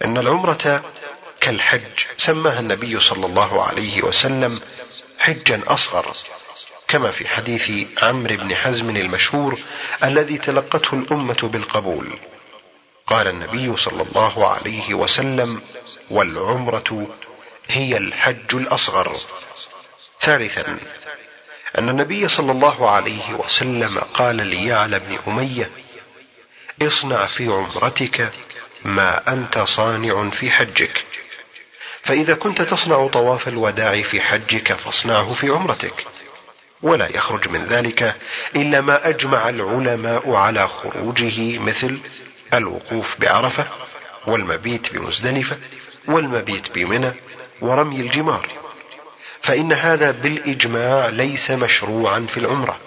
[0.06, 0.94] إن العمرة
[1.42, 4.62] كالحج سماها النبي صلى الله عليه وسلم
[5.20, 6.14] حجا أصغر.
[6.92, 7.72] كما في حديث
[8.04, 9.60] عمرو بن حزم المشهور
[10.04, 12.20] الذي تلقته الأمة بالقبول.
[13.08, 15.62] قال النبي صلى الله عليه وسلم
[16.10, 17.16] والعمرة
[17.68, 19.18] هي الحج الأصغر.
[20.20, 20.80] ثالثا
[21.78, 25.70] أن النبي صلى الله عليه وسلم قال ليعلى بن أمية
[26.82, 28.32] اصنع في عمرتك
[28.86, 31.06] ما أنت صانع في حجك.
[32.04, 36.06] فإذا كنت تصنع طواف الوداع في حجك فاصنعه في عمرتك.
[36.84, 38.16] ولا يخرج من ذلك
[38.56, 42.00] إلا ما أجمع العلماء على خروجه مثل
[42.54, 43.66] الوقوف بعرفة
[44.28, 45.58] والمبيت بمزدلفة
[46.08, 47.12] والمبيت بمنى
[47.62, 48.48] ورمي الجمار.
[49.42, 52.80] فإن هذا بالإجماع ليس مشروعا في العمرة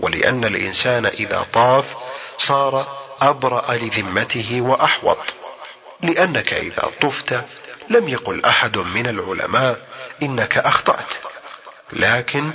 [0.00, 1.94] ولأن الإنسان إذا طاف
[2.36, 2.86] صار
[3.20, 5.18] أبرأ لذمته وأحوط
[6.02, 7.44] لأنك إذا طفت
[7.88, 9.86] لم يقل أحد من العلماء
[10.22, 11.14] إنك أخطأت.
[11.92, 12.52] لكن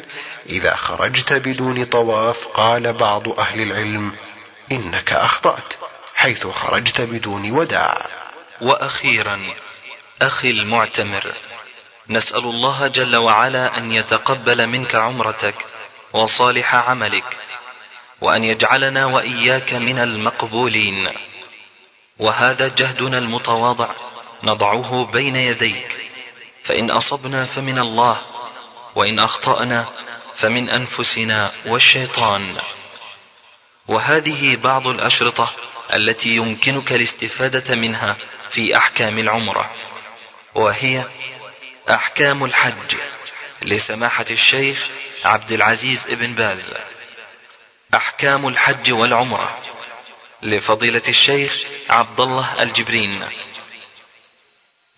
[0.50, 4.12] إذا خرجت بدون طواف قال بعض أهل العلم
[4.72, 5.74] إنك أخطأت
[6.16, 8.06] حيث خرجت بدون وداع.
[8.62, 9.56] وأخيرا
[10.22, 11.34] أخي المعتمر
[12.10, 15.66] نسأل الله جل وعلا أن يتقبل منك عمرتك
[16.14, 17.38] وصالح عملك
[18.22, 21.10] وأن يجعلنا وإياك من المقبولين.
[22.20, 23.96] وهذا جهدنا المتواضع
[24.44, 25.98] نضعه بين يديك
[26.64, 28.35] فإن أصبنا فمن الله.
[28.96, 29.90] وإن أخطأنا
[30.36, 32.58] فمن أنفسنا والشيطان.
[33.88, 35.50] وهذه بعض الأشرطة
[35.94, 38.16] التي يمكنك الاستفادة منها
[38.50, 39.72] في أحكام العمرة
[40.56, 41.04] وهي
[41.90, 42.96] أحكام الحج
[43.62, 44.90] لسماحة الشيخ
[45.26, 46.74] عبد العزيز ابن باز.
[47.94, 49.62] أحكام الحج والعمرة
[50.42, 53.28] لفضيلة الشيخ عبد الله الجبرين.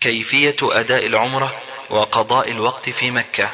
[0.00, 3.50] كيفية أداء العمرة وقضاء الوقت في مكة.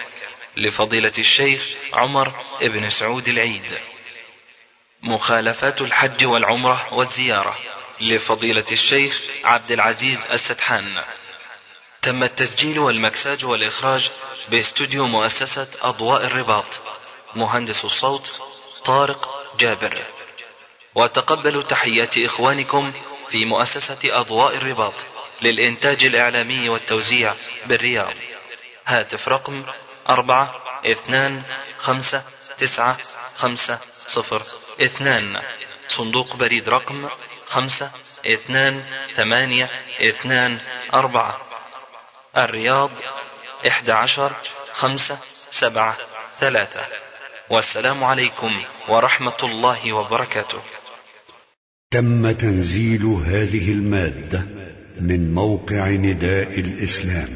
[0.57, 3.73] لفضيلة الشيخ عمر بن سعود العيد.
[5.03, 7.57] مخالفات الحج والعمرة والزيارة
[8.01, 11.03] لفضيلة الشيخ عبد العزيز السدحان
[12.03, 14.11] تم التسجيل والمكساج والإخراج
[14.49, 16.81] باستوديو مؤسسة أضواء الرباط.
[17.35, 18.43] مهندس الصوت
[18.85, 19.99] طارق جابر.
[20.95, 22.93] وتقبلوا تحيات إخوانكم
[23.29, 24.95] في مؤسسة أضواء الرباط
[25.43, 27.35] للإنتاج الإعلامي والتوزيع
[27.67, 28.15] بالرياض.
[28.87, 29.65] هاتف رقم
[30.09, 30.55] أربعة
[30.93, 31.43] اثنان
[31.79, 32.23] خمسة
[32.59, 32.99] تسعة
[33.37, 34.43] خمسة صفر
[34.81, 35.43] اثنان.
[35.89, 37.09] صندوق بريد رقم
[37.47, 37.91] خمسة
[38.27, 38.85] اثنان
[39.17, 39.71] ثمانية
[40.11, 40.61] اثنان
[40.95, 41.37] أربعة.
[42.37, 42.91] الرياض
[43.69, 44.33] إحدى عشر
[44.73, 45.97] خمسة سبعة
[46.39, 46.87] ثلاثة.
[47.51, 50.63] والسلام عليكم ورحمة الله وبركاته.
[51.91, 54.47] تم تنزيل هذه المادة
[55.01, 57.29] من موقع نداء الإسلام.